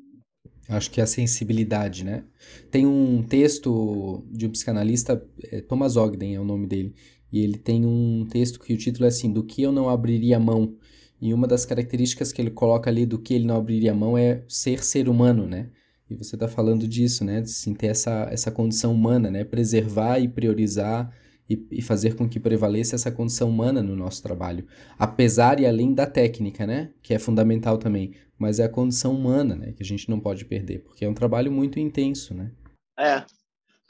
Acho 0.70 0.90
que 0.90 1.02
é 1.02 1.04
a 1.04 1.08
sensibilidade, 1.08 2.06
né? 2.06 2.26
Tem 2.72 2.86
um 2.86 3.22
texto 3.22 4.26
de 4.32 4.48
um 4.48 4.52
psicanalista, 4.52 5.26
é, 5.44 5.62
Thomas 5.62 5.98
Ogden 5.98 6.36
é 6.36 6.40
o 6.40 6.46
nome 6.46 6.68
dele, 6.68 6.96
e 7.34 7.44
ele 7.44 7.58
tem 7.58 7.84
um 7.84 8.28
texto 8.30 8.60
que 8.60 8.76
o 8.76 8.78
título 8.78 9.06
é 9.06 9.08
assim: 9.08 9.34
Do 9.34 9.44
que 9.44 9.64
eu 9.64 9.72
não 9.72 9.90
abriria 9.90 10.40
mão? 10.40 10.78
E 11.20 11.34
uma 11.34 11.48
das 11.48 11.66
características 11.66 12.32
que 12.32 12.40
ele 12.40 12.52
coloca 12.52 12.92
ali 12.92 13.08
do 13.08 13.18
que 13.18 13.34
ele 13.34 13.48
não 13.48 13.58
abriria 13.58 13.94
mão 13.94 14.16
é 14.16 14.44
ser 14.48 14.84
ser 14.84 15.10
humano, 15.10 15.48
né? 15.48 15.72
E 16.08 16.16
você 16.16 16.36
está 16.36 16.48
falando 16.48 16.88
disso, 16.88 17.26
né? 17.26 17.42
De 17.42 17.50
assim, 17.50 17.74
ter 17.74 17.88
essa, 17.88 18.28
essa 18.30 18.52
condição 18.52 18.94
humana, 18.94 19.32
né? 19.32 19.44
Preservar 19.44 20.20
e 20.20 20.28
priorizar 20.28 21.12
e, 21.50 21.66
e, 21.72 21.82
fazer 21.82 22.16
com 22.16 22.30
que 22.30 22.40
prevaleça 22.40 22.96
essa 22.96 23.12
condição 23.12 23.50
humana 23.50 23.82
no 23.82 23.96
nosso 23.96 24.22
trabalho. 24.22 24.68
Apesar 25.00 25.60
e 25.60 25.66
além 25.66 25.94
da 25.94 26.06
técnica, 26.06 26.68
né? 26.68 26.92
Que 27.02 27.16
é 27.16 27.20
fundamental 27.20 27.80
também. 27.80 28.14
Mas 28.38 28.60
é 28.60 28.66
a 28.66 28.70
condição 28.70 29.16
humana, 29.16 29.56
né? 29.56 29.72
Que 29.72 29.82
a 29.82 29.86
gente 29.86 30.08
não 30.10 30.20
pode 30.20 30.46
perder, 30.46 30.84
porque 30.84 31.04
é 31.04 31.10
um 31.10 31.16
trabalho 31.16 31.52
muito 31.52 31.80
intenso, 31.80 32.36
né? 32.36 32.52
É, 33.00 33.26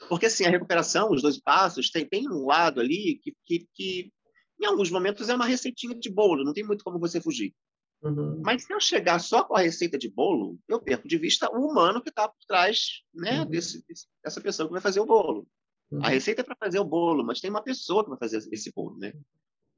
porque, 0.08 0.26
assim, 0.26 0.44
a 0.44 0.50
recuperação, 0.50 1.10
os 1.10 1.22
dois 1.22 1.38
passos, 1.38 1.90
tem, 1.90 2.06
tem 2.06 2.28
um 2.28 2.46
lado 2.46 2.80
ali 2.80 3.20
que, 3.22 3.34
que, 3.44 3.68
que, 3.74 4.12
em 4.60 4.66
alguns 4.66 4.90
momentos, 4.90 5.28
é 5.28 5.34
uma 5.34 5.46
receitinha 5.46 5.94
de 5.94 6.10
bolo, 6.10 6.44
não 6.44 6.52
tem 6.52 6.64
muito 6.64 6.84
como 6.84 6.98
você 6.98 7.20
fugir. 7.20 7.54
Uhum. 8.02 8.42
Mas 8.44 8.64
se 8.64 8.72
eu 8.72 8.80
chegar 8.80 9.18
só 9.18 9.42
com 9.44 9.56
a 9.56 9.62
receita 9.62 9.96
de 9.96 10.10
bolo, 10.10 10.58
eu 10.68 10.80
perco 10.80 11.08
de 11.08 11.16
vista 11.16 11.50
o 11.50 11.70
humano 11.70 12.02
que 12.02 12.10
está 12.10 12.28
por 12.28 12.44
trás 12.46 13.02
né, 13.14 13.40
uhum. 13.40 13.46
desse, 13.46 13.82
dessa 14.22 14.40
pessoa 14.40 14.66
que 14.68 14.72
vai 14.72 14.82
fazer 14.82 15.00
o 15.00 15.06
bolo. 15.06 15.46
Uhum. 15.90 16.04
A 16.04 16.08
receita 16.08 16.42
é 16.42 16.44
para 16.44 16.56
fazer 16.56 16.78
o 16.78 16.84
bolo, 16.84 17.24
mas 17.24 17.40
tem 17.40 17.50
uma 17.50 17.62
pessoa 17.62 18.04
que 18.04 18.10
vai 18.10 18.18
fazer 18.18 18.46
esse 18.52 18.70
bolo, 18.74 18.98
né? 18.98 19.12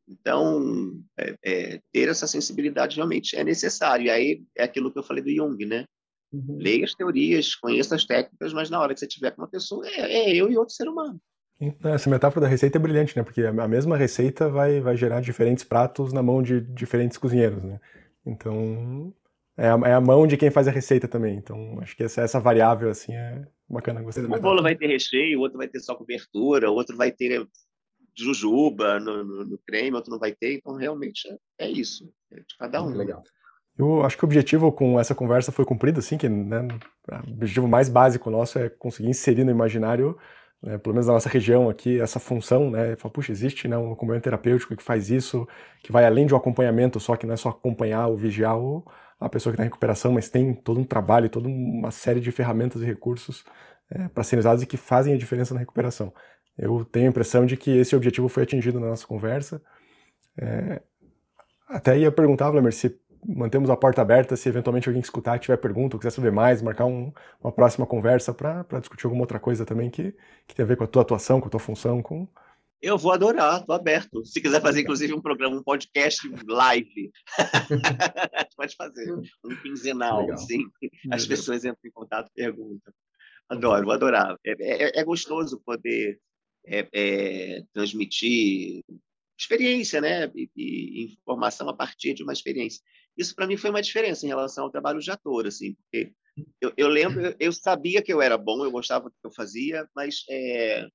Então, 0.09 1.03
é, 1.19 1.37
é, 1.45 1.83
ter 1.93 2.09
essa 2.09 2.27
sensibilidade 2.27 2.97
realmente 2.97 3.37
é 3.37 3.43
necessário. 3.43 4.07
E 4.07 4.11
aí 4.11 4.45
é 4.57 4.65
aquilo 4.65 4.93
que 4.93 4.99
eu 4.99 5.03
falei 5.03 5.23
do 5.23 5.35
Jung, 5.35 5.65
né? 5.65 5.85
Uhum. 6.37 6.59
Leia 6.59 6.85
as 6.85 6.95
teorias, 6.95 7.55
conheça 7.55 7.95
as 7.95 8.05
técnicas, 8.05 8.53
mas 8.53 8.69
na 8.69 8.81
hora 8.81 8.93
que 8.93 9.01
você 9.01 9.07
tiver 9.07 9.31
com 9.31 9.43
uma 9.43 9.49
pessoa, 9.49 9.87
é, 9.89 10.31
é 10.31 10.35
eu 10.35 10.51
e 10.51 10.57
outro 10.57 10.75
ser 10.75 10.89
humano. 10.89 11.21
Essa 11.85 12.11
metáfora 12.11 12.43
da 12.43 12.51
receita 12.51 12.77
é 12.77 12.81
brilhante, 12.81 13.17
né? 13.17 13.23
Porque 13.23 13.43
a 13.43 13.69
mesma 13.69 13.97
receita 13.97 14.49
vai, 14.49 14.81
vai 14.81 14.95
gerar 14.95 15.23
diferentes 15.23 15.65
pratos 15.65 16.13
na 16.13 16.23
mão 16.23 16.43
de 16.43 16.61
diferentes 16.61 17.17
cozinheiros, 17.17 17.63
né? 17.63 17.81
Então, 18.27 19.15
é 19.57 19.69
a, 19.69 19.81
é 19.87 19.95
a 19.95 20.01
mão 20.01 20.27
de 20.27 20.37
quem 20.37 20.51
faz 20.51 20.69
a 20.69 20.71
receita 20.71 21.09
também. 21.09 21.37
Então, 21.37 21.79
acho 21.81 21.97
que 21.97 22.03
essa, 22.03 22.21
essa 22.21 22.39
variável, 22.39 22.91
assim, 22.91 23.15
é 23.15 23.43
bacana. 23.67 24.03
Gostei 24.03 24.23
Um 24.25 24.29
bolo 24.39 24.63
vai 24.63 24.77
ter 24.77 24.87
recheio, 24.87 25.41
outro 25.41 25.57
vai 25.57 25.67
ter 25.67 25.81
só 25.81 25.95
cobertura, 25.95 26.71
outro 26.71 26.95
vai 26.95 27.11
ter 27.11 27.49
jujuba 28.15 29.01
no, 29.01 29.25
no, 29.25 29.45
no 29.47 29.59
creme, 29.59 29.97
outro 29.97 30.11
não 30.11 30.19
vai 30.19 30.33
ter. 30.33 30.57
Então, 30.57 30.75
realmente, 30.75 31.27
é, 31.59 31.67
é 31.67 31.71
isso. 31.71 32.13
É 32.31 32.37
de 32.37 32.57
cada 32.59 32.83
um. 32.83 32.89
Legal. 32.89 33.23
Eu 33.79 34.03
acho 34.05 34.17
que 34.17 34.25
o 34.25 34.27
objetivo 34.27 34.73
com 34.73 34.99
essa 34.99 35.15
conversa 35.15 35.53
foi 35.53 35.65
cumprido, 35.65 35.99
assim, 35.99 36.17
que 36.17 36.29
né, 36.29 36.67
o 37.27 37.33
objetivo 37.33 37.69
mais 37.69 37.89
básico 37.89 38.31
nosso 38.31 38.59
é 38.59 38.71
conseguir 38.71 39.09
inserir 39.09 39.45
no 39.45 39.51
imaginário, 39.51 40.17
né, 40.63 40.79
pelo 40.79 40.95
menos 40.95 41.07
na 41.07 41.13
nossa 41.13 41.29
região 41.29 41.69
aqui, 41.69 42.01
essa 42.01 42.19
função, 42.19 42.71
né, 42.71 42.97
falar, 42.97 43.13
puxa, 43.13 43.33
existe 43.33 43.69
né, 43.69 43.77
um 43.77 43.93
acompanhamento 43.93 44.25
terapêutico 44.25 44.75
que 44.75 44.83
faz 44.83 45.11
isso, 45.11 45.47
que 45.83 45.93
vai 45.93 46.07
além 46.07 46.27
de 46.27 46.33
um 46.33 46.37
acompanhamento 46.39 46.99
só, 46.99 47.17
que 47.17 47.27
não 47.27 47.35
é 47.35 47.37
só 47.37 47.51
acompanhar 47.51 48.07
ou 48.07 48.17
vigiar 48.17 48.57
a 49.21 49.29
pessoa 49.29 49.53
que 49.53 49.57
está 49.57 49.65
em 49.65 49.69
recuperação, 49.69 50.13
mas 50.13 50.31
tem 50.31 50.55
todo 50.55 50.81
um 50.81 50.85
trabalho, 50.85 51.29
toda 51.29 51.47
uma 51.47 51.91
série 51.91 52.21
de 52.21 52.33
ferramentas 52.33 52.81
e 52.81 52.87
recursos 52.87 53.45
é, 53.91 54.09
para 54.09 54.25
serem 54.25 54.41
usados 54.41 54.63
e 54.63 54.67
que 54.67 54.79
fazem 54.79 55.13
a 55.15 55.19
diferença 55.19 55.53
na 55.53 55.61
recuperação. 55.61 56.13
Eu 56.57 56.85
tenho 56.87 57.07
a 57.07 57.11
impressão 57.11 57.45
de 57.45 57.57
que 57.57 57.71
esse 57.77 57.95
objetivo 57.95 58.29
foi 58.29 58.45
atingido 58.45 58.81
na 58.81 58.89
nossa 58.89 59.07
conversa. 59.07 59.61
É, 60.39 60.81
até 61.69 61.99
ia 61.99 62.11
perguntar, 62.11 62.51
Vladimir, 62.51 62.73
se 62.73 62.99
mantemos 63.25 63.71
a 63.71 63.77
porta 63.77 64.03
aberta 64.03 64.37
se 64.37 64.49
eventualmente 64.49 64.89
alguém 64.89 65.01
escutar 65.01 65.39
tiver 65.39 65.57
pergunta, 65.57 65.97
ou 65.97 66.01
quiser 66.01 66.11
saber 66.11 66.33
mais, 66.33 66.63
marcar 66.63 66.87
um, 66.87 67.13
uma 67.41 67.53
próxima 67.53 67.87
conversa 67.87 68.35
para 68.35 68.65
discutir 68.81 69.07
alguma 69.07 69.23
outra 69.23 69.39
coisa 69.39 69.65
também 69.65 69.91
que, 69.91 70.15
que 70.47 70.55
tem 70.55 70.65
a 70.65 70.67
ver 70.67 70.77
com 70.77 70.85
a 70.85 70.87
tua 70.87 71.03
atuação, 71.03 71.41
com 71.41 71.47
a 71.49 71.51
tua 71.51 71.61
função, 71.61 72.03
com, 72.03 72.29
eu 72.81 72.99
vou 72.99 73.13
adorar, 73.13 73.61
estou 73.61 73.75
aberto. 73.75 74.25
Se 74.25 74.41
quiser 74.41 74.61
fazer, 74.61 74.83
inclusive, 74.83 75.15
um 75.15 75.21
programa, 75.21 75.57
um 75.57 75.63
podcast 75.63 76.21
live, 76.47 77.11
pode 78.57 78.77
fazer. 78.77 79.13
Um 79.45 79.57
quinzenal, 79.63 80.21
Legal. 80.21 80.35
assim. 80.35 80.67
As 81.11 81.27
pessoas 81.27 81.65
entram 81.65 81.79
em 81.85 81.91
contato 81.91 82.31
e 82.37 82.43
perguntam. 82.43 82.93
Adoro, 83.49 83.85
vou 83.85 83.95
adorar. 83.95 84.37
É, 84.45 84.53
é, 84.61 85.01
é 85.01 85.05
gostoso 85.05 85.61
poder 85.65 86.21
é, 86.67 86.89
é, 86.93 87.65
transmitir 87.73 88.85
experiência, 89.39 90.01
né? 90.01 90.31
E, 90.35 90.51
e, 90.57 91.15
informação 91.15 91.69
a 91.69 91.75
partir 91.75 92.15
de 92.15 92.23
uma 92.23 92.33
experiência. 92.33 92.83
Isso, 93.17 93.35
para 93.35 93.47
mim, 93.47 93.57
foi 93.57 93.71
uma 93.71 93.83
diferença 93.83 94.27
em 94.27 94.29
relação 94.29 94.65
ao 94.65 94.71
trabalho 94.71 95.01
de 95.01 95.11
ator, 95.11 95.47
assim, 95.47 95.75
porque 95.75 96.13
eu, 96.61 96.73
eu 96.77 96.89
lembro, 96.89 97.35
eu 97.41 97.51
sabia 97.53 98.03
que 98.03 98.13
eu 98.13 98.21
era 98.21 98.37
bom, 98.37 98.65
eu 98.65 98.71
gostava 98.71 99.09
do 99.09 99.15
que 99.15 99.27
eu 99.27 99.33
fazia, 99.33 99.89
mas 99.95 100.25
é, 100.29 100.87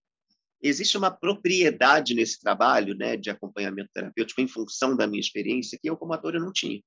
existe 0.61 0.97
uma 0.97 1.09
propriedade 1.09 2.13
nesse 2.13 2.39
trabalho 2.39 2.95
né, 2.95 3.17
de 3.17 3.29
acompanhamento 3.29 3.89
terapêutico 3.93 4.39
em 4.41 4.47
função 4.47 4.95
da 4.95 5.07
minha 5.07 5.19
experiência 5.19 5.79
que 5.81 5.89
eu, 5.89 5.97
como 5.97 6.13
ator, 6.13 6.35
eu 6.35 6.41
não 6.41 6.51
tinha. 6.51 6.81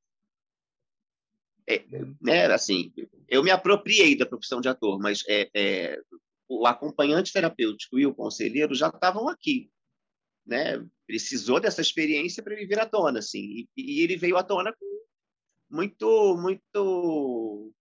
É, 1.67 1.83
né, 2.21 2.47
assim, 2.47 2.93
eu 3.29 3.43
me 3.43 3.51
apropriei 3.51 4.17
da 4.17 4.27
profissão 4.27 4.61
de 4.61 4.69
ator, 4.69 5.01
mas 5.01 5.25
é, 5.29 5.51
é, 5.55 6.01
o 6.49 6.67
acompanhante 6.67 7.33
terapêutico 7.33 7.99
e 7.99 8.07
o 8.07 8.15
conselheiro 8.15 8.75
já 8.75 8.89
estavam 8.89 9.29
aqui. 9.29 9.71
Né? 10.47 10.87
Precisou 11.07 11.59
dessa 11.59 11.81
experiência 11.81 12.43
para 12.43 12.55
ele 12.55 12.67
vir 12.67 12.79
à 12.79 12.87
tona. 12.87 13.19
Assim, 13.19 13.41
e, 13.41 13.69
e 13.77 14.01
ele 14.03 14.17
veio 14.17 14.37
à 14.37 14.43
tona 14.43 14.73
com 14.73 14.94
muito, 15.75 16.37
muito, 16.37 17.73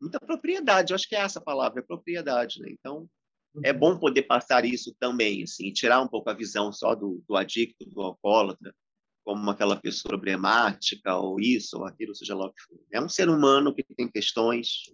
muita 0.00 0.18
propriedade. 0.18 0.92
Eu 0.92 0.96
acho 0.96 1.08
que 1.08 1.14
é 1.14 1.20
essa 1.20 1.40
palavra, 1.40 1.78
é 1.78 1.82
propriedade. 1.82 2.60
Né? 2.60 2.70
Então, 2.72 3.08
é 3.64 3.72
bom 3.72 3.96
poder 3.96 4.22
passar 4.22 4.64
isso 4.64 4.94
também, 4.98 5.44
assim, 5.44 5.72
tirar 5.72 6.00
um 6.00 6.08
pouco 6.08 6.28
a 6.28 6.34
visão 6.34 6.72
só 6.72 6.96
do, 6.96 7.22
do 7.28 7.36
adicto, 7.36 7.88
do 7.88 8.02
alcoólatra, 8.02 8.74
como 9.24 9.48
aquela 9.50 9.76
pessoa 9.76 10.10
problemática, 10.10 11.16
ou 11.16 11.40
isso, 11.40 11.78
ou 11.78 11.86
aquilo, 11.86 12.14
seja 12.14 12.34
lá 12.34 12.46
o 12.46 12.52
que 12.52 12.62
for. 12.62 12.78
É 12.92 13.00
um 13.00 13.08
ser 13.08 13.28
humano 13.28 13.72
que 13.72 13.84
tem 13.96 14.08
questões 14.08 14.90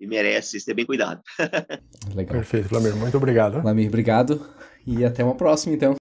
e 0.00 0.06
merece 0.06 0.58
ser 0.58 0.74
bem 0.74 0.86
cuidado. 0.86 1.22
Legal. 2.16 2.34
Perfeito, 2.34 2.68
Flamir, 2.68 2.96
muito 2.96 3.16
obrigado. 3.16 3.60
Flamir, 3.60 3.88
obrigado. 3.88 4.52
E 4.86 5.04
até 5.04 5.22
uma 5.22 5.36
próxima, 5.36 5.74
então. 5.74 5.90